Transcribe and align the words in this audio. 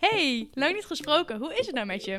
Hey, 0.00 0.48
lang 0.54 0.74
niet 0.74 0.84
gesproken. 0.84 1.38
Hoe 1.38 1.54
is 1.54 1.66
het 1.66 1.74
nou 1.74 1.86
met 1.86 2.04
je? 2.04 2.18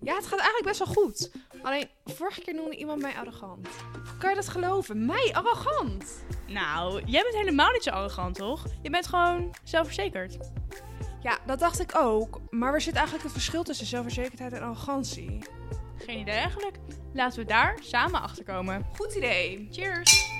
Ja, 0.00 0.14
het 0.14 0.26
gaat 0.26 0.38
eigenlijk 0.38 0.64
best 0.64 0.78
wel 0.78 0.94
goed. 0.94 1.30
Alleen, 1.62 1.88
vorige 2.04 2.40
keer 2.40 2.54
noemde 2.54 2.76
iemand 2.76 3.02
mij 3.02 3.14
arrogant. 3.14 3.68
Kan 4.18 4.30
je 4.30 4.36
dat 4.36 4.48
geloven? 4.48 5.06
Mij 5.06 5.30
arrogant? 5.32 6.24
Nou, 6.46 7.02
jij 7.04 7.22
bent 7.22 7.34
helemaal 7.34 7.72
niet 7.72 7.82
zo 7.82 7.90
arrogant, 7.90 8.34
toch? 8.34 8.64
Je 8.82 8.90
bent 8.90 9.06
gewoon 9.06 9.54
zelfverzekerd. 9.64 10.36
Ja, 11.22 11.38
dat 11.46 11.58
dacht 11.58 11.80
ik 11.80 11.94
ook. 11.96 12.40
Maar 12.50 12.70
waar 12.70 12.80
zit 12.80 12.94
eigenlijk 12.94 13.24
het 13.24 13.32
verschil 13.32 13.62
tussen 13.62 13.86
zelfverzekerdheid 13.86 14.52
en 14.52 14.62
arrogantie? 14.62 15.38
Geen 15.96 16.18
idee 16.18 16.34
eigenlijk. 16.34 16.76
Laten 17.12 17.38
we 17.38 17.44
daar 17.44 17.78
samen 17.82 18.22
achter 18.22 18.44
komen. 18.44 18.86
Goed 18.96 19.14
idee. 19.14 19.68
Cheers! 19.70 20.30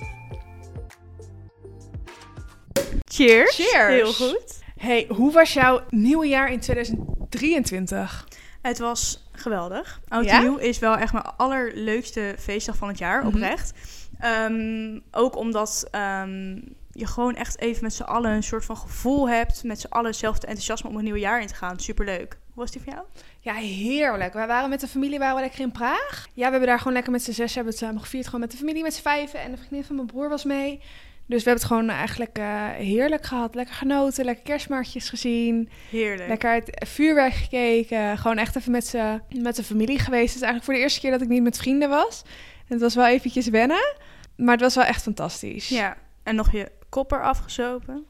Cheers! 3.04 3.54
Cheers. 3.54 3.88
Heel 3.88 4.12
goed. 4.12 4.64
Hey, 4.76 5.06
hoe 5.08 5.32
was 5.32 5.52
jouw 5.52 5.80
nieuwe 5.90 6.26
jaar 6.26 6.50
in 6.52 6.60
2023? 6.60 8.28
Het 8.62 8.78
was 8.78 9.28
geweldig. 9.32 10.00
Oud 10.08 10.24
Ja? 10.24 10.40
Nieuw 10.40 10.56
is 10.56 10.78
wel 10.78 10.96
echt 10.96 11.12
mijn 11.12 11.24
allerleukste 11.36 12.34
feestdag 12.38 12.76
van 12.76 12.88
het 12.88 12.98
jaar, 12.98 13.18
Mhm. 13.24 13.26
oprecht. 13.34 13.72
Ehm, 14.20 14.98
ook 15.10 15.36
omdat 15.36 15.88
ehm, 15.90 16.54
je 16.92 17.06
gewoon 17.06 17.34
echt 17.34 17.58
even 17.60 17.82
met 17.82 17.94
z'n 17.94 18.02
allen 18.02 18.30
een 18.30 18.42
soort 18.42 18.64
van 18.64 18.76
gevoel 18.76 19.28
hebt. 19.28 19.64
Met 19.64 19.80
z'n 19.80 19.86
allen 19.88 20.06
hetzelfde 20.10 20.46
enthousiasme 20.46 20.88
om 20.88 20.96
een 20.96 21.04
nieuw 21.04 21.14
jaar 21.16 21.40
in 21.40 21.46
te 21.46 21.54
gaan. 21.54 21.78
Superleuk. 21.80 22.38
Hoe 22.54 22.62
was 22.64 22.70
die 22.72 22.82
voor 22.82 22.92
jou? 22.92 23.04
Ja, 23.40 23.54
heerlijk. 23.54 24.32
Wij 24.32 24.46
waren 24.46 24.70
met 24.70 24.80
de 24.80 24.88
familie 24.88 25.18
waren 25.18 25.34
we 25.34 25.40
lekker 25.40 25.60
in 25.60 25.72
Praag. 25.72 26.26
Ja, 26.32 26.44
we 26.44 26.50
hebben 26.50 26.66
daar 26.68 26.78
gewoon 26.78 26.92
lekker 26.92 27.12
met 27.12 27.22
z'n 27.22 27.32
zes 27.32 27.54
hebben 27.54 27.72
we 27.72 27.78
het 27.78 27.88
samen 27.88 28.02
gevierd. 28.02 28.24
Gewoon 28.24 28.40
met 28.40 28.50
de 28.50 28.56
familie, 28.56 28.82
met 28.82 28.94
z'n 28.94 29.02
vijven. 29.02 29.40
En 29.40 29.50
de 29.50 29.56
vriendin 29.56 29.84
van 29.84 29.96
mijn 29.96 30.06
broer 30.08 30.28
was 30.28 30.44
mee. 30.44 30.80
Dus 31.26 31.42
we 31.44 31.50
hebben 31.50 31.68
het 31.68 31.72
gewoon 31.72 31.88
eigenlijk 31.88 32.38
eh, 32.38 32.68
heerlijk 32.70 33.26
gehad. 33.26 33.54
Lekker 33.54 33.74
genoten, 33.74 34.24
lekker 34.24 34.44
kerstmarktjes 34.44 35.08
gezien. 35.08 35.68
Heerlijk. 35.90 36.28
Lekker 36.28 36.50
uit 36.50 36.86
vuurwerk 36.86 37.32
gekeken. 37.32 38.18
Gewoon 38.18 38.38
echt 38.38 38.56
even 38.56 38.72
met 38.72 38.86
z'n 38.86 39.22
met 39.28 39.56
de 39.56 39.64
familie 39.64 39.98
geweest. 39.98 40.26
Het 40.34 40.42
is 40.42 40.48
eigenlijk 40.48 40.64
voor 40.64 40.74
de 40.74 40.80
eerste 40.80 41.00
keer 41.00 41.10
dat 41.10 41.20
ik 41.22 41.28
niet 41.28 41.42
met 41.42 41.56
vrienden 41.58 41.88
was. 41.88 42.22
En 42.58 42.72
het 42.72 42.80
was 42.80 42.94
wel 42.94 43.06
eventjes 43.06 43.48
wennen. 43.48 43.94
Maar 44.36 44.52
het 44.52 44.60
was 44.60 44.74
wel 44.74 44.84
echt 44.84 45.02
fantastisch. 45.02 45.68
Ja. 45.68 45.96
En 46.22 46.34
nog 46.34 46.52
je 46.52 46.70
kopper 46.88 47.22
afgezopen. 47.22 48.06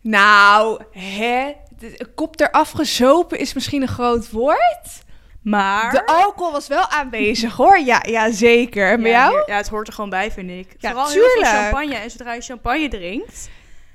Nou, 0.00 0.82
hè? 0.90 1.52
De- 1.78 2.06
kop 2.14 2.40
eraf 2.40 2.70
gezopen 2.70 3.38
is 3.38 3.54
misschien 3.54 3.82
een 3.82 3.88
groot 3.88 4.30
woord. 4.30 5.02
Maar... 5.44 5.90
De 5.90 6.06
alcohol 6.06 6.52
was 6.52 6.68
wel 6.68 6.88
aanwezig 6.88 7.56
hoor. 7.56 7.78
Ja, 7.78 8.02
ja 8.06 8.30
zeker. 8.30 8.90
En 8.90 9.02
bij 9.02 9.10
ja, 9.10 9.28
jou? 9.30 9.42
Ja, 9.46 9.56
het 9.56 9.68
hoort 9.68 9.86
er 9.86 9.92
gewoon 9.92 10.10
bij, 10.10 10.30
vind 10.30 10.50
ik. 10.50 10.74
Ja, 10.78 10.88
Vooral 10.90 11.08
heel 11.10 11.20
veel 11.20 11.30
tuurlijk. 11.30 11.52
champagne. 11.54 11.94
En 11.94 12.10
zodra 12.10 12.32
je 12.34 12.40
champagne 12.40 12.88
drinkt, 12.88 13.48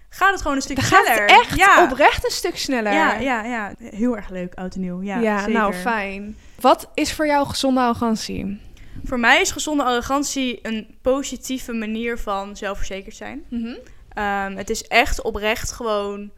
gaat 0.10 0.32
het 0.32 0.42
gewoon 0.42 0.56
een 0.56 0.62
stuk 0.64 0.76
Dan 0.76 0.86
gaat 0.86 1.06
sneller. 1.06 1.22
het 1.22 1.32
echt 1.32 1.56
ja. 1.58 1.84
oprecht 1.84 2.26
een 2.26 2.32
stuk 2.32 2.58
sneller. 2.58 2.94
Ja, 2.94 3.14
ja, 3.14 3.44
ja. 3.44 3.74
Heel 3.80 4.16
erg 4.16 4.30
leuk, 4.30 4.54
oud 4.54 4.76
en 4.76 4.82
nieuw. 4.82 5.02
Ja, 5.02 5.20
Ja, 5.20 5.38
zeker. 5.38 5.54
nou 5.54 5.74
fijn. 5.74 6.38
Wat 6.60 6.90
is 6.94 7.14
voor 7.14 7.28
jou 7.28 7.48
gezonde 7.48 7.80
arrogantie? 7.82 8.62
Voor 9.04 9.20
mij 9.20 9.42
is 9.42 9.52
gezonde 9.52 9.84
arrogantie 9.84 10.60
een 10.62 10.98
positieve 11.02 11.74
manier 11.74 12.18
van 12.18 12.56
zelfverzekerd 12.58 13.16
zijn. 13.16 13.44
Ehm, 14.14 14.56
het 14.56 14.70
is 14.70 14.84
echt 14.88 15.22
oprecht 15.22 15.72
gewoon 15.72 16.32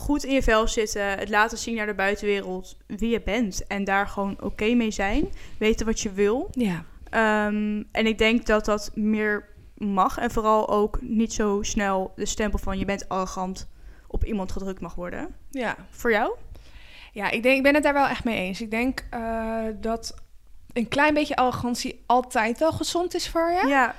goed 0.00 0.24
in 0.24 0.34
je 0.34 0.42
vel 0.42 0.68
zitten. 0.68 1.18
Het 1.18 1.28
laten 1.28 1.58
zien 1.58 1.74
naar 1.74 1.86
de 1.86 1.94
buitenwereld 1.94 2.76
wie 2.86 3.10
je 3.10 3.20
bent. 3.20 3.66
En 3.66 3.84
daar 3.84 4.06
gewoon 4.06 4.36
oké 4.40 4.74
mee 4.74 4.90
zijn. 4.90 5.32
Weten 5.58 5.86
wat 5.86 6.00
je 6.00 6.12
wil. 6.12 6.48
Ja. 6.50 6.84
Ehm, 7.10 7.82
en 7.92 8.06
ik 8.06 8.18
denk 8.18 8.46
dat 8.46 8.64
dat 8.64 8.90
meer 8.94 9.48
mag. 9.76 10.18
En 10.18 10.30
vooral 10.30 10.68
ook 10.68 10.98
niet 11.00 11.32
zo 11.32 11.58
snel 11.62 12.12
de 12.16 12.26
stempel 12.26 12.58
van 12.58 12.78
je 12.78 12.84
bent 12.84 13.08
arrogant 13.08 13.68
op 14.06 14.24
iemand 14.24 14.52
gedrukt 14.52 14.80
mag 14.80 14.94
worden. 14.94 15.34
Ja. 15.50 15.76
Voor 15.90 16.10
jou? 16.10 16.32
Ja, 17.12 17.30
ik, 17.30 17.42
denk, 17.42 17.56
ik 17.56 17.62
ben 17.62 17.74
het 17.74 17.82
daar 17.82 17.92
wel 17.92 18.06
echt 18.06 18.24
mee 18.24 18.36
eens. 18.36 18.60
Ik 18.60 18.70
denk 18.70 19.06
eh, 19.10 19.64
dat 19.80 20.14
een 20.72 20.88
klein 20.88 21.14
beetje 21.14 21.36
arrogantie 21.36 22.02
altijd 22.06 22.58
wel 22.58 22.72
gezond 22.72 23.14
is 23.14 23.28
voor 23.28 23.50
je. 23.50 23.68
Ja. 23.68 23.94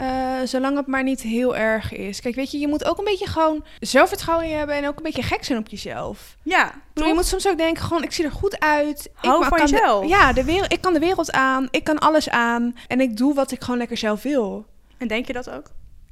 Eh, 0.00 0.06
zolang 0.44 0.76
het 0.76 0.86
maar 0.86 1.02
niet 1.02 1.20
heel 1.20 1.56
erg 1.56 1.92
is. 1.92 2.20
Kijk, 2.20 2.34
weet 2.34 2.50
je, 2.50 2.58
je 2.58 2.68
moet 2.68 2.84
ook 2.84 2.98
een 2.98 3.04
beetje 3.04 3.26
gewoon 3.26 3.64
zelfvertrouwen 3.80 4.46
in 4.48 4.56
hebben 4.56 4.76
en 4.76 4.86
ook 4.88 4.96
een 4.96 5.02
beetje 5.02 5.22
gek 5.22 5.44
zijn 5.44 5.58
op 5.58 5.68
jezelf. 5.68 6.36
Ja, 6.42 6.72
bedoel, 6.92 7.08
je 7.08 7.14
moet 7.14 7.26
soms 7.26 7.48
ook 7.48 7.58
denken, 7.58 7.82
gewoon, 7.84 8.02
ik 8.02 8.12
zie 8.12 8.24
er 8.24 8.30
goed 8.32 8.60
uit. 8.60 9.10
Hou 9.14 9.42
ik 9.42 9.48
van 9.48 9.58
kan 9.58 9.66
de- 9.66 9.72
jezelf. 9.72 10.08
ja, 10.08 10.32
de 10.32 10.44
wereld, 10.44 10.72
ik 10.72 10.80
kan 10.80 10.92
de 10.92 10.98
wereld 10.98 11.32
aan. 11.32 11.68
Ik 11.70 11.84
kan 11.84 11.98
alles 11.98 12.28
aan. 12.30 12.76
En 12.88 13.00
ik 13.00 13.16
doe 13.16 13.34
wat 13.34 13.50
ik 13.50 13.62
gewoon 13.62 13.78
lekker 13.78 13.96
zelf 13.96 14.22
wil. 14.22 14.66
En 14.98 15.08
denk 15.08 15.26
je 15.26 15.32
dat 15.32 15.50
ook? 15.50 15.66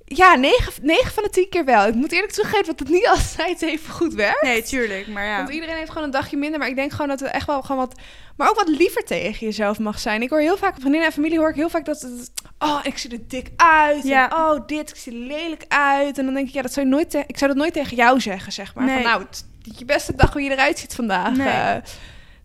Ja, 0.05 0.35
9, 0.35 0.73
van 1.13 1.23
de 1.23 1.29
10 1.31 1.49
keer 1.49 1.65
wel. 1.65 1.87
Ik 1.87 1.95
moet 1.95 2.13
eerlijk 2.13 2.33
toegeven 2.33 2.67
dat 2.67 2.79
het 2.79 2.89
niet 2.89 3.07
altijd 3.17 3.63
even 3.63 3.93
goed 3.93 4.15
werkt. 4.15 4.43
Nee, 4.43 4.63
tuurlijk. 4.63 5.07
Maar 5.07 5.25
ja. 5.25 5.37
Want 5.37 5.49
iedereen 5.51 5.77
heeft 5.77 5.89
gewoon 5.91 6.05
een 6.05 6.11
dagje 6.11 6.37
minder. 6.37 6.59
Maar 6.59 6.69
ik 6.69 6.75
denk 6.77 6.91
gewoon 6.93 7.09
dat 7.09 7.21
we 7.21 7.29
echt 7.29 7.47
wel 7.47 7.63
gewoon 7.63 7.87
wat... 7.87 8.01
Maar 8.37 8.49
ook 8.49 8.57
wat 8.57 8.69
liever 8.69 9.05
tegen 9.05 9.47
jezelf 9.47 9.79
mag 9.79 9.99
zijn. 9.99 10.23
Ik 10.23 10.31
hoor 10.31 10.41
heel 10.41 10.57
vaak, 10.57 10.75
vriendinnen 10.75 11.07
en 11.09 11.13
familie 11.13 11.39
hoor 11.39 11.49
ik 11.49 11.55
heel 11.55 11.69
vaak 11.69 11.85
dat 11.85 12.01
het... 12.01 12.31
Oh, 12.59 12.81
ik 12.83 12.99
zie 12.99 13.11
er 13.11 13.29
dik 13.29 13.51
uit. 13.57 14.05
Ja. 14.05 14.31
En, 14.31 14.37
oh, 14.37 14.67
dit, 14.67 14.91
ik 14.91 14.97
zie 14.97 15.13
er 15.13 15.19
lelijk 15.19 15.65
uit. 15.69 16.19
En 16.19 16.25
dan 16.25 16.35
denk 16.35 16.49
ik, 16.49 16.55
ja, 16.55 16.63
dat 16.63 16.73
zou 16.73 16.87
je 16.87 16.93
nooit... 16.93 17.15
ik 17.15 17.39
zou 17.39 17.51
dat 17.51 17.61
nooit 17.61 17.73
tegen 17.73 17.97
jou 17.97 18.21
zeggen, 18.21 18.53
zeg 18.53 18.75
maar. 18.75 18.85
Nee. 18.85 18.95
Van, 18.95 19.03
nou, 19.03 19.23
het 19.23 19.45
is 19.63 19.79
je 19.79 19.85
beste 19.85 20.17
dag 20.17 20.33
hoe 20.33 20.43
je 20.43 20.51
eruit 20.51 20.79
ziet 20.79 20.95
vandaag. 20.95 21.37
Nee. 21.37 21.49
Eh, 21.49 21.83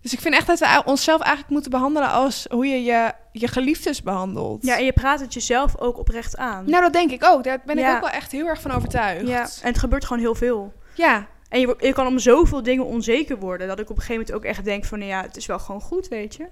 dus 0.02 0.14
ik 0.14 0.20
vind 0.20 0.34
echt 0.36 0.48
dat 0.48 0.60
we 0.60 0.82
onszelf 0.86 1.22
eigenlijk 1.22 1.52
moeten 1.52 1.72
behandelen 1.72 2.10
als 2.12 2.46
hoe 2.50 2.68
je 2.68 2.84
je, 2.84 3.12
je 3.32 3.48
geliefdes 3.48 4.04
behandelt. 4.04 4.66
Ja, 4.66 4.78
en 4.78 4.86
je 4.86 4.94
praat 4.94 5.20
het 5.20 5.34
jezelf 5.34 5.78
ook 5.78 5.98
oprecht 5.98 6.38
aan. 6.38 6.70
Nou, 6.70 6.84
dat 6.84 6.94
denk 6.94 7.12
ik 7.12 7.24
ook. 7.26 7.44
Daar 7.44 7.62
ben 7.66 7.78
ik 7.78 7.88
ook 7.88 8.00
wel 8.00 8.10
echt 8.10 8.32
heel 8.32 8.48
erg 8.48 8.62
van 8.62 8.72
overtuigd. 8.72 9.28
Ja, 9.28 9.42
en 9.42 9.68
het 9.68 9.80
gebeurt 9.80 10.06
gewoon 10.06 10.22
heel 10.22 10.36
veel. 10.36 10.74
ja. 10.96 11.28
En 11.50 11.60
je, 11.60 11.76
je 11.80 11.94
kan 11.94 12.08
om 12.08 12.20
zoveel 12.20 12.64
dingen 12.64 12.86
onzeker 12.86 13.38
worden... 13.38 13.68
dat 13.68 13.80
ik 13.80 13.90
op 13.90 13.96
een 13.96 14.02
gegeven 14.02 14.22
moment 14.22 14.36
ook 14.36 14.50
echt 14.52 14.64
denk 14.64 14.86
van... 14.86 15.00
nou 15.00 15.12
ja, 15.12 15.22
het 15.22 15.38
is 15.38 15.46
wel 15.46 15.60
gewoon 15.60 15.82
goed, 15.82 16.08
weet 16.08 16.36
je. 16.36 16.48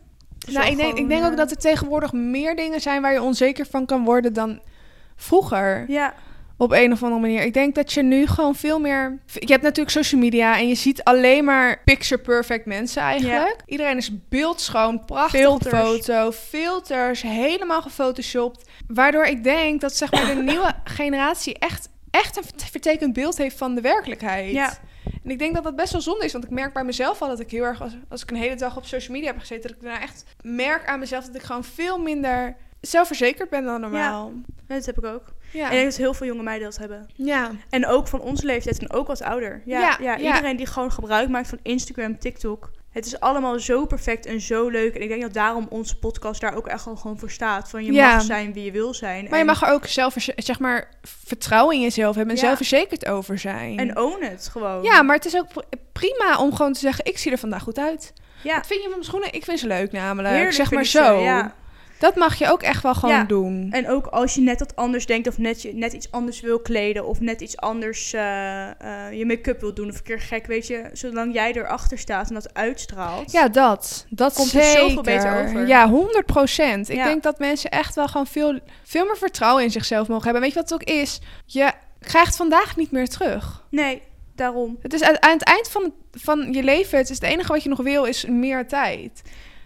Nou, 0.47 0.68
ik 0.68 0.78
denk, 0.78 0.97
ik 0.97 1.07
denk 1.07 1.24
ook 1.25 1.31
eh, 1.31 1.38
dat 1.38 1.52
er 1.52 1.57
tegenwoordig 1.57 2.12
meer 2.13 2.56
dingen 2.56 2.81
zijn 2.81 3.02
waar 3.02 3.13
je 3.13 3.22
onzeker 3.22 3.66
van 3.69 3.85
kan 3.85 4.03
worden 4.03 4.34
dan 4.34 4.59
vroeger. 5.16 5.85
Ja, 5.88 6.13
Op 6.57 6.72
een 6.72 6.91
of 6.91 7.03
andere 7.03 7.22
manier. 7.22 7.41
Ik 7.41 7.53
denk 7.53 7.75
dat 7.75 7.94
je 7.94 8.02
nu 8.03 8.28
gewoon 8.28 8.56
veel 8.56 8.80
meer. 8.80 9.19
Je 9.34 9.51
hebt 9.51 9.62
natuurlijk 9.63 9.90
social 9.96 10.22
media 10.22 10.57
en 10.57 10.68
je 10.68 10.75
ziet 10.75 11.03
alleen 11.03 11.44
maar 11.46 11.81
picture 11.85 12.22
perfect 12.22 12.66
mensen 12.66 13.01
eigenlijk. 13.01 13.62
Iedereen 13.66 13.97
is 13.97 14.12
beeldschoon, 14.30 15.06
prachtige 15.06 15.44
Filters. 15.44 15.74
foto, 15.80 16.31
filters, 16.31 17.22
helemaal 17.22 17.81
gefotoshopt. 17.81 18.69
Waardoor 18.88 19.24
ik 19.25 19.44
denk 19.44 19.81
dat 19.81 19.96
zeg 19.96 20.12
maar 20.12 20.25
de 20.35 20.41
nieuwe 20.51 20.74
generatie 20.84 21.57
echt, 21.59 21.90
echt 22.12 22.38
een 22.38 22.44
vert- 22.44 22.63
vertekend 22.72 23.13
beeld 23.13 23.38
heeft 23.38 23.57
van 23.57 23.75
de 23.75 23.81
werkelijkheid. 23.81 24.51
Ja. 24.51 24.74
En 25.24 25.30
ik 25.32 25.40
denk 25.40 25.54
dat 25.54 25.64
dat 25.64 25.76
best 25.76 25.92
wel 25.92 26.02
zonde 26.02 26.26
is, 26.26 26.32
want 26.32 26.44
ik 26.44 26.50
merk 26.50 26.74
bij 26.74 26.84
mezelf 26.84 27.22
al 27.22 27.28
dat 27.28 27.40
ik 27.40 27.52
heel 27.52 27.64
erg, 27.64 27.82
als, 27.82 27.98
als 28.09 28.22
ik 28.22 28.32
een 28.32 28.38
hele 28.38 28.56
dag 28.56 28.78
op 28.78 28.86
social 28.86 29.16
media 29.16 29.32
heb 29.32 29.40
gezeten, 29.40 29.70
dat 29.70 29.78
ik 29.78 29.84
daarna 29.84 30.02
echt 30.02 30.26
merk 30.42 30.86
aan 30.88 31.00
mezelf 31.00 31.26
dat 31.26 31.36
ik 31.36 31.42
gewoon 31.42 31.64
veel 31.64 31.98
minder 31.98 32.56
zelfverzekerd 32.82 33.50
ben 33.50 33.64
dan 33.64 33.81
normaal. 33.81 34.34
dat 34.68 34.86
heb 34.86 34.98
ik 34.98 35.06
ook. 35.06 35.34
Ja. 35.52 35.60
En 35.60 35.72
ik 35.72 35.72
denk 35.72 35.86
dat 35.86 35.98
heel 35.98 36.14
veel 36.14 36.28
jonge 36.28 36.44
meiden 36.44 36.70
dat 36.70 36.78
hebben. 36.78 37.08
ja. 37.16 37.52
En 37.70 37.88
ook 37.88 38.08
van 38.08 38.22
onze 38.22 38.46
leeftijd 38.46 38.80
en 38.80 38.92
ook 38.92 39.08
wat 39.08 39.22
ouder. 39.22 39.62
Ja, 39.66 39.98
ja. 40.00 40.18
iedereen 40.18 40.58
die 40.58 40.66
gewoon 40.66 40.92
gebruik 40.92 41.30
maakt 41.30 41.48
van 41.48 41.60
Instagram, 41.62 42.20
TikTok. 42.20 42.72
Het 42.91 43.06
is 43.06 43.19
allemaal 43.19 43.59
zo 43.59 43.85
perfect 43.85 44.25
en 44.25 44.41
zo 44.41 44.68
leuk. 44.69 44.96
En 44.96 45.02
ik 45.02 45.07
denk 45.09 45.22
dat 45.22 45.34
daarom 45.34 45.68
onze 45.69 45.97
podcast 45.97 46.41
daar 46.41 46.56
ook 46.56 46.68
echt 46.68 46.88
al 46.88 46.96
gewoon 46.96 47.19
voor 47.19 47.31
staat. 47.31 47.69
Van 47.69 47.85
je 47.85 47.91
Ja. 47.91 48.13
mag 48.13 48.24
zijn 48.24 48.53
wie 48.53 48.63
je 48.63 48.72
wil 48.72 48.94
zijn. 48.94 49.28
Maar 49.29 49.40
je 49.40 49.46
mag 49.46 49.62
er 49.62 49.69
ook 49.74 49.85
zelf, 49.88 50.16
zeg 50.35 50.59
maar, 50.59 50.90
vertrouwen 51.25 51.75
in 51.75 51.81
jezelf 51.81 52.16
hebben 52.16 52.35
en 52.35 52.41
Ja. 52.41 52.47
zelfverzekerd 52.47 53.06
over 53.07 53.40
zijn. 53.40 53.80
En 53.80 53.97
own 53.97 54.24
het 54.24 54.47
gewoon. 54.51 54.84
ja, 54.84 55.01
maar 55.01 55.16
het 55.16 55.25
is 55.25 55.35
ook 55.38 55.47
pr- 55.47 55.75
prima 55.91 56.38
om 56.38 56.56
gewoon 56.56 56.74
te 56.74 56.80
zeggen, 56.80 57.06
ik 57.06 57.18
zie 57.18 57.31
er 57.31 57.38
vandaag 57.38 57.63
goed 57.63 57.78
uit. 57.80 58.13
ja. 58.44 58.56
Wat 58.56 58.68
vind 58.68 58.80
je 58.80 58.85
van 58.85 58.91
mijn 58.97 59.03
schoenen? 59.03 59.34
Ik 59.34 59.44
vind 59.44 59.59
ze 59.59 59.68
leuk 59.68 59.91
namelijk. 59.91 60.34
Heerlijk 60.34 60.56
zeg 60.56 60.72
maar 60.72 60.85
zo. 60.85 61.18
ze, 61.18 61.24
ja. 61.24 61.53
Dat 62.01 62.16
mag 62.16 62.35
je 62.35 62.51
ook 62.51 62.62
echt 62.62 62.84
wel 62.84 62.94
gewoon 62.95 63.16
Ja. 63.16 63.23
doen. 63.23 63.67
En 63.72 63.89
ook 63.89 64.06
als 64.07 64.34
je 64.34 64.41
net 64.41 64.59
wat 64.59 64.75
anders 64.75 65.06
denkt 65.06 65.28
of 65.28 65.38
net, 65.38 65.62
je, 65.62 65.73
net 65.73 65.94
iets 65.94 66.12
anders 66.12 66.39
wil 66.41 66.59
kleden 66.59 67.06
of 67.06 67.19
net 67.19 67.41
iets 67.41 67.57
anders 67.57 68.13
eh, 68.13 68.69
eh, 69.07 69.13
je 69.17 69.25
make-up 69.25 69.59
wil 69.62 69.73
doen 69.73 69.89
of 69.89 69.95
een 69.95 70.03
keer 70.03 70.19
gek, 70.19 70.45
weet 70.45 70.67
je. 70.67 70.89
Zolang 70.94 71.34
jij 71.34 71.53
erachter 71.53 71.97
staat 71.97 72.28
en 72.28 72.34
dat 72.34 72.53
uitstraalt. 72.53 73.31
Ja, 73.31 73.48
dat. 73.48 74.06
Dat 74.09 74.33
Komt 74.33 74.53
er 74.53 74.63
zeker. 74.63 74.80
zoveel 74.81 75.01
beter 75.01 75.44
over. 75.44 75.68
Ja, 75.68 75.89
100 75.89 76.25
procent. 76.25 76.89
Ik 76.89 76.95
Ja. 76.95 77.03
denk 77.06 77.24
dat 77.24 77.39
mensen 77.39 77.69
echt 77.69 77.95
wel 77.95 78.07
gewoon 78.07 78.27
veel, 78.27 78.59
veel 78.83 79.06
meer 79.06 79.18
vertrouwen 79.18 79.63
in 79.63 79.71
zichzelf 79.71 80.07
mogen 80.07 80.24
hebben. 80.24 80.42
Weet 80.42 80.54
je 80.54 80.59
wat 80.59 80.69
het 80.69 80.81
ook 80.81 80.88
is? 80.95 81.19
Je 81.45 81.71
krijgt 82.00 82.36
vandaag 82.36 82.75
niet 82.75 82.92
meer 82.92 83.07
terug. 83.07 83.63
Nee, 83.69 84.01
daarom. 84.36 84.77
Het 84.81 84.94
is 84.94 85.01
aan, 85.04 85.21
aan 85.24 85.31
het 85.33 85.44
eind 85.44 85.69
van, 85.69 85.94
van 86.12 86.54
je 86.54 86.63
leven, 86.63 86.97
het 86.97 87.09
is 87.09 87.15
het 87.19 87.30
enige 87.30 87.51
wat 87.51 87.63
je 87.63 87.69
nog 87.69 87.81
wil, 87.81 88.04
is 88.04 88.25
meer 88.25 88.68
tijd. 88.68 89.21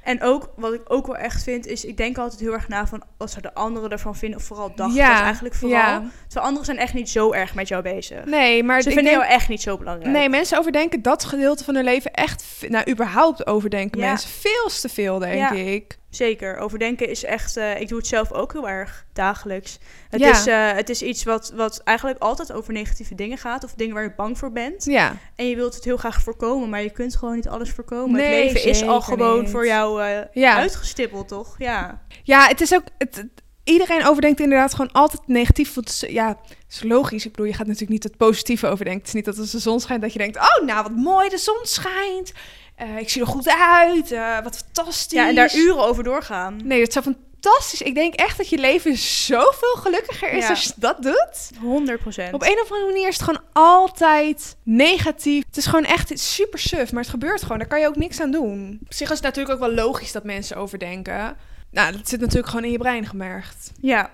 En 0.05 0.21
ook, 0.21 0.49
wat 0.55 0.73
ik 0.73 0.81
ook 0.87 1.05
wel 1.07 1.15
echt 1.17 1.43
vind, 1.43 1.65
is 1.67 1.85
ik 1.85 1.97
denk 1.97 2.17
altijd 2.17 2.39
heel 2.39 2.53
erg 2.53 2.67
na 2.67 2.87
van 2.87 3.03
wat 3.17 3.37
de 3.41 3.53
anderen 3.53 3.89
ervan 3.89 4.15
vinden. 4.15 4.39
Of 4.39 4.45
vooral 4.45 4.71
dachten 4.75 4.95
Ja, 4.95 5.13
dat 5.13 5.21
eigenlijk 5.23 5.55
vooral. 5.55 5.79
ja. 5.79 6.03
Terwijl 6.23 6.45
anderen 6.45 6.65
zijn 6.65 6.77
echt 6.77 6.93
niet 6.93 7.09
zo 7.09 7.31
erg 7.31 7.55
met 7.55 7.67
jou 7.67 7.83
bezig. 7.83 8.25
Nee, 8.25 8.63
maar 8.63 8.81
Ze 8.81 8.87
vinden 8.89 9.05
denk, 9.13 9.17
jou 9.17 9.33
echt 9.33 9.49
niet 9.49 9.61
zo 9.61 9.77
belangrijk. 9.77 10.11
nee, 10.11 10.29
mensen 10.29 10.59
overdenken 10.59 11.01
dat 11.01 11.23
gedeelte 11.25 11.63
van 11.63 11.75
hun 11.75 11.83
leven 11.83 12.11
echt, 12.13 12.45
nou, 12.67 12.89
überhaupt 12.91 13.47
overdenken 13.47 13.99
Ja. 14.01 14.07
mensen 14.07 14.29
veel 14.29 14.69
te 14.81 14.89
veel, 14.89 15.19
denk 15.19 15.49
ik. 15.49 15.97
Zeker. 16.15 16.57
Overdenken 16.57 17.09
is 17.09 17.23
echt. 17.23 17.57
eh, 17.57 17.79
ik 17.81 17.88
doe 17.88 17.97
het 17.97 18.07
zelf 18.07 18.31
ook 18.31 18.53
heel 18.53 18.69
erg 18.69 19.06
dagelijks. 19.13 19.79
Het, 20.09 20.19
Ja. 20.21 20.29
is, 20.31 20.47
eh, 20.47 20.71
het 20.71 20.89
is 20.89 21.01
iets 21.01 21.23
wat, 21.23 21.51
wat 21.56 21.81
eigenlijk 21.83 22.19
altijd 22.19 22.51
over 22.51 22.73
negatieve 22.73 23.15
dingen 23.15 23.38
gaat. 23.38 23.63
Of 23.63 23.73
dingen 23.73 23.94
waar 23.94 24.03
je 24.03 24.13
bang 24.15 24.38
voor 24.38 24.51
bent. 24.51 24.85
Ja. 24.85 25.15
En 25.35 25.47
je 25.50 25.56
wilt 25.56 25.75
het 25.75 25.83
heel 25.83 25.97
graag 25.97 26.21
voorkomen, 26.21 26.69
maar 26.69 26.81
je 26.81 26.89
kunt 26.89 27.15
gewoon 27.15 27.35
niet 27.35 27.47
alles 27.47 27.69
voorkomen. 27.71 28.15
Nee, 28.21 28.44
het 28.44 28.53
leven 28.53 28.69
is 28.69 28.81
al 28.83 29.01
gewoon 29.01 29.39
niet. 29.41 29.50
voor 29.50 29.65
jou 29.65 30.03
eh, 30.03 30.19
Ja. 30.33 30.56
uitgestippeld, 30.56 31.27
toch? 31.27 31.56
Ja. 31.57 32.01
Ja, 32.23 32.47
het 32.47 32.62
is 32.62 32.73
ook. 32.73 32.83
Het- 32.97 33.25
iedereen 33.65 34.06
overdenkt 34.07 34.39
inderdaad 34.39 34.71
gewoon 34.75 34.91
altijd 34.91 35.21
negatief. 35.27 35.73
Want 35.73 35.88
het 35.88 36.03
is- 36.03 36.13
ja, 36.13 36.27
het 36.27 36.73
is 36.73 36.83
logisch. 36.83 37.25
Ik 37.25 37.31
bedoel, 37.31 37.45
je 37.45 37.53
gaat 37.53 37.65
natuurlijk 37.67 37.91
niet 37.91 38.03
het 38.03 38.17
positieve 38.17 38.67
overdenken. 38.67 39.00
Het 39.00 39.07
is 39.07 39.13
niet 39.13 39.25
dat 39.25 39.38
als 39.39 39.51
de 39.51 39.59
zon 39.59 39.79
schijnt 39.79 40.01
dat 40.01 40.13
je 40.13 40.19
denkt: 40.19 40.38
oh, 40.38 40.65
nou 40.65 40.83
wat 40.83 40.91
mooi, 40.95 41.29
de 41.29 41.38
zon 41.38 41.59
schijnt. 41.62 42.31
Eh, 42.75 42.97
ik 42.97 43.09
zie 43.09 43.21
er 43.21 43.27
goed 43.27 43.50
uit. 43.50 44.12
eh, 44.12 44.39
wat 44.44 44.57
fantastisch. 44.57 45.17
ja, 45.19 45.27
en 45.29 45.35
daar 45.35 45.56
uren 45.56 45.85
over 45.88 46.03
doorgaan. 46.03 46.59
Nee, 46.63 46.79
dat 46.79 46.88
is 46.88 46.94
zo 46.94 47.01
fantastisch. 47.01 47.81
Ik 47.81 47.95
denk 47.95 48.13
echt 48.13 48.38
dat 48.38 48.50
je 48.50 48.57
leven 48.57 48.97
zoveel 48.97 49.75
gelukkiger 49.75 50.31
is 50.31 50.44
Ja. 50.44 50.50
als 50.50 50.63
je 50.63 50.71
dat 50.75 51.01
doet. 51.03 51.50
100 51.62 52.00
procent. 52.00 52.33
Op 52.33 52.41
een 52.41 52.59
of 52.63 52.71
andere 52.71 52.91
manier 52.91 53.07
is 53.07 53.13
het 53.17 53.23
gewoon 53.23 53.41
altijd 53.53 54.56
negatief. 54.63 55.44
Het 55.47 55.57
is 55.57 55.65
gewoon 55.65 55.85
echt 55.85 56.19
super 56.19 56.59
suf, 56.59 56.91
maar 56.91 57.01
het 57.01 57.12
gebeurt 57.12 57.41
gewoon. 57.41 57.57
Daar 57.57 57.67
kan 57.67 57.79
je 57.79 57.88
ook 57.88 57.95
niks 57.95 58.19
aan 58.21 58.31
doen. 58.31 58.79
Op 58.85 58.94
zich 58.94 59.09
is 59.09 59.15
het 59.15 59.23
natuurlijk 59.23 59.53
ook 59.53 59.59
wel 59.59 59.73
logisch 59.73 60.12
dat 60.12 60.23
mensen 60.23 60.57
overdenken. 60.57 61.38
Nou, 61.75 61.92
dat 61.92 62.10
zit 62.10 62.19
natuurlijk 62.19 62.48
gewoon 62.48 62.66
in 62.66 62.72
je 62.72 62.77
brein 62.77 63.06
gemerkt. 63.06 63.72
Ja. 63.81 64.10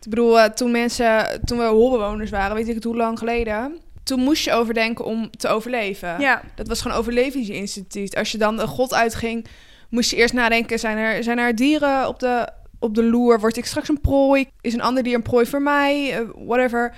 Ik 0.00 0.10
bedoel, 0.10 0.40
eh, 0.40 0.50
toen 0.50 0.70
mensen, 0.70 1.40
toen 1.44 1.58
we 1.58 1.64
holbewoners 1.64 2.30
waren, 2.30 2.56
weet 2.56 2.68
ik 2.68 2.74
het 2.74 2.84
hoe 2.84 2.96
lang 2.96 3.18
geleden. 3.18 3.78
Toen 4.02 4.20
moest 4.20 4.44
je 4.44 4.52
overdenken 4.52 5.04
om 5.04 5.30
te 5.30 5.48
overleven. 5.48 6.20
ja. 6.20 6.42
Dat 6.54 6.68
was 6.68 6.80
gewoon 6.80 6.96
overlevingsinstituut. 6.96 8.16
Als 8.16 8.32
je 8.32 8.38
dan 8.38 8.60
een 8.60 8.68
god 8.68 8.94
uitging, 8.94 9.46
moest 9.88 10.10
je 10.10 10.16
eerst 10.16 10.34
nadenken: 10.34 10.78
zijn 10.78 10.96
er, 10.96 11.22
zijn 11.22 11.38
er 11.38 11.54
dieren 11.54 12.08
op 12.08 12.18
de, 12.18 12.48
op 12.78 12.94
de 12.94 13.04
loer? 13.04 13.40
Word 13.40 13.56
ik 13.56 13.64
straks 13.64 13.88
een 13.88 14.00
prooi? 14.00 14.48
Is 14.60 14.74
een 14.74 14.82
ander 14.82 15.02
dier 15.02 15.14
een 15.14 15.22
prooi 15.22 15.46
voor 15.46 15.62
mij? 15.62 16.12
Eh, 16.12 16.20
whatever. 16.46 16.96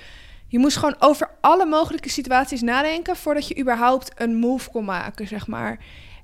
Je 0.49 0.59
moest 0.59 0.77
gewoon 0.77 0.97
over 0.99 1.31
alle 1.41 1.67
mogelijke 1.67 2.09
situaties 2.09 2.63
nadenken 2.63 3.17
voordat 3.17 3.49
je 3.49 3.59
überhaupt 3.59 4.11
een 4.15 4.37
move 4.37 4.71
kon 4.71 4.85
maken, 4.85 5.27
zeg 5.27 5.47
maar. 5.47 5.79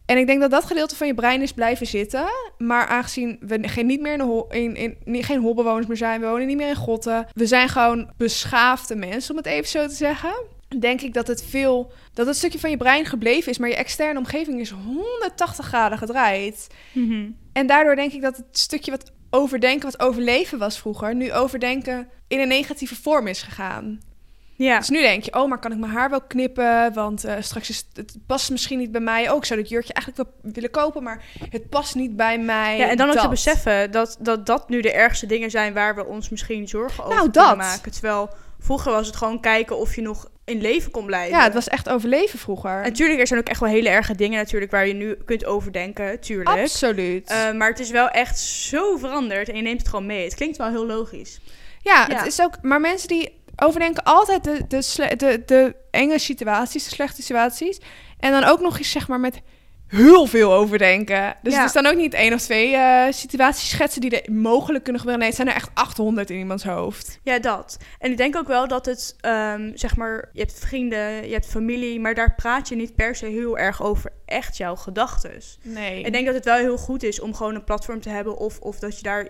En 0.07 0.19
ik 0.19 0.27
denk 0.27 0.41
dat 0.41 0.51
dat 0.51 0.65
gedeelte 0.65 0.97
van 0.97 1.07
je 1.07 1.15
brein 1.15 1.43
is 1.43 1.53
blijven 1.53 1.87
zitten. 1.87 2.27
Maar 2.59 2.87
aangezien 2.87 3.39
we 3.41 3.69
geen, 3.69 3.87
niet 3.87 4.01
meer 4.01 4.45
in, 4.51 4.77
in, 5.05 5.25
geen 5.25 5.41
holbewoners 5.41 5.87
meer 5.87 5.97
zijn, 5.97 6.21
we 6.21 6.27
wonen 6.27 6.47
niet 6.47 6.57
meer 6.57 6.69
in 6.69 6.77
grotten. 6.77 7.27
We 7.33 7.47
zijn 7.47 7.69
gewoon 7.69 8.11
beschaafde 8.17 8.97
mensen, 8.97 9.31
om 9.31 9.37
het 9.37 9.47
even 9.47 9.69
zo 9.69 9.87
te 9.87 9.95
zeggen. 9.95 10.33
Denk 10.79 11.01
ik 11.01 11.15
dat 11.15 11.27
het 11.27 11.45
veel, 11.45 11.93
dat 12.13 12.27
het 12.27 12.37
stukje 12.37 12.59
van 12.59 12.71
je 12.71 12.77
brein 12.77 13.05
gebleven 13.05 13.51
is, 13.51 13.59
maar 13.59 13.69
je 13.69 13.77
externe 13.77 14.19
omgeving 14.19 14.61
is 14.61 14.71
180 14.71 15.67
graden 15.67 15.99
gedraaid. 15.99 16.67
Mhm. 16.93 17.31
En 17.53 17.67
daardoor 17.67 17.97
denk 17.97 18.13
ik 18.13 18.23
dat 18.23 18.37
het 18.37 18.59
stukje 18.59 18.91
wat 18.91 19.13
overdenken, 19.31 19.91
wat 19.91 20.01
overleven 20.01 20.59
was 20.59 20.79
vroeger, 20.79 21.15
nu 21.15 21.33
overdenken 21.33 22.09
in 22.29 22.41
een 22.41 22.49
negatieve 22.49 22.95
vorm 22.95 23.27
is 23.27 23.43
gegaan. 23.43 24.01
Ja. 24.57 24.79
Dus 24.79 24.89
nu 24.89 25.01
denk 25.01 25.23
je, 25.25 25.35
oh, 25.35 25.49
maar 25.49 25.59
kan 25.59 25.73
ik 25.73 25.79
mijn 25.79 25.93
haar 25.93 26.11
wel 26.11 26.21
knippen? 26.21 26.93
Want 26.95 27.25
eh, 27.25 27.35
straks 27.41 27.69
is 27.69 27.77
het, 27.77 27.97
het 27.97 28.17
past 28.27 28.51
misschien 28.51 28.79
niet 28.79 28.93
bij 28.93 29.01
mij. 29.01 29.31
Oh, 29.31 29.37
ik 29.37 29.45
zou 29.45 29.61
dat 29.61 29.69
jurkje 29.69 29.93
eigenlijk 29.93 30.29
wel 30.43 30.53
willen 30.53 30.71
kopen, 30.71 31.03
maar 31.03 31.23
het 31.51 31.69
past 31.69 31.95
niet 31.95 32.17
bij 32.17 32.39
mij. 32.39 32.79
ja, 32.79 32.89
en 32.89 32.97
dan 32.97 33.09
ook 33.11 33.19
te 33.19 33.29
beseffen 33.29 33.91
dat, 33.91 34.17
dat 34.21 34.47
dat 34.47 34.69
nu 34.69 34.81
de 34.81 34.93
ergste 34.93 35.27
dingen 35.27 35.51
zijn 35.51 35.75
waar 35.75 35.95
we 35.95 36.07
ons 36.07 36.29
misschien 36.29 36.69
zorgen 36.69 37.05
over 37.05 37.17
Nou, 37.17 37.31
dat. 37.31 37.57
maken. 37.57 37.93
Terwijl 37.93 38.31
vroeger 38.59 38.93
was 38.93 39.07
het 39.07 39.17
gewoon 39.17 39.41
kijken 39.41 39.79
of 39.79 39.95
je 39.95 40.03
nog 40.03 40.31
in 40.45 40.61
leven 40.61 40.91
kon 40.91 41.07
blijven. 41.07 41.37
Ja, 41.39 41.45
het 41.45 41.55
was 41.55 41.69
echt 41.69 41.89
overleven 41.89 42.39
vroeger. 42.39 42.71
En 42.71 42.83
natuurlijk, 42.83 43.21
er 43.21 43.27
zijn 43.27 43.41
ook 43.41 43.49
echt 43.49 43.61
wel 43.61 43.69
hele 43.69 43.89
erge 43.89 44.15
dingen 44.15 44.39
natuurlijk 44.39 44.71
waar 44.71 44.87
je 44.87 44.95
nu 44.95 45.15
kunt 45.25 45.45
overdenken, 45.45 46.21
tuurlijk. 46.21 46.61
Absoluut. 46.61 47.31
Eh, 47.31 47.53
maar 47.53 47.69
het 47.69 47.81
is 47.81 47.91
wel 47.91 48.09
echt 48.09 48.39
zo 48.39 48.97
veranderd 48.97 49.49
en 49.49 49.57
je 49.57 49.63
neemt 49.63 49.79
het 49.79 49.89
gewoon 49.89 50.07
mee. 50.07 50.25
Het 50.25 50.35
klinkt 50.35 50.57
wel 50.57 50.69
heel 50.69 50.87
logisch. 50.87 51.41
ja, 51.83 52.07
ja. 52.09 52.17
het 52.17 52.27
is 52.27 52.41
ook. 52.41 52.55
Maar 52.63 52.81
mensen 52.81 53.09
die 53.09 53.41
overdenken 53.57 54.03
altijd 54.03 54.45
de, 54.45 54.65
de, 54.69 55.17
de, 55.17 55.43
de 55.47 55.75
enge 55.91 56.19
situaties, 56.19 56.85
de 56.85 56.91
slechte 56.91 57.23
situaties. 57.23 57.81
En 58.19 58.31
dan 58.33 58.45
ook 58.45 58.61
nog 58.61 58.79
eens, 58.79 58.91
zeg 58.91 59.09
maar, 59.09 59.21
met 59.21 59.41
heel 59.87 60.27
veel 60.27 60.53
overdenken. 60.53 61.37
Dus 61.43 61.53
Ja. 61.53 61.59
het 61.59 61.69
is 61.69 61.83
dan 61.83 61.87
ook 61.87 61.97
niet 61.97 62.15
één 62.15 62.33
of 62.33 62.41
twee 62.41 62.77
eh, 62.77 63.13
situaties 63.13 63.71
schetsen 63.71 64.01
die 64.01 64.21
er 64.21 64.33
mogelijk 64.33 64.83
kunnen 64.85 65.01
gebeuren. 65.01 65.19
Nee, 65.19 65.29
het 65.29 65.37
zijn 65.47 65.49
er 65.49 65.63
echt 65.63 65.71
800 65.75 66.31
in 66.31 66.39
iemands 66.39 66.65
hoofd. 66.65 67.19
Ja, 67.23 67.39
dat. 67.39 67.77
En 67.99 68.11
ik 68.11 68.17
denk 68.17 68.37
ook 68.37 68.47
wel 68.47 68.69
dat 68.69 68.87
het, 68.87 69.17
ehm, 69.21 69.71
zeg 69.75 69.97
maar, 69.97 70.29
je 70.33 70.41
hebt 70.41 70.59
vrienden, 70.59 71.27
je 71.27 71.33
hebt 71.33 71.47
familie, 71.47 72.01
maar 72.01 72.15
daar 72.15 72.35
praat 72.35 72.69
je 72.69 72.75
niet 72.77 72.95
per 72.97 73.17
se 73.17 73.27
heel 73.27 73.59
erg 73.59 73.83
over 73.83 74.13
echt 74.27 74.57
jouw 74.57 74.77
gedachten. 74.77 75.33
Nee. 75.63 76.03
Ik 76.03 76.13
denk 76.13 76.27
dat 76.27 76.35
het 76.35 76.45
wel 76.45 76.57
heel 76.57 76.79
goed 76.79 77.03
is 77.03 77.21
om 77.21 77.35
gewoon 77.35 77.55
een 77.55 77.65
platform 77.65 78.01
te 78.01 78.09
hebben 78.09 78.37
of, 78.37 78.59
of 78.59 78.79
dat 78.79 78.97
je 78.97 79.03
daar 79.03 79.29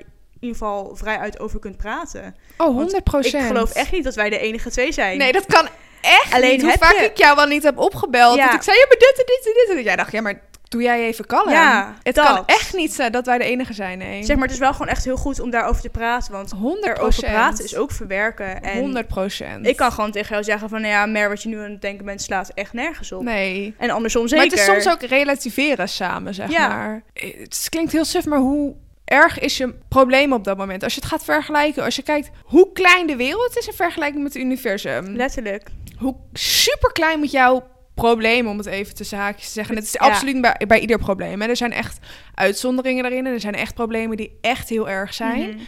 ieder 0.48 0.56
geval 0.58 0.96
vrij 0.96 1.18
uit 1.18 1.40
over 1.40 1.58
kunt 1.58 1.76
praten. 1.76 2.34
oh, 2.56 2.66
Want 2.66 2.74
100 2.76 3.04
procent. 3.04 3.42
Ik 3.42 3.48
geloof 3.48 3.72
echt 3.74 3.92
niet 3.92 4.04
dat 4.04 4.14
wij 4.14 4.30
de 4.30 4.38
enige 4.38 4.70
twee 4.70 4.92
zijn. 4.92 5.18
Nee, 5.18 5.32
dat 5.32 5.46
kan 5.46 5.68
echt 6.00 6.34
Alleen 6.34 6.50
niet. 6.52 6.62
Hoe 6.62 6.72
vaak 6.78 6.96
je- 6.98 7.04
ik 7.04 7.16
jou 7.18 7.36
wel 7.36 7.46
niet 7.46 7.62
heb 7.62 7.78
opgebeld. 7.78 8.36
Ja. 8.36 8.44
Dat 8.46 8.54
ik 8.54 8.62
zei, 8.62 8.76
ja, 8.78 8.84
maar 8.88 8.98
dit 8.98 9.14
en 9.18 9.24
dit 9.26 9.46
en 9.46 9.66
dit. 9.66 9.76
En 9.76 9.82
jij 9.82 9.96
dacht, 9.96 10.12
ja, 10.12 10.20
maar 10.20 10.40
doe 10.68 10.82
jij 10.82 11.04
even 11.06 11.26
kalm. 11.26 11.50
Ja, 11.50 11.94
het 12.02 12.14
dat. 12.14 12.26
kan 12.26 12.42
echt 12.46 12.74
niet 12.74 12.94
zijn 12.94 13.12
dat 13.12 13.26
wij 13.26 13.38
de 13.38 13.44
enige 13.44 13.72
zijn, 13.72 13.98
nee. 13.98 14.24
Zeg 14.24 14.34
maar, 14.36 14.44
het 14.44 14.54
is 14.54 14.58
wel 14.60 14.72
gewoon 14.72 14.88
echt 14.88 15.04
heel 15.04 15.16
goed 15.16 15.40
om 15.40 15.50
daarover 15.50 15.82
te 15.82 15.88
praten, 15.88 16.32
want 16.32 16.50
100 16.50 16.98
erover 16.98 17.22
praten 17.24 17.64
is 17.64 17.76
ook 17.76 17.90
verwerken. 17.90 18.62
En 18.62 18.78
100 18.80 19.06
procent. 19.08 19.66
ik 19.66 19.76
kan 19.76 19.92
gewoon 19.92 20.10
tegen 20.10 20.28
jou 20.30 20.44
zeggen 20.44 20.68
van, 20.68 20.80
nou 20.80 20.92
ja, 20.92 21.06
Mer, 21.06 21.28
wat 21.28 21.42
je 21.42 21.48
nu 21.48 21.58
aan 21.58 21.70
het 21.70 21.80
denken 21.80 22.04
bent, 22.04 22.22
slaat 22.22 22.50
echt 22.54 22.72
nergens 22.72 23.12
op. 23.12 23.22
Nee. 23.22 23.74
En 23.78 23.90
andersom 23.90 24.28
zeker. 24.28 24.46
Maar 24.46 24.56
het 24.56 24.68
is 24.68 24.82
soms 24.84 24.94
ook 24.94 25.02
relativeren 25.10 25.88
samen, 25.88 26.34
zeg 26.34 26.50
Ja. 26.50 26.68
maar. 26.68 27.02
Het 27.14 27.66
klinkt 27.68 27.92
heel 27.92 28.04
suf, 28.04 28.26
maar 28.26 28.38
hoe 28.38 28.74
erg 29.04 29.38
is 29.38 29.56
je 29.56 29.74
probleem 29.88 30.32
op 30.32 30.44
dat 30.44 30.56
moment? 30.56 30.82
Als 30.82 30.94
je 30.94 31.00
het 31.00 31.08
gaat 31.08 31.24
vergelijken, 31.24 31.84
als 31.84 31.96
je 31.96 32.02
kijkt 32.02 32.30
hoe 32.42 32.72
klein 32.72 33.06
de 33.06 33.16
wereld 33.16 33.56
is 33.58 33.66
in 33.66 33.72
vergelijking 33.72 34.22
met 34.22 34.32
het 34.32 34.42
universum. 34.42 35.04
Letterlijk. 35.16 35.68
hoe 35.98 36.16
super 36.32 36.92
klein 36.92 37.18
moet 37.18 37.30
jouw 37.30 37.66
probleem, 37.94 38.46
om 38.46 38.56
het 38.58 38.66
even 38.66 38.94
tussen 38.94 39.18
haakjes 39.18 39.46
te 39.46 39.52
zeggen. 39.52 39.74
En 39.74 39.80
het 39.80 39.88
is 39.94 40.00
Ja. 40.00 40.06
absoluut 40.06 40.40
bij, 40.40 40.60
bij 40.66 40.80
ieder 40.80 40.98
probleem. 40.98 41.40
Hè. 41.40 41.48
Er 41.48 41.56
zijn 41.56 41.72
echt 41.72 41.98
uitzonderingen 42.34 43.02
daarin. 43.02 43.26
En 43.26 43.32
er 43.32 43.40
zijn 43.40 43.54
echt 43.54 43.74
problemen 43.74 44.16
die 44.16 44.38
echt 44.40 44.68
heel 44.68 44.88
erg 44.88 45.14
zijn. 45.14 45.48
Mhm. 45.48 45.58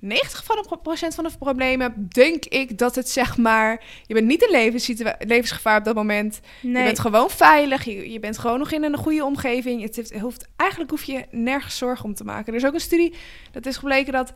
90 0.00 0.44
van 0.44 0.56
de 0.56 0.62
pro- 0.66 0.76
procent 0.76 1.14
van 1.14 1.24
de 1.24 1.30
problemen 1.38 2.08
denk 2.08 2.44
ik 2.44 2.78
dat 2.78 2.94
het 2.94 3.08
zeg 3.08 3.36
maar... 3.36 3.84
Je 4.06 4.14
bent 4.14 4.26
niet 4.26 4.42
in 4.42 4.74
levensgevaar 5.18 5.78
op 5.78 5.84
dat 5.84 5.94
moment. 5.94 6.40
Nee. 6.62 6.76
Je 6.76 6.84
bent 6.84 6.98
gewoon 6.98 7.30
veilig. 7.30 7.84
Je, 7.84 8.10
je 8.12 8.20
bent 8.20 8.38
gewoon 8.38 8.58
nog 8.58 8.72
in 8.72 8.84
een 8.84 8.96
goede 8.96 9.24
omgeving. 9.24 9.82
Het 9.82 9.96
heeft, 9.96 10.20
hoeft, 10.20 10.48
eigenlijk 10.56 10.90
hoef 10.90 11.02
je 11.02 11.24
nergens 11.30 11.76
zorgen 11.78 12.04
om 12.04 12.14
te 12.14 12.24
maken. 12.24 12.52
Er 12.52 12.58
is 12.58 12.66
ook 12.66 12.74
een 12.74 12.80
studie 12.80 13.14
dat 13.52 13.66
is 13.66 13.76
gebleken 13.76 14.12
dat 14.12 14.32
85% 14.32 14.34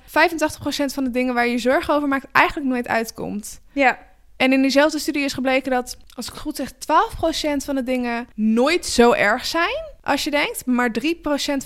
van 0.95 1.05
de 1.05 1.11
dingen 1.11 1.35
waar 1.35 1.47
je 1.47 1.53
je 1.53 1.59
zorgen 1.59 1.95
over 1.95 2.09
maakt... 2.09 2.27
eigenlijk 2.33 2.69
nooit 2.69 2.89
uitkomt. 2.89 3.61
Ja. 3.73 3.99
En 4.37 4.53
in 4.53 4.63
diezelfde 4.63 4.99
studie 4.99 5.25
is 5.25 5.33
gebleken 5.33 5.71
dat, 5.71 5.97
als 6.15 6.27
ik 6.27 6.33
het 6.33 6.43
goed 6.43 6.57
zeg, 6.57 6.73
12% 6.73 7.65
van 7.65 7.75
de 7.75 7.83
dingen 7.83 8.29
nooit 8.35 8.87
zo 8.87 9.13
erg 9.13 9.47
zijn 9.47 9.93
als 10.03 10.25
je 10.25 10.31
denkt. 10.31 10.67
Maar 10.67 10.91
3% 11.01 11.07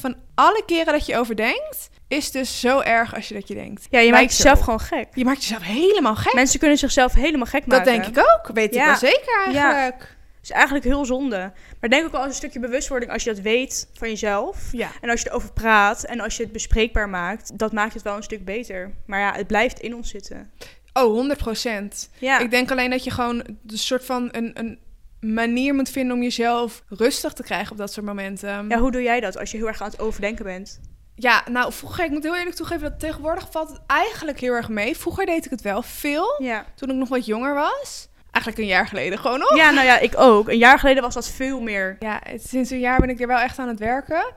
van 0.00 0.16
alle 0.34 0.62
keren 0.66 0.92
dat 0.92 1.06
je 1.06 1.18
overdenkt, 1.18 1.88
is 2.08 2.30
dus 2.30 2.60
zo 2.60 2.80
erg 2.80 3.14
als 3.14 3.28
je 3.28 3.34
dat 3.34 3.48
je 3.48 3.54
denkt. 3.54 3.86
Ja, 3.90 3.98
je 3.98 4.10
Lijkt 4.10 4.20
maakt 4.26 4.36
jezelf 4.36 4.58
zo. 4.58 4.64
gewoon 4.64 4.80
gek. 4.80 5.06
Je 5.14 5.24
maakt 5.24 5.40
jezelf 5.42 5.62
helemaal 5.62 6.14
gek. 6.16 6.34
Mensen 6.34 6.58
kunnen 6.58 6.78
zichzelf 6.78 7.12
helemaal 7.14 7.46
gek 7.46 7.60
dat 7.66 7.84
maken. 7.84 8.02
denk 8.02 8.06
ik 8.16 8.18
ook. 8.18 8.54
Weet 8.54 8.66
ik 8.68 8.74
Ja. 8.74 8.86
wel 8.86 8.96
zeker 8.96 9.42
eigenlijk. 9.44 10.14
Het 10.36 10.44
is 10.44 10.50
eigenlijk 10.50 10.84
heel 10.84 11.04
zonde. 11.04 11.52
Maar 11.80 11.90
denk 11.90 12.04
ook 12.06 12.12
wel 12.12 12.20
als 12.20 12.30
een 12.30 12.36
stukje 12.36 12.60
bewustwording, 12.60 13.12
als 13.12 13.24
je 13.24 13.30
dat 13.34 13.42
weet 13.42 13.88
van 13.94 14.08
jezelf. 14.08 14.58
Ja. 14.72 14.88
En 15.00 15.10
als 15.10 15.22
je 15.22 15.28
erover 15.28 15.52
praat 15.52 16.04
en 16.04 16.20
als 16.20 16.36
je 16.36 16.42
het 16.42 16.52
bespreekbaar 16.52 17.08
maakt, 17.08 17.58
dat 17.58 17.72
maakt 17.72 17.94
het 17.94 18.02
wel 18.02 18.16
een 18.16 18.22
stuk 18.22 18.44
beter. 18.44 18.92
Maar 19.06 19.20
ja, 19.20 19.32
het 19.34 19.46
blijft 19.46 19.80
in 19.80 19.94
ons 19.94 20.10
zitten. 20.10 20.50
Oh, 20.92 21.12
100%. 21.14 22.08
Ja, 22.18 22.38
Ik 22.38 22.50
denk 22.50 22.70
alleen 22.70 22.90
dat 22.90 23.04
je 23.04 23.10
gewoon 23.10 23.36
een 23.66 23.78
soort 23.78 24.04
van 24.04 24.28
een, 24.32 24.50
een 24.54 24.78
manier 25.20 25.74
moet 25.74 25.88
vinden 25.90 26.16
om 26.16 26.22
jezelf 26.22 26.82
rustig 26.88 27.32
te 27.32 27.42
krijgen 27.42 27.72
op 27.72 27.78
dat 27.78 27.92
soort 27.92 28.06
momenten. 28.06 28.68
ja, 28.68 28.78
hoe 28.78 28.90
doe 28.92 29.02
jij 29.02 29.20
dat 29.20 29.38
als 29.38 29.50
je 29.50 29.56
heel 29.56 29.66
erg 29.66 29.80
aan 29.82 29.90
het 29.90 30.00
overdenken 30.00 30.44
bent? 30.44 30.80
Ja, 31.18 31.42
nou, 31.50 31.72
vroeger, 31.72 32.04
ik 32.04 32.10
moet 32.10 32.22
heel 32.22 32.36
eerlijk 32.36 32.56
toegeven 32.56 32.90
dat 32.90 33.00
tegenwoordig 33.00 33.48
valt 33.50 33.68
het 33.68 33.80
eigenlijk 33.86 34.40
heel 34.40 34.52
erg 34.52 34.68
mee. 34.68 34.96
Vroeger 34.96 35.26
deed 35.26 35.44
ik 35.44 35.50
het 35.50 35.60
wel 35.62 35.82
veel, 35.82 36.34
Ja. 36.42 36.64
toen 36.74 36.90
ik 36.90 36.96
nog 36.96 37.08
wat 37.08 37.26
jonger 37.26 37.54
was. 37.54 38.08
Eigenlijk 38.30 38.58
een 38.64 38.70
jaar 38.74 38.86
geleden 38.88 39.18
gewoon 39.18 39.38
nog. 39.38 39.56
ja, 39.56 39.70
nou 39.70 39.86
ja, 39.86 39.98
ik 39.98 40.18
ook. 40.18 40.48
Een 40.48 40.58
jaar 40.58 40.78
geleden 40.78 41.02
was 41.02 41.14
dat 41.14 41.28
veel 41.28 41.60
meer. 41.60 41.96
Ja, 41.98 42.20
sinds 42.36 42.70
een 42.70 42.78
jaar 42.80 43.00
ben 43.00 43.08
ik 43.08 43.20
er 43.20 43.26
wel 43.26 43.38
echt 43.38 43.58
aan 43.58 43.68
het 43.68 43.78
werken. 43.78 44.32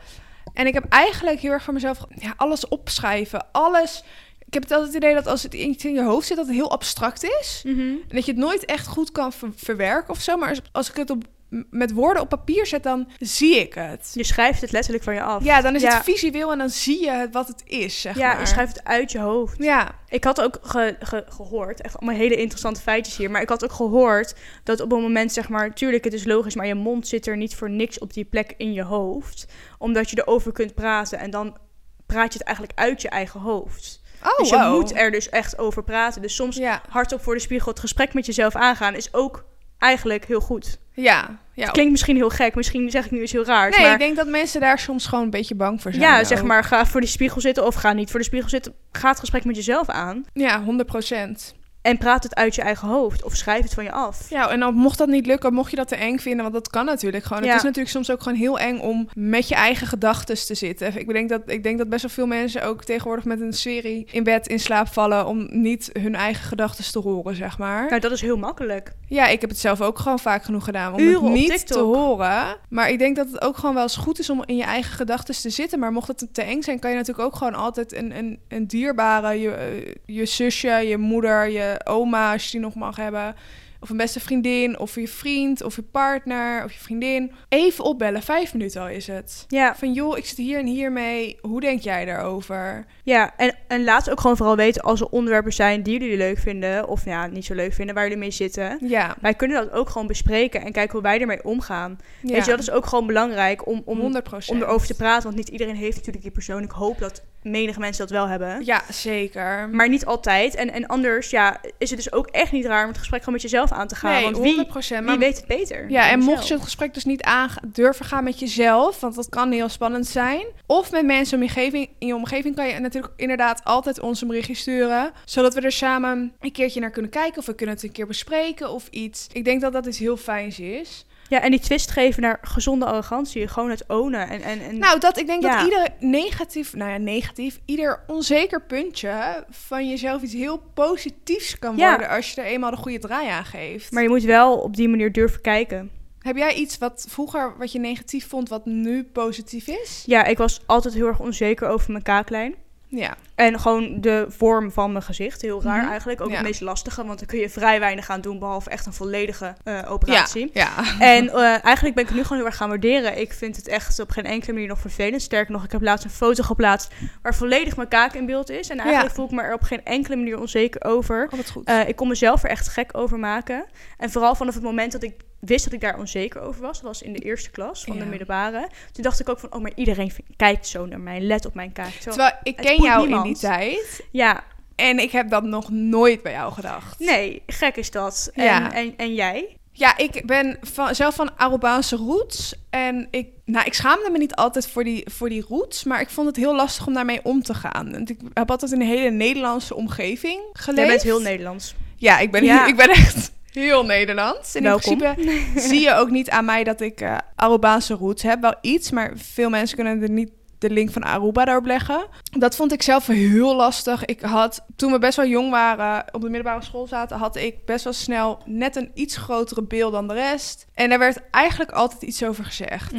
En 0.54 0.68
ik 0.68 0.74
heb 0.74 0.86
eigenlijk 0.90 1.40
heel 1.40 1.52
erg 1.52 1.64
voor 1.64 1.74
mezelf 1.74 1.98
ja, 2.16 2.34
alles 2.38 2.68
opschrijven. 2.68 3.46
Alles. 3.52 4.04
Ik 4.46 4.54
heb 4.54 4.64
het 4.64 4.72
altijd 4.72 4.94
het 4.94 5.04
idee 5.04 5.14
dat 5.16 5.28
als 5.28 5.44
het 5.44 5.54
iets 5.54 5.86
in 5.86 5.94
je 5.94 6.04
hoofd 6.04 6.28
zit, 6.28 6.38
dat 6.38 6.46
het 6.46 6.56
heel 6.56 6.72
abstract 6.72 7.24
is. 7.24 7.62
En 7.66 8.02
dat 8.08 8.26
je 8.26 8.32
het 8.32 8.40
nooit 8.42 8.66
echt 8.66 8.88
goed 8.88 9.12
kan 9.12 9.34
ver- 9.34 9.52
verwerken 9.56 10.10
of 10.14 10.22
zo. 10.22 10.38
Maar 10.38 10.50
als, 10.50 10.62
als 10.72 10.90
ik 10.90 10.96
het 10.96 11.10
op, 11.10 11.24
met 11.70 11.92
woorden 11.94 12.22
op 12.22 12.30
papier 12.30 12.66
zet, 12.66 12.84
dan 12.84 13.08
zie 13.20 13.56
ik 13.60 13.74
het. 13.74 14.12
Je 14.14 14.24
schrijft 14.24 14.62
het 14.62 14.72
letterlijk 14.72 15.04
van 15.04 15.14
je 15.14 15.22
af. 15.22 15.44
Ja, 15.44 15.62
dan 15.62 15.76
is 15.76 15.82
Ja. 15.82 15.94
het 15.94 16.04
visueel 16.04 16.52
en 16.52 16.58
dan 16.58 16.70
zie 16.70 17.06
je 17.06 17.28
wat 17.32 17.48
het 17.48 17.62
is, 17.66 18.02
zeg 18.02 18.16
Ja, 18.18 18.28
maar. 18.32 18.40
je 18.40 18.46
schrijft 18.46 18.76
het 18.78 18.86
uit 18.88 19.12
je 19.12 19.20
hoofd. 19.20 19.64
Ja, 19.64 19.92
Ik 20.10 20.24
had 20.24 20.42
ook 20.42 20.60
ge- 20.62 20.96
ge- 21.00 21.26
gehoord, 21.30 21.82
echt 21.82 21.98
allemaal 21.98 22.16
hele 22.20 22.36
interessante 22.36 22.82
feitjes 22.82 23.18
hier, 23.18 23.32
maar 23.32 23.42
ik 23.42 23.50
had 23.50 23.64
ook 23.64 23.72
gehoord 23.72 24.36
dat 24.64 24.80
op 24.82 24.92
een 24.92 25.02
moment, 25.02 25.32
zeg 25.34 25.50
maar, 25.50 25.74
tuurlijk, 25.74 26.04
het 26.04 26.14
is 26.14 26.26
logisch, 26.26 26.56
maar 26.56 26.68
je 26.68 26.76
mond 26.76 27.08
zit 27.08 27.28
er 27.28 27.38
niet 27.38 27.56
voor 27.56 27.70
niks 27.70 28.00
op 28.00 28.14
die 28.14 28.26
plek 28.26 28.54
in 28.58 28.74
je 28.74 28.84
hoofd, 28.84 29.46
omdat 29.78 30.10
je 30.10 30.18
erover 30.22 30.52
kunt 30.52 30.74
praten 30.76 31.20
en 31.20 31.30
dan 31.32 31.58
praat 32.06 32.34
je 32.34 32.38
het 32.40 32.48
eigenlijk 32.48 32.80
uit 32.80 33.02
je 33.02 33.10
eigen 33.10 33.40
hoofd. 33.40 34.02
Oh, 34.24 34.38
dus 34.38 34.50
je 34.50 34.56
wow. 34.58 34.80
moet 34.80 34.96
er 34.96 35.12
dus 35.12 35.30
echt 35.30 35.58
over 35.58 35.84
praten. 35.84 36.22
Dus 36.22 36.36
soms 36.36 36.56
Ja, 36.56 36.82
hardop 36.90 37.22
voor 37.24 37.34
de 37.34 37.40
spiegel 37.42 37.72
het 37.72 37.80
gesprek 37.80 38.14
met 38.14 38.26
jezelf 38.26 38.56
aangaan 38.56 38.96
is 38.96 39.14
ook 39.14 39.46
eigenlijk 39.78 40.26
heel 40.26 40.40
goed. 40.42 40.80
Ja. 41.02 41.40
ja. 41.54 41.64
Het 41.64 41.72
klinkt 41.72 41.92
misschien 41.92 42.16
heel 42.16 42.30
gek, 42.30 42.56
misschien 42.56 42.90
zeg 42.90 43.06
ik 43.06 43.12
nu 43.12 43.22
iets 43.22 43.32
heel 43.32 43.46
raars. 43.46 43.76
Nee, 43.76 43.86
maar 43.86 43.94
ik 43.94 44.00
denk 44.00 44.16
dat 44.16 44.28
mensen 44.28 44.62
daar 44.62 44.80
soms 44.80 45.06
gewoon 45.06 45.24
een 45.24 45.30
beetje 45.30 45.56
bang 45.56 45.82
voor 45.82 45.92
zijn. 45.92 46.04
ja, 46.04 46.20
ook. 46.20 46.26
zeg 46.26 46.44
maar, 46.44 46.64
ga 46.64 46.86
voor 46.86 47.02
die 47.02 47.10
spiegel 47.10 47.42
zitten 47.42 47.66
of 47.66 47.76
ga 47.76 47.94
niet 47.94 48.10
voor 48.10 48.20
de 48.20 48.26
spiegel 48.26 48.50
zitten. 48.50 48.74
Ga 48.92 49.10
het 49.10 49.20
gesprek 49.20 49.46
met 49.46 49.56
jezelf 49.56 49.90
aan 49.90 50.26
Ja, 50.34 50.64
100 50.64 50.90
procent. 50.90 51.56
En 51.90 51.98
praat 51.98 52.24
het 52.24 52.36
uit 52.36 52.56
je 52.56 52.62
eigen 52.62 52.88
hoofd 52.88 53.24
of 53.24 53.36
schrijf 53.36 53.64
het 53.64 53.74
van 53.74 53.84
je 53.84 53.92
af. 53.92 54.30
Ja, 54.30 54.50
en 54.50 54.60
dan 54.60 54.74
mocht 54.74 54.98
dat 54.98 55.08
niet 55.08 55.26
lukken, 55.26 55.54
mocht 55.54 55.70
je 55.70 55.76
dat 55.76 55.88
te 55.88 55.96
eng 55.96 56.18
vinden, 56.18 56.42
want 56.42 56.54
dat 56.54 56.70
kan 56.70 56.86
natuurlijk 56.86 57.24
gewoon. 57.24 57.44
Ja. 57.44 57.48
Het 57.48 57.58
is 57.58 57.64
natuurlijk 57.64 57.96
soms 57.96 58.12
ook 58.12 58.22
gewoon 58.22 58.38
heel 58.38 58.60
eng 58.60 58.80
om 58.80 59.10
met 59.14 59.48
je 59.48 59.56
eigen 59.56 59.88
gedachten 59.88 60.46
te 60.46 60.56
zitten. 60.56 61.00
Ik 61.00 61.08
denk, 61.08 61.30
dat, 61.30 61.42
ik 61.46 61.64
denk 61.64 61.78
dat 61.78 61.90
best 61.90 62.02
wel 62.02 62.12
veel 62.12 62.28
mensen 62.28 62.64
ook 62.64 62.84
tegenwoordig 62.84 63.26
met 63.26 63.42
een 63.42 63.54
serie 63.54 64.08
in 64.12 64.24
bed 64.24 64.48
in 64.48 64.60
slaap 64.60 64.88
vallen 64.88 65.26
om 65.26 65.48
niet 65.52 65.90
hun 66.00 66.16
eigen 66.16 66.44
gedachten 66.44 66.92
te 66.92 67.00
horen, 67.00 67.36
zeg 67.36 67.58
maar. 67.58 67.90
Nou, 67.90 68.02
dat 68.02 68.12
is 68.12 68.22
heel 68.22 68.38
makkelijk. 68.38 68.92
Ja, 69.08 69.28
ik 69.28 69.42
heb 69.42 69.50
het 69.50 69.60
zelf 69.60 69.82
ook 69.82 70.00
gewoon 70.00 70.20
vaak 70.20 70.44
genoeg 70.44 70.64
gedaan 70.64 70.94
om 70.94 71.00
Uren 71.00 71.24
het 71.24 71.34
niet 71.34 71.68
te 71.68 71.80
horen. 71.80 72.58
Maar 72.70 72.90
ik 72.90 73.00
denk 73.00 73.16
dat 73.16 73.28
het 73.32 73.42
ook 73.42 73.58
gewoon 73.58 73.74
wel 73.74 73.84
eens 73.84 73.96
goed 73.96 74.20
is 74.20 74.30
om 74.30 74.44
in 74.46 74.56
je 74.56 74.64
eigen 74.64 74.94
gedachten 74.94 75.36
te 75.36 75.50
zitten. 75.50 75.80
Maar 75.80 75.92
mocht 75.92 76.08
het 76.08 76.28
te 76.32 76.42
eng 76.42 76.62
zijn, 76.62 76.80
kan 76.80 76.90
je 76.90 76.96
natuurlijk 76.96 77.28
ook 77.28 77.36
gewoon 77.36 77.56
altijd 77.56 77.94
een, 77.94 78.18
een, 78.18 78.40
een 78.48 78.68
dierbare, 78.68 79.40
je, 79.40 79.52
eh, 79.52 79.94
je 80.06 80.26
zusje, 80.26 80.70
je 80.70 80.98
moeder, 80.98 81.50
je 81.50 81.79
oma, 81.84 82.32
als 82.32 82.52
die 82.52 82.60
nog 82.60 82.76
mag 82.76 82.96
hebben. 82.96 83.36
Of 83.82 83.90
een 83.90 83.98
beste 83.98 84.20
vriendin, 84.20 84.80
of 84.80 84.96
je 84.96 85.08
vriend, 85.08 85.64
of 85.64 85.76
je 85.76 85.82
partner, 85.82 86.64
of 86.64 86.72
je 86.72 86.80
vriendin. 86.80 87.32
Even 87.50 87.84
opbellen, 87.84 88.22
vijf 88.24 88.54
minuten 88.54 88.82
al 88.82 88.88
is 88.90 89.08
het. 89.08 89.46
Ja, 89.48 89.76
Van 89.76 89.94
joh, 89.94 90.18
ik 90.18 90.26
zit 90.26 90.38
hier 90.38 90.60
en 90.60 90.66
hier 90.66 90.92
mee. 90.92 91.38
Hoe 91.42 91.62
denk 91.62 91.82
jij 91.82 92.06
daarover? 92.06 92.86
ja. 93.04 93.34
En, 93.38 93.56
en 93.68 93.84
laat 93.84 94.10
ook 94.10 94.20
gewoon 94.20 94.38
vooral 94.38 94.56
weten 94.56 94.82
als 94.82 95.02
er 95.02 95.08
onderwerpen 95.08 95.54
zijn 95.54 95.84
die 95.84 96.00
jullie 96.00 96.18
leuk 96.18 96.38
vinden. 96.38 96.88
Of 96.88 97.06
ja, 97.06 97.28
niet 97.28 97.46
zo 97.46 97.54
leuk 97.54 97.74
vinden, 97.74 97.96
waar 97.96 98.04
jullie 98.04 98.20
mee 98.20 98.32
zitten. 98.32 98.78
Ja, 98.82 99.16
Wij 99.22 99.34
kunnen 99.34 99.58
dat 99.66 99.72
ook 99.72 99.90
gewoon 99.90 100.08
bespreken 100.08 100.62
en 100.62 100.72
kijken 100.72 100.92
hoe 100.92 101.02
wij 101.02 101.20
ermee 101.20 101.44
omgaan. 101.44 101.98
ja. 102.22 102.34
Weet 102.34 102.46
je, 102.46 102.52
dat 102.52 102.60
is 102.60 102.72
ook 102.72 102.86
gewoon 102.86 103.08
belangrijk 103.08 103.68
om, 103.68 103.82
om, 103.86 104.00
100 104.00 104.50
om 104.50 104.62
erover 104.62 104.88
te 104.88 104.96
praten. 104.96 105.24
Want 105.24 105.36
niet 105.36 105.48
iedereen 105.50 105.76
heeft 105.76 105.96
natuurlijk 105.96 106.24
die 106.24 106.34
persoon. 106.34 106.64
Ik 106.64 106.72
hoop 106.72 107.00
dat 107.00 107.22
menige 107.44 107.80
mensen 107.80 108.08
dat 108.08 108.12
wel 108.18 108.28
hebben. 108.28 108.66
Ja, 108.66 108.82
zeker. 108.90 109.70
Maar 109.70 109.90
niet 109.90 110.06
altijd. 110.06 110.56
En, 110.56 110.72
en 110.72 110.88
anders 110.88 111.30
ja, 111.30 111.62
is 111.78 111.90
het 111.90 112.00
dus 112.00 112.12
ook 112.12 112.28
echt 112.28 112.52
niet 112.52 112.66
raar 112.66 112.82
om 112.84 112.90
het 112.90 112.98
gesprek 112.98 113.20
gewoon 113.20 113.34
met 113.34 113.44
jezelf 113.44 113.69
aan 113.72 113.88
te 113.88 113.96
gaan. 113.96 114.12
nee, 114.12 114.24
want 114.24 114.36
100 114.36 114.74
wie, 114.74 114.84
wie 114.90 115.02
maar 115.02 115.18
weet 115.18 115.38
het 115.38 115.48
beter? 115.48 115.90
Ja, 115.90 116.10
en 116.10 116.20
mocht 116.20 116.48
je 116.48 116.54
het 116.54 116.64
gesprek 116.64 116.94
dus 116.94 117.06
niet 117.06 117.22
aan 117.22 117.50
durven 117.68 118.06
gaan 118.06 118.24
met 118.24 118.40
jezelf, 118.40 119.00
want 119.00 119.16
dat 119.16 119.30
kan 119.30 119.52
heel 119.52 119.70
spannend 119.70 120.08
zijn. 120.08 120.46
Of 120.66 120.92
met 120.92 121.06
mensen 121.06 121.38
in 121.38 121.44
je 121.44 121.50
omgeving, 121.50 121.90
in 122.00 122.08
je 122.08 122.16
omgeving 122.16 122.56
kan 122.56 122.68
je 122.68 122.80
natuurlijk 122.80 123.14
inderdaad 123.16 123.64
altijd 123.64 124.00
ons 124.00 124.22
een 124.22 124.28
berichtje 124.28 124.56
sturen. 124.56 125.12
Zodat 125.26 125.54
we 125.54 125.62
er 125.62 125.72
samen 125.72 126.34
een 126.40 126.52
keertje 126.52 126.80
naar 126.80 126.92
kunnen 126.92 127.12
kijken 127.12 127.38
of 127.38 127.46
we 127.46 127.56
kunnen 127.56 127.76
het 127.76 127.84
een 127.84 127.92
keer 127.92 128.08
bespreken 128.08 128.72
of 128.72 128.88
iets. 128.90 129.28
Ik 129.32 129.46
denk 129.46 129.62
dat 129.62 129.74
dat 129.74 129.86
iets 129.86 130.00
heel 130.00 130.18
fijns 130.18 130.60
is. 130.60 131.06
Ja, 131.30 131.42
en 131.42 131.52
die 131.52 131.60
twist 131.60 131.92
geven 131.92 132.22
naar 132.22 132.38
gezonde 132.42 132.86
arrogantie. 132.86 133.48
Gewoon 133.48 133.70
het 133.70 133.84
ownen. 133.88 134.30
En, 134.30 134.42
en, 134.42 134.62
en 134.62 134.78
Nou, 134.78 135.00
dat, 135.00 135.18
ik 135.18 135.28
denk 135.28 135.42
Ja. 135.44 135.56
dat 135.58 135.64
ieder 135.66 135.88
negatief, 136.00 136.74
nou 136.74 136.92
ja, 136.92 136.98
negatief, 136.98 137.60
ieder 137.66 138.04
onzeker 138.08 138.62
puntje 138.62 139.44
van 139.50 139.90
jezelf 139.90 140.22
iets 140.22 140.34
heel 140.34 140.64
positiefs 140.74 141.60
kan 141.60 141.78
Ja. 141.78 141.90
worden 141.90 142.10
als 142.10 142.32
je 142.32 142.42
er 142.42 142.48
eenmaal 142.48 142.72
de 142.72 142.78
goede 142.78 143.00
draai 143.00 143.28
aan 143.30 143.46
geeft. 143.46 143.92
Maar 143.92 144.04
je 144.04 144.10
moet 144.10 144.24
wel 144.24 144.58
op 144.58 144.76
die 144.76 144.90
manier 144.90 145.12
durven 145.12 145.42
kijken. 145.42 145.92
Heb 146.20 146.38
jij 146.38 146.54
iets 146.54 146.78
wat 146.78 147.06
vroeger 147.10 147.54
wat 147.58 147.72
je 147.72 147.80
negatief 147.80 148.28
vond, 148.28 148.50
wat 148.50 148.66
nu 148.66 149.04
positief 149.04 149.68
is? 149.68 150.04
Ja, 150.06 150.24
ik 150.26 150.38
was 150.38 150.62
altijd 150.66 150.94
heel 150.94 151.08
erg 151.08 151.20
onzeker 151.20 151.68
over 151.68 151.92
mijn 151.92 152.04
kaaklijn. 152.04 152.56
Ja. 152.92 153.16
En 153.36 153.60
gewoon 153.60 154.02
de 154.02 154.26
vorm 154.30 154.72
van 154.72 154.92
mijn 154.92 155.04
gezicht. 155.04 155.42
Heel 155.42 155.64
raar 155.64 155.82
Mhm. 155.82 155.90
eigenlijk. 155.90 156.22
Ook 156.22 156.30
Ja. 156.30 156.36
het 156.36 156.44
meest 156.46 156.62
lastige. 156.62 157.06
Want 157.06 157.20
dan 157.20 157.28
kun 157.28 157.40
je 157.40 157.50
vrij 157.50 157.80
weinig 157.80 158.10
aan 158.10 158.22
doen. 158.22 158.40
Behalve 158.40 158.70
echt 158.70 158.86
een 158.86 158.94
volledige 158.94 159.56
eh, 159.64 159.80
operatie. 159.92 160.50
Ja. 160.54 160.70
En 161.00 161.30
eh, 161.30 161.64
eigenlijk 161.66 161.96
ben 161.96 162.04
ik 162.04 162.10
het 162.10 162.18
nu 162.18 162.22
gewoon 162.24 162.38
heel 162.38 162.46
erg 162.48 162.56
gaan 162.58 162.70
waarderen. 162.70 163.20
Ik 163.20 163.34
vind 163.34 163.56
het 163.56 163.68
echt 163.68 164.00
op 164.00 164.10
geen 164.12 164.26
enkele 164.26 164.54
manier 164.54 164.68
nog 164.68 164.80
vervelend. 164.80 165.22
Sterker 165.22 165.52
nog, 165.52 165.64
ik 165.64 165.72
heb 165.72 165.82
laatst 165.82 166.06
een 166.06 166.12
foto 166.12 166.44
geplaatst 166.44 166.94
waar 167.22 167.36
volledig 167.36 167.76
mijn 167.76 167.88
kaak 167.88 168.14
in 168.14 168.26
beeld 168.26 168.50
is. 168.50 168.70
En 168.70 168.78
eigenlijk 168.78 169.10
Ja. 169.10 169.16
voel 169.16 169.26
ik 169.26 169.32
me 169.32 169.42
er 169.42 169.54
op 169.54 169.62
geen 169.64 169.86
enkele 169.86 170.16
manier 170.16 170.40
onzeker 170.40 170.84
over. 170.84 171.30
Oh, 171.34 171.40
goed. 171.52 171.66
Eh, 171.68 171.88
ik 171.88 171.96
kon 171.96 172.08
mezelf 172.08 172.44
er 172.44 172.50
echt 172.50 172.68
gek 172.68 172.90
over 172.98 173.20
maken. 173.20 173.66
En 173.98 174.10
vooral 174.12 174.36
vanaf 174.36 174.54
het 174.54 174.64
moment 174.64 174.92
dat 174.92 175.04
ik 175.04 175.14
wist 175.40 175.64
dat 175.64 175.74
ik 175.74 175.82
daar 175.82 175.98
onzeker 176.00 176.42
over 176.42 176.62
was. 176.62 176.76
Dat 176.78 176.86
was 176.88 177.02
in 177.02 177.14
de 177.14 177.20
eerste 177.20 177.50
klas 177.50 177.84
van 177.84 177.94
Ja. 177.96 178.00
de 178.04 178.06
middelbare. 178.06 178.70
Toen 178.92 179.04
dacht 179.04 179.20
ik 179.20 179.30
ook 179.30 179.40
van, 179.40 179.54
oh, 179.54 179.62
maar 179.62 179.72
iedereen 179.76 180.12
kijkt 180.36 180.68
zo 180.68 180.86
naar 180.86 181.00
mij. 181.00 181.20
Let 181.20 181.46
op 181.46 181.54
mijn 181.54 181.72
kaak. 181.72 181.92
Zo, 182.02 182.10
Terwijl 182.10 182.32
ik 182.44 182.56
ken 182.56 182.82
jou 182.82 183.02
niemand. 183.08 183.26
in 183.26 183.34
die 183.34 183.42
tijd. 183.42 184.04
ja, 184.12 184.44
En 184.76 185.00
ik 185.00 185.12
heb 185.12 185.30
dat 185.30 185.44
nog 185.44 185.70
nooit 185.70 186.24
bij 186.24 186.32
jou 186.32 186.54
gedacht. 186.54 187.00
nee, 187.00 187.42
gek 187.48 187.76
is 187.76 187.92
dat. 187.92 188.30
En, 188.34 188.44
Ja. 188.44 188.74
en, 188.74 188.94
en 188.98 189.14
jij? 189.14 189.54
Ja, 189.72 189.98
ik 189.98 190.26
ben 190.26 190.58
van, 190.62 190.96
zelf 190.96 191.16
van 191.16 191.38
Arubaanse 191.38 191.96
roots. 191.96 192.54
En 192.70 193.08
ik, 193.12 193.28
nou, 193.46 193.66
ik 193.66 193.74
schaamde 193.74 194.10
me 194.10 194.18
niet 194.18 194.36
altijd 194.36 194.68
voor 194.68 194.84
die, 194.84 195.04
voor 195.12 195.30
die 195.30 195.46
roots. 195.50 195.84
Maar 195.84 196.02
ik 196.02 196.10
vond 196.10 196.28
het 196.28 196.36
heel 196.36 196.56
lastig 196.56 196.88
om 196.88 196.94
daarmee 196.94 197.20
om 197.24 197.44
te 197.44 197.54
gaan. 197.54 197.92
Want 197.92 198.10
ik 198.10 198.20
heb 198.34 198.52
altijd 198.52 198.72
in 198.72 198.82
een 198.82 198.88
hele 198.88 199.10
Nederlandse 199.10 199.76
omgeving 199.76 200.42
geleefd. 200.54 200.78
Jij 200.80 200.88
bent 200.88 201.02
heel 201.02 201.22
Nederlands. 201.22 201.76
Ja, 201.96 202.20
ik 202.20 202.32
ben, 202.32 202.44
Ja. 202.44 202.66
ik 202.72 202.76
ben 202.76 202.90
echt 202.90 203.32
heel 203.54 203.86
Nederlands. 203.86 204.56
En 204.56 204.64
Welkom. 204.64 204.92
in 204.92 204.98
principe 204.98 205.60
zie 205.68 205.82
je 205.82 205.94
ook 205.94 206.10
niet 206.10 206.30
aan 206.30 206.46
mij 206.46 206.64
dat 206.64 206.82
ik 206.82 207.02
eh 207.02 207.18
Arubaanse 207.36 207.94
roots 207.94 208.24
heb. 208.24 208.42
Wel 208.42 208.56
iets, 208.62 208.92
maar 208.92 209.12
veel 209.16 209.50
mensen 209.50 209.76
kunnen 209.76 210.02
er 210.02 210.10
niet 210.10 210.32
de 210.60 210.70
link 210.70 210.92
van 210.92 211.04
Aruba 211.04 211.46
daarop 211.46 211.66
leggen. 211.66 212.08
Dat 212.38 212.56
vond 212.56 212.74
ik 212.74 212.82
zelf 212.82 213.08
heel 213.08 213.56
lastig. 213.56 214.06
Ik 214.06 214.22
had, 214.22 214.66
toen 214.76 214.92
we 214.92 215.00
best 215.00 215.16
wel 215.16 215.26
jong 215.28 215.50
waren, 215.50 216.06
op 216.12 216.22
de 216.22 216.30
middelbare 216.30 216.64
school 216.64 216.88
zaten, 216.88 217.18
had 217.18 217.36
ik 217.36 217.66
best 217.66 217.84
wel 217.84 217.94
snel 217.94 218.42
net 218.46 218.76
een 218.76 218.92
iets 218.94 219.18
grotere 219.18 219.64
beeld 219.64 219.92
dan 219.92 220.08
de 220.08 220.14
rest. 220.14 220.68
En 220.74 220.90
daar 220.90 221.00
werd 221.00 221.22
eigenlijk 221.32 221.72
altijd 221.72 222.02
iets 222.02 222.24
over 222.24 222.46
gezegd. 222.46 222.94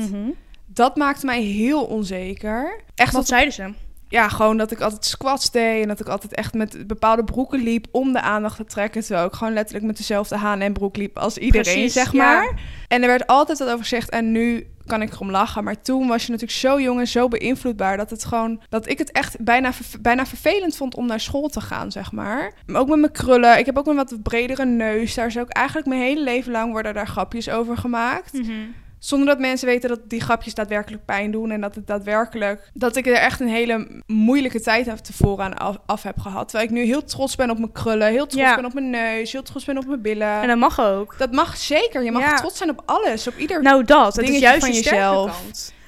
Dat 0.67 0.97
maakte 0.97 1.27
mij 1.27 1.43
heel 1.43 1.85
onzeker. 1.85 2.81
Echt 2.95 3.13
Wat 3.13 3.27
zeiden 3.27 3.53
ze? 3.53 3.73
Ja, 4.11 4.29
gewoon 4.29 4.57
dat 4.57 4.71
ik 4.71 4.81
altijd 4.81 5.05
squats 5.05 5.51
deed 5.51 5.83
en 5.83 5.89
dat 5.89 6.01
ik 6.01 6.09
altijd 6.09 6.35
echt 6.35 6.55
met 6.55 6.87
bepaalde 6.87 7.25
broeken 7.25 7.63
liep 7.63 7.87
om 7.91 8.13
de 8.13 8.21
aandacht 8.21 8.57
te 8.57 8.65
trekken. 8.65 9.03
Terwijl 9.03 9.27
ik 9.27 9.33
gewoon 9.33 9.53
letterlijk 9.53 9.87
met 9.87 9.97
dezelfde 9.97 10.37
H&M 10.37 10.73
broek 10.73 10.97
liep 10.97 11.19
als 11.19 11.39
iedereen, 11.39 11.73
Precies, 11.73 11.93
zeg 11.93 12.13
ja. 12.13 12.19
maar. 12.19 12.61
En 12.89 13.03
er 13.03 13.09
werd 13.09 13.27
altijd 13.27 13.59
wat 13.59 13.69
over 13.69 13.81
gezegd 13.81 14.11
en 14.11 14.33
nu 14.33 14.67
kan 14.87 15.03
ik 15.03 15.13
erom 15.13 15.31
lachen. 15.31 15.65
Maar 15.65 15.83
toen 15.83 16.09
was 16.09 16.27
je 16.27 16.33
natuurlijk 16.33 16.59
zo 16.59 16.81
jong 16.81 17.01
en 17.01 17.07
zo 17.07 17.29
beïnvloedbaar 17.29 17.97
dat 17.97 18.11
het 18.11 18.25
gewoon, 18.25 18.61
dat 18.69 18.89
ik 18.89 18.99
het 18.99 19.13
echt 19.13 19.45
bijna, 19.45 19.73
bijna 20.01 20.27
vervelend 20.27 20.77
vond 20.77 20.95
om 20.95 21.07
naar 21.07 21.21
school 21.21 21.49
te 21.49 21.61
gaan, 21.61 21.93
zeg 21.93 22.13
maar. 22.13 22.53
Maar 22.67 22.81
ook 22.81 22.89
met 22.89 22.99
mijn 22.99 23.13
krullen. 23.13 23.59
Ik 23.59 23.67
heb 23.67 23.79
ook 23.79 23.87
een 23.87 23.97
wat 23.97 24.23
bredere 24.23 24.65
neus. 24.65 25.15
Daar 25.15 25.27
is 25.27 25.39
ook 25.39 25.49
eigenlijk 25.49 25.87
mijn 25.87 26.01
hele 26.01 26.23
leven 26.23 26.53
lang 26.53 26.73
worden 26.73 26.95
daar 26.95 27.09
grapjes 27.09 27.51
over 27.51 27.77
gemaakt. 27.77 28.41
Zonder 29.01 29.29
dat 29.29 29.39
mensen 29.39 29.67
weten 29.69 29.89
dat 29.89 30.01
die 30.09 30.21
grapjes 30.21 30.55
daadwerkelijk 30.55 31.05
pijn 31.05 31.31
doen. 31.31 31.51
En 31.51 31.61
dat 31.61 31.75
het 31.75 31.87
daadwerkelijk. 31.87 32.71
Dat 32.75 32.97
ik 32.97 33.07
er 33.07 33.13
echt 33.15 33.41
een 33.41 33.49
hele 33.49 34.03
moeilijke 34.07 34.61
tijd 34.61 34.89
af 34.89 35.01
tevoren 35.01 35.45
aan 35.45 35.59
af, 35.59 35.77
af 35.87 36.03
heb 36.03 36.19
gehad. 36.19 36.49
Terwijl 36.49 36.69
ik 36.71 36.75
nu 36.77 36.85
heel 36.85 37.05
trots 37.05 37.37
ben 37.37 37.51
op 37.51 37.59
mijn 37.59 37.73
krullen. 37.73 38.09
Heel 38.09 38.27
trots 38.27 38.35
Ja. 38.45 38.55
ben 38.55 38.65
op 38.65 38.73
mijn 38.75 38.91
neus. 38.91 39.33
Heel 39.33 39.43
trots 39.43 39.65
ben 39.65 39.79
op 39.79 39.87
mijn 39.87 40.03
billen. 40.03 40.41
En 40.43 40.49
dat 40.49 40.59
mag 40.59 40.81
ook. 40.81 41.15
Dat 41.19 41.33
mag 41.33 41.57
zeker. 41.57 42.03
Je 42.05 42.13
mag 42.13 42.23
Ja. 42.23 42.35
trots 42.37 42.57
zijn 42.59 42.71
op 42.71 42.83
alles. 42.87 43.27
Op 43.27 43.37
ieder. 43.39 43.63
Nou, 43.63 43.85
dat. 43.85 44.17
Het 44.17 44.29
is 44.29 44.39
juist 44.39 44.61
van 44.65 44.73
jezelf. 44.75 45.41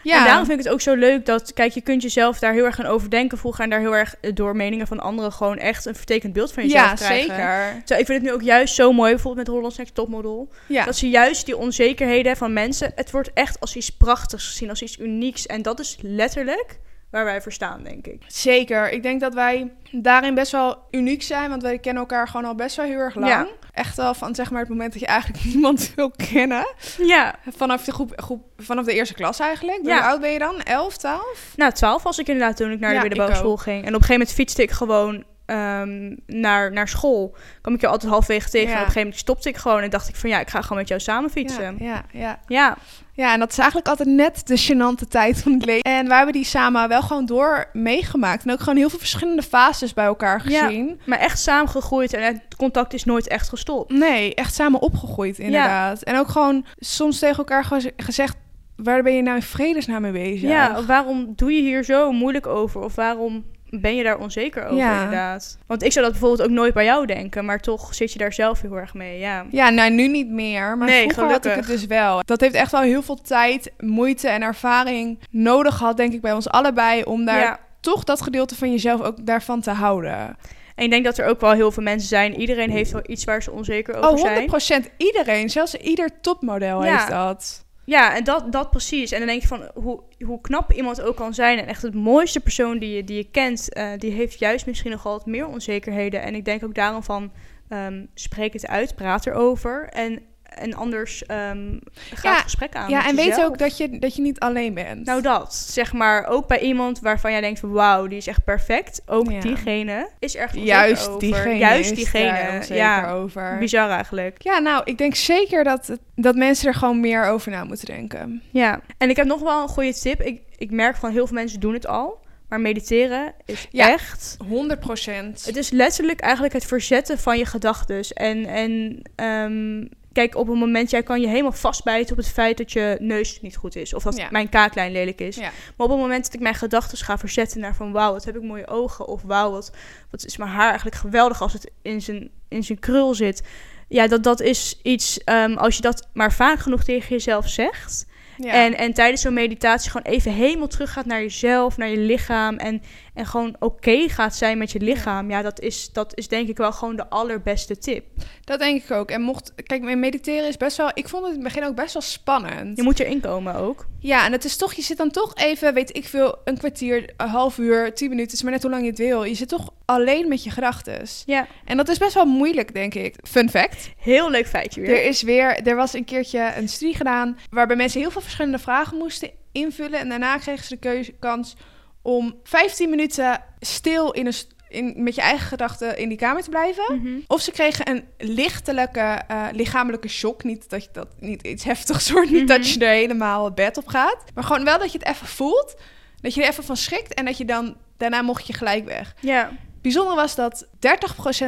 Ja. 0.02 0.18
En 0.18 0.24
daarom 0.24 0.46
vind 0.46 0.58
ik 0.58 0.64
het 0.64 0.74
ook 0.74 0.80
zo 0.80 0.94
leuk 0.94 1.26
dat, 1.26 1.52
kijk, 1.52 1.72
je 1.72 1.80
kunt 1.80 2.02
jezelf 2.02 2.38
daar 2.38 2.52
heel 2.52 2.64
erg 2.64 2.74
gaan 2.74 2.86
overdenken 2.86 3.38
vroeger 3.38 3.64
en 3.64 3.70
daar 3.70 3.80
heel 3.80 3.96
erg 3.96 4.14
eh, 4.20 4.30
door 4.34 4.56
meningen 4.56 4.86
van 4.86 5.00
anderen 5.00 5.32
gewoon 5.32 5.58
echt 5.58 5.86
een 5.86 5.94
vertekend 5.94 6.32
beeld 6.32 6.52
van 6.52 6.62
jezelf 6.62 6.84
ja, 6.84 6.94
krijgen. 6.94 7.28
zeker. 7.28 7.70
Terwijl 7.78 8.00
ik 8.00 8.06
vind 8.06 8.08
het 8.08 8.22
nu 8.22 8.32
ook 8.32 8.42
juist 8.42 8.74
zo 8.74 8.92
mooi, 8.92 9.10
bijvoorbeeld 9.12 9.46
met 9.46 9.54
Holland's 9.56 9.78
Next 9.78 9.94
Topmodel, 9.94 10.48
Ja. 10.66 10.84
dat 10.84 10.96
ze 10.96 11.08
juist 11.08 11.46
die 11.46 11.56
onzekerheden 11.56 12.36
van 12.36 12.52
mensen, 12.52 12.92
het 12.94 13.10
wordt 13.10 13.30
echt 13.34 13.60
als 13.60 13.76
iets 13.76 13.90
prachtigs 13.90 14.46
gezien, 14.48 14.68
als 14.68 14.82
iets 14.82 14.98
unieks. 14.98 15.46
En 15.46 15.62
dat 15.62 15.80
is 15.80 15.96
letterlijk 16.00 16.78
waar 17.12 17.24
wij 17.24 17.42
voor 17.42 17.52
staan, 17.52 17.82
denk 17.82 18.06
ik. 18.06 18.22
Zeker. 18.26 18.90
Ik 18.90 19.02
denk 19.02 19.20
dat 19.20 19.34
wij 19.34 19.72
daarin 19.90 20.34
best 20.34 20.52
wel 20.52 20.76
uniek 20.90 21.22
zijn. 21.22 21.50
Want 21.50 21.62
wij 21.62 21.78
kennen 21.78 22.02
elkaar 22.02 22.28
gewoon 22.28 22.46
al 22.46 22.54
best 22.54 22.76
wel 22.76 22.86
heel 22.86 22.98
erg 22.98 23.14
lang. 23.14 23.28
Ja. 23.28 23.46
Echt 23.72 23.96
wel 23.96 24.14
van 24.14 24.34
zeg 24.34 24.50
maar 24.50 24.60
het 24.60 24.68
moment 24.68 24.92
dat 24.92 25.00
je 25.00 25.06
eigenlijk 25.06 25.44
niemand 25.54 25.92
wil 25.94 26.10
kennen. 26.32 26.66
Ja, 26.98 27.34
Vanaf 27.56 27.84
de, 27.84 27.92
groep, 27.92 28.12
groep, 28.16 28.42
vanaf 28.56 28.84
de 28.84 28.92
eerste 28.92 29.14
klas 29.14 29.38
eigenlijk. 29.38 29.80
Ja. 29.82 29.94
Hoe 29.94 30.06
oud 30.06 30.20
ben 30.20 30.30
je 30.30 30.38
dan? 30.38 30.60
11, 30.60 30.96
12? 30.96 31.52
nou, 31.56 31.72
12 31.72 32.02
was 32.02 32.18
ik 32.18 32.28
inderdaad 32.28 32.56
toen 32.56 32.70
ik 32.70 32.80
naar 32.80 32.92
Ja, 32.92 33.00
de 33.00 33.08
middelbare 33.08 33.36
school 33.38 33.56
ging. 33.56 33.76
En 33.76 33.80
op 33.80 33.86
een 33.86 33.92
gegeven 33.92 34.12
moment 34.12 34.32
fietste 34.32 34.62
ik 34.62 34.70
gewoon 34.70 35.24
ehm, 35.52 36.16
naar, 36.40 36.72
naar 36.72 36.88
school. 36.88 37.34
Kwam 37.60 37.74
ik 37.74 37.80
je 37.80 37.86
altijd 37.86 38.12
halfwege 38.12 38.50
tegen. 38.50 38.68
Ja. 38.68 38.74
En 38.74 38.80
op 38.80 38.86
een 38.86 38.92
gegeven 38.92 39.02
moment 39.02 39.20
stopte 39.20 39.48
ik 39.48 39.56
gewoon 39.56 39.80
en 39.82 39.90
dacht 39.90 40.08
ik 40.08 40.16
van 40.16 40.30
ja, 40.30 40.40
ik 40.40 40.48
ga 40.50 40.62
gewoon 40.62 40.78
met 40.78 40.88
jou 40.88 41.00
samen 41.00 41.30
fietsen. 41.30 41.76
Ja, 41.78 42.04
ja, 42.12 42.38
ja. 42.46 42.76
ja. 43.12 43.32
En 43.32 43.38
dat 43.38 43.50
is 43.50 43.58
eigenlijk 43.58 43.88
altijd 43.88 44.08
net 44.08 44.46
de 44.46 44.58
gênante 44.60 45.08
tijd 45.08 45.42
van 45.42 45.52
het 45.52 45.64
leven. 45.64 45.82
En 45.90 46.06
wij 46.08 46.16
hebben 46.16 46.34
die 46.34 46.44
samen 46.44 46.88
wel 46.88 47.02
gewoon 47.02 47.26
door 47.26 47.68
meegemaakt. 47.72 48.44
En 48.44 48.52
ook 48.52 48.58
gewoon 48.60 48.76
heel 48.76 48.90
veel 48.90 48.98
verschillende 48.98 49.42
fases 49.42 49.94
bij 49.94 50.04
elkaar 50.04 50.50
Ja. 50.50 50.64
gezien. 50.66 51.00
Maar 51.06 51.18
echt 51.18 51.38
samengegroeid 51.40 52.12
en 52.12 52.22
het 52.22 52.40
contact 52.56 52.92
is 52.94 53.04
nooit 53.04 53.28
echt 53.28 53.48
gestopt. 53.48 53.90
Nee, 53.92 54.34
echt 54.34 54.54
samen 54.54 54.80
opgegroeid 54.82 55.38
inderdaad. 55.38 56.02
En 56.02 56.18
ook 56.18 56.28
gewoon 56.28 56.66
soms 56.76 57.18
tegen 57.18 57.36
elkaar 57.36 57.64
geze- 57.64 57.92
gezegd 57.96 58.36
waar 58.76 59.02
ben 59.02 59.14
je 59.14 59.22
nou 59.22 59.36
in 59.36 59.42
vredesnaam 59.42 60.02
mee 60.02 60.12
bezig? 60.12 60.48
Ja, 60.50 60.78
of 60.78 60.86
waarom 60.86 61.32
doe 61.36 61.52
je 61.52 61.60
hier 61.62 61.84
zo 61.84 62.12
moeilijk 62.12 62.46
over? 62.46 62.80
Of 62.80 62.94
waarom 62.94 63.44
ben 63.80 63.96
je 63.96 64.02
daar 64.02 64.18
onzeker 64.18 64.64
over 64.64 64.76
Ja. 64.76 64.94
inderdaad? 64.94 65.58
Want 65.66 65.82
ik 65.82 65.92
zou 65.92 66.04
dat 66.04 66.14
bijvoorbeeld 66.14 66.48
ook 66.48 66.54
nooit 66.54 66.74
bij 66.74 66.84
jou 66.84 67.06
denken, 67.06 67.44
maar 67.44 67.60
toch 67.60 67.94
zit 67.94 68.12
je 68.12 68.18
daar 68.18 68.32
zelf 68.32 68.60
heel 68.60 68.76
erg 68.76 68.94
mee. 68.94 69.18
Ja, 69.18 69.44
Ja, 69.50 69.70
nou 69.70 69.90
nu 69.90 70.08
niet 70.08 70.28
meer. 70.28 70.76
Maar 70.78 70.88
Nee, 70.88 71.02
vroeger 71.12 71.32
had 71.32 71.44
ik 71.44 71.54
het 71.54 71.66
dus 71.66 71.86
wel. 71.86 72.20
Dat 72.24 72.40
heeft 72.40 72.54
echt 72.54 72.70
wel 72.72 72.80
heel 72.80 73.02
veel 73.02 73.20
tijd, 73.20 73.72
moeite 73.78 74.28
en 74.28 74.42
ervaring 74.42 75.18
nodig 75.30 75.76
gehad, 75.76 75.96
denk 75.96 76.12
ik, 76.12 76.20
bij 76.20 76.32
ons 76.32 76.48
allebei. 76.48 77.02
Om 77.02 77.24
daar 77.24 77.40
ja. 77.40 77.58
toch 77.80 78.04
dat 78.04 78.22
gedeelte 78.22 78.56
van 78.56 78.70
jezelf 78.70 79.00
ook 79.00 79.26
daarvan 79.26 79.60
te 79.60 79.70
houden. 79.70 80.36
En 80.74 80.84
ik 80.84 80.90
denk 80.90 81.04
dat 81.04 81.18
er 81.18 81.26
ook 81.26 81.40
wel 81.40 81.52
heel 81.52 81.70
veel 81.72 81.82
mensen 81.82 82.08
zijn. 82.08 82.40
Iedereen 82.40 82.70
heeft 82.70 82.90
wel 82.92 83.02
iets 83.06 83.24
waar 83.24 83.42
ze 83.42 83.50
onzeker 83.50 83.94
over 83.94 84.10
Oh, 84.10 84.18
zijn. 84.18 84.84
100% 84.84 84.90
iedereen. 84.96 85.50
Zelfs 85.50 85.74
ieder 85.74 86.10
topmodel 86.20 86.84
Ja. 86.84 86.92
heeft 86.96 87.08
dat. 87.08 87.64
Ja, 87.84 88.16
en 88.16 88.24
dat, 88.24 88.52
dat 88.52 88.70
precies. 88.70 89.12
En 89.12 89.18
dan 89.18 89.28
denk 89.28 89.42
je 89.42 89.48
van 89.48 89.70
hoe, 89.74 90.02
hoe 90.24 90.40
knap 90.40 90.72
iemand 90.72 91.00
ook 91.00 91.16
kan 91.16 91.34
zijn. 91.34 91.58
En 91.58 91.66
echt 91.66 91.82
het 91.82 91.94
mooiste 91.94 92.40
persoon 92.40 92.78
die 92.78 92.96
je, 92.96 93.04
die 93.04 93.16
je 93.16 93.30
kent, 93.30 93.72
eh, 93.72 93.90
die 93.98 94.12
heeft 94.12 94.38
juist 94.38 94.66
misschien 94.66 94.90
nog 94.90 95.02
wat 95.02 95.26
meer 95.26 95.46
onzekerheden. 95.46 96.22
En 96.22 96.34
ik 96.34 96.44
denk 96.44 96.64
ook 96.64 96.74
daarom 96.74 97.02
van 97.02 97.32
ehm, 97.68 98.04
spreek 98.14 98.52
het 98.52 98.66
uit, 98.66 98.94
praat 98.94 99.26
erover. 99.26 99.88
En, 99.88 100.22
en 100.56 100.74
anders 100.74 101.26
ehm 101.26 101.78
ga 102.14 102.28
Ja, 102.28 102.34
het 102.34 102.42
gesprek 102.42 102.74
aan. 102.74 102.90
Ja, 102.90 103.06
en 103.06 103.16
weet 103.16 103.40
ook 103.44 103.58
dat 103.58 103.76
je, 103.76 103.98
dat 103.98 104.16
je 104.16 104.22
niet 104.22 104.40
alleen 104.40 104.74
bent. 104.74 105.06
Nou, 105.06 105.22
dat. 105.22 105.54
Zeg 105.54 105.92
maar 105.92 106.26
ook 106.26 106.46
bij 106.48 106.60
iemand 106.60 107.00
waarvan 107.00 107.30
jij 107.30 107.40
denkt: 107.40 107.60
wauw, 107.60 108.06
die 108.06 108.18
is 108.18 108.26
echt 108.26 108.44
perfect. 108.44 109.02
Ook 109.06 109.30
Ja. 109.30 109.40
diegene 109.40 110.08
is 110.18 110.36
erg 110.36 110.56
Juist 110.56 111.08
over. 111.08 111.20
diegene. 111.20 111.56
Juist 111.58 111.90
is 111.90 111.96
diegene. 111.96 112.60
Ja, 112.68 113.10
over. 113.10 113.56
bizar 113.58 113.90
eigenlijk. 113.90 114.42
Ja, 114.42 114.58
nou, 114.58 114.82
ik 114.84 114.98
denk 114.98 115.14
zeker 115.14 115.64
dat, 115.64 115.86
het- 115.86 116.00
dat 116.16 116.34
mensen 116.34 116.68
er 116.68 116.74
gewoon 116.74 117.00
meer 117.00 117.24
over 117.24 117.50
na 117.50 117.64
moeten 117.64 117.86
denken. 117.86 118.42
Ja, 118.50 118.80
en 118.98 119.10
ik 119.10 119.16
heb 119.16 119.26
nog 119.26 119.40
wel 119.40 119.62
een 119.62 119.68
goede 119.68 119.94
tip. 119.94 120.20
Ik, 120.22 120.40
ik 120.56 120.70
merk 120.70 120.96
van 120.96 121.10
heel 121.12 121.26
veel 121.26 121.36
mensen 121.36 121.60
doen 121.60 121.72
het 121.74 121.86
al. 121.86 122.20
Maar 122.48 122.60
mediteren 122.60 123.34
is 123.44 123.68
Ja. 123.70 123.88
echt... 123.88 124.36
100 124.48 124.80
procent. 124.80 125.44
Het 125.44 125.56
is 125.56 125.70
letterlijk 125.70 126.20
eigenlijk 126.20 126.54
het 126.54 126.64
verzetten 126.64 127.18
van 127.18 127.38
je 127.38 127.46
gedachten. 127.46 128.00
En, 128.14 128.44
en 128.46 129.02
ehm, 129.14 129.84
kijk, 130.12 130.36
op 130.36 130.48
een 130.48 130.58
moment, 130.58 130.90
jij 130.90 131.02
kan 131.02 131.20
je 131.20 131.26
helemaal 131.28 131.52
vastbijten 131.52 132.10
op 132.12 132.16
het 132.16 132.28
feit 132.28 132.56
dat 132.56 132.72
je 132.72 132.96
neus 133.00 133.40
niet 133.40 133.56
goed 133.56 133.76
is. 133.76 133.94
Of 133.94 134.02
dat 134.02 134.16
Ja. 134.16 134.28
mijn 134.30 134.48
kaaklijn 134.48 134.92
lelijk 134.92 135.20
is. 135.20 135.36
Ja. 135.36 135.42
Maar 135.76 135.86
op 135.86 135.88
het 135.88 136.00
moment 136.00 136.24
dat 136.24 136.34
ik 136.34 136.40
mijn 136.40 136.54
gedachten 136.54 136.98
ga 136.98 137.18
verzetten 137.18 137.60
naar 137.60 137.74
van... 137.74 137.92
Wauw, 137.92 138.12
wat 138.12 138.24
heb 138.24 138.36
ik 138.36 138.42
mooie 138.42 138.66
ogen. 138.66 139.06
Of 139.06 139.22
wauw, 139.22 139.50
wat, 139.50 139.72
wat 140.10 140.24
is 140.24 140.36
mijn 140.36 140.50
haar 140.50 140.66
eigenlijk 140.68 140.96
geweldig 140.96 141.42
als 141.42 141.52
het 141.52 141.70
in 141.82 142.00
zijn, 142.02 142.30
in 142.48 142.64
zijn 142.64 142.78
krul 142.78 143.14
zit. 143.14 143.42
Ja, 143.88 144.06
dat, 144.08 144.22
dat 144.22 144.40
is 144.40 144.78
iets... 144.82 145.24
ehm, 145.24 145.54
als 145.56 145.76
je 145.76 145.82
dat 145.82 146.08
maar 146.12 146.32
vaak 146.32 146.58
genoeg 146.58 146.84
tegen 146.84 147.08
jezelf 147.08 147.48
zegt... 147.48 148.06
Ja. 148.36 148.52
En, 148.52 148.76
en 148.76 148.92
tijdens 148.92 149.20
zo'n 149.22 149.34
meditatie 149.34 149.90
gewoon 149.90 150.12
even 150.12 150.32
helemaal 150.32 150.66
terug 150.66 150.92
gaat 150.92 151.06
naar 151.06 151.20
jezelf, 151.20 151.76
naar 151.76 151.88
je 151.88 151.98
lichaam. 151.98 152.56
En, 152.56 152.82
en 153.14 153.26
gewoon 153.26 153.56
oké 153.58 154.08
gaat 154.08 154.34
zijn 154.34 154.58
met 154.58 154.70
je 154.70 154.80
lichaam. 154.80 155.30
Ja, 155.30 155.42
dat, 155.42 155.60
is, 155.60 155.90
dat 155.92 156.18
is 156.18 156.28
denk 156.28 156.48
ik 156.48 156.56
wel 156.56 156.72
gewoon 156.72 156.96
de 156.96 157.08
allerbeste 157.08 157.78
tip. 157.78 158.04
Dat 158.44 158.58
denk 158.58 158.82
ik 158.82 158.90
ook. 158.90 159.10
En 159.10 159.20
mocht, 159.20 159.52
kijk, 159.62 159.82
mediteren 159.96 160.48
is 160.48 160.56
best 160.56 160.76
wel, 160.76 160.90
ik 160.94 161.08
vond 161.08 161.24
het 161.26 161.34
in 161.34 161.44
het 161.44 161.52
begin 161.52 161.68
ook 161.68 161.74
best 161.74 161.92
wel 161.92 162.02
spannend. 162.02 162.76
Je 162.76 162.82
moet 162.82 163.00
erin 163.00 163.20
komen 163.20 163.54
ook. 163.54 163.86
Ja, 163.98 164.24
en 164.24 164.32
het 164.32 164.44
is 164.44 164.56
toch, 164.56 164.72
je 164.72 164.82
zit 164.82 164.96
dan 164.96 165.10
toch 165.10 165.34
even, 165.34 165.74
weet 165.74 165.96
ik 165.96 166.04
veel, 166.04 166.38
een 166.44 166.58
kwartier, 166.58 167.12
een 167.16 167.28
half 167.28 167.58
uur, 167.58 167.94
tien 167.94 168.08
minuten, 168.08 168.30
het 168.30 168.32
is 168.32 168.42
maar 168.42 168.52
net 168.52 168.62
hoe 168.62 168.70
lang 168.70 168.82
je 168.82 168.90
het 168.90 168.98
wil. 168.98 169.24
Je 169.24 169.34
zit 169.34 169.48
toch 169.48 169.70
alleen 169.84 170.28
met 170.28 170.44
je 170.44 170.50
gedachten. 170.50 171.06
Ja, 171.26 171.46
En 171.64 171.76
dat 171.76 171.88
is 171.88 171.98
best 171.98 172.14
wel 172.14 172.24
moeilijk, 172.24 172.74
denk 172.74 172.94
ik. 172.94 173.14
Fun 173.22 173.50
fact. 173.50 173.90
heel 173.96 174.30
leuk 174.30 174.46
feitje 174.46 174.80
weer. 174.80 174.90
Er 174.90 175.04
is 175.04 175.22
weer, 175.22 175.60
er 175.66 175.76
was 175.76 175.92
een 175.92 176.04
keertje 176.04 176.52
een 176.56 176.68
studie 176.68 176.96
gedaan 176.96 177.38
waarbij 177.50 177.76
mensen 177.76 178.00
heel 178.00 178.10
veel 178.10 178.20
verschillende 178.20 178.58
vragen 178.58 178.96
moesten 178.96 179.30
invullen. 179.52 180.00
En 180.00 180.08
daarna 180.08 180.36
kregen 180.36 180.64
ze 180.64 180.74
de 180.74 180.80
keuze, 180.80 181.12
kans 181.18 181.56
om 182.02 182.34
15 182.42 182.90
minuten 182.90 183.42
stil 183.60 184.10
in 184.10 184.26
een, 184.26 184.34
in, 184.68 185.02
met 185.02 185.14
je 185.14 185.20
eigen 185.20 185.46
gedachten 185.46 185.98
in 185.98 186.08
die 186.08 186.18
kamer 186.18 186.42
te 186.42 186.50
blijven. 186.50 186.84
Mhm. 187.00 187.18
Of 187.26 187.40
ze 187.40 187.50
kregen 187.50 187.88
een 187.90 188.04
lichtelijke 188.18 189.20
eh, 189.28 189.46
lichamelijke 189.52 190.08
shock. 190.08 190.44
Niet 190.44 190.70
dat 190.70 190.82
je 190.82 190.88
dat 190.92 191.08
niet 191.20 191.42
iets 191.42 191.64
heftigs 191.64 192.10
wordt. 192.10 192.30
Niet 192.30 192.48
dat 192.48 192.70
je 192.70 192.84
er 192.86 192.92
helemaal 192.94 193.44
het 193.44 193.54
bed 193.54 193.76
op 193.76 193.86
gaat. 193.86 194.24
Maar 194.34 194.44
gewoon 194.44 194.64
wel 194.64 194.78
dat 194.78 194.92
je 194.92 194.98
het 194.98 195.08
even 195.08 195.26
voelt. 195.26 195.74
Dat 196.20 196.34
je 196.34 196.42
er 196.42 196.48
even 196.48 196.64
van 196.64 196.76
schrikt. 196.76 197.14
En 197.14 197.24
dat 197.24 197.36
je 197.38 197.44
dan 197.44 197.76
daarna 197.96 198.22
mocht 198.22 198.46
je 198.46 198.52
gelijk 198.52 198.84
weg. 198.84 199.14
Ja, 199.20 199.50
Bijzonder 199.82 200.14
was 200.14 200.34
dat 200.34 200.66
30% 200.66 200.68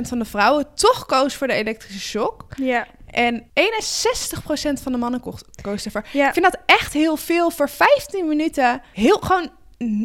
van 0.08 0.18
de 0.18 0.24
vrouwen 0.24 0.66
toch 0.74 1.06
koos 1.06 1.34
voor 1.34 1.46
de 1.46 1.52
elektrische 1.52 2.00
shock. 2.00 2.44
ja, 2.56 2.86
En 3.06 3.40
61% 3.42 4.82
van 4.82 4.92
de 4.92 4.98
mannen 4.98 5.20
koos, 5.62 5.84
ervoor. 5.84 6.04
ja. 6.12 6.26
Ik 6.26 6.32
vind 6.32 6.44
dat 6.44 6.58
echt 6.66 6.92
heel 6.92 7.16
veel 7.16 7.50
voor 7.50 7.68
15 7.68 8.28
minuten. 8.28 8.82
Heel 8.92 9.16
gewoon 9.18 9.50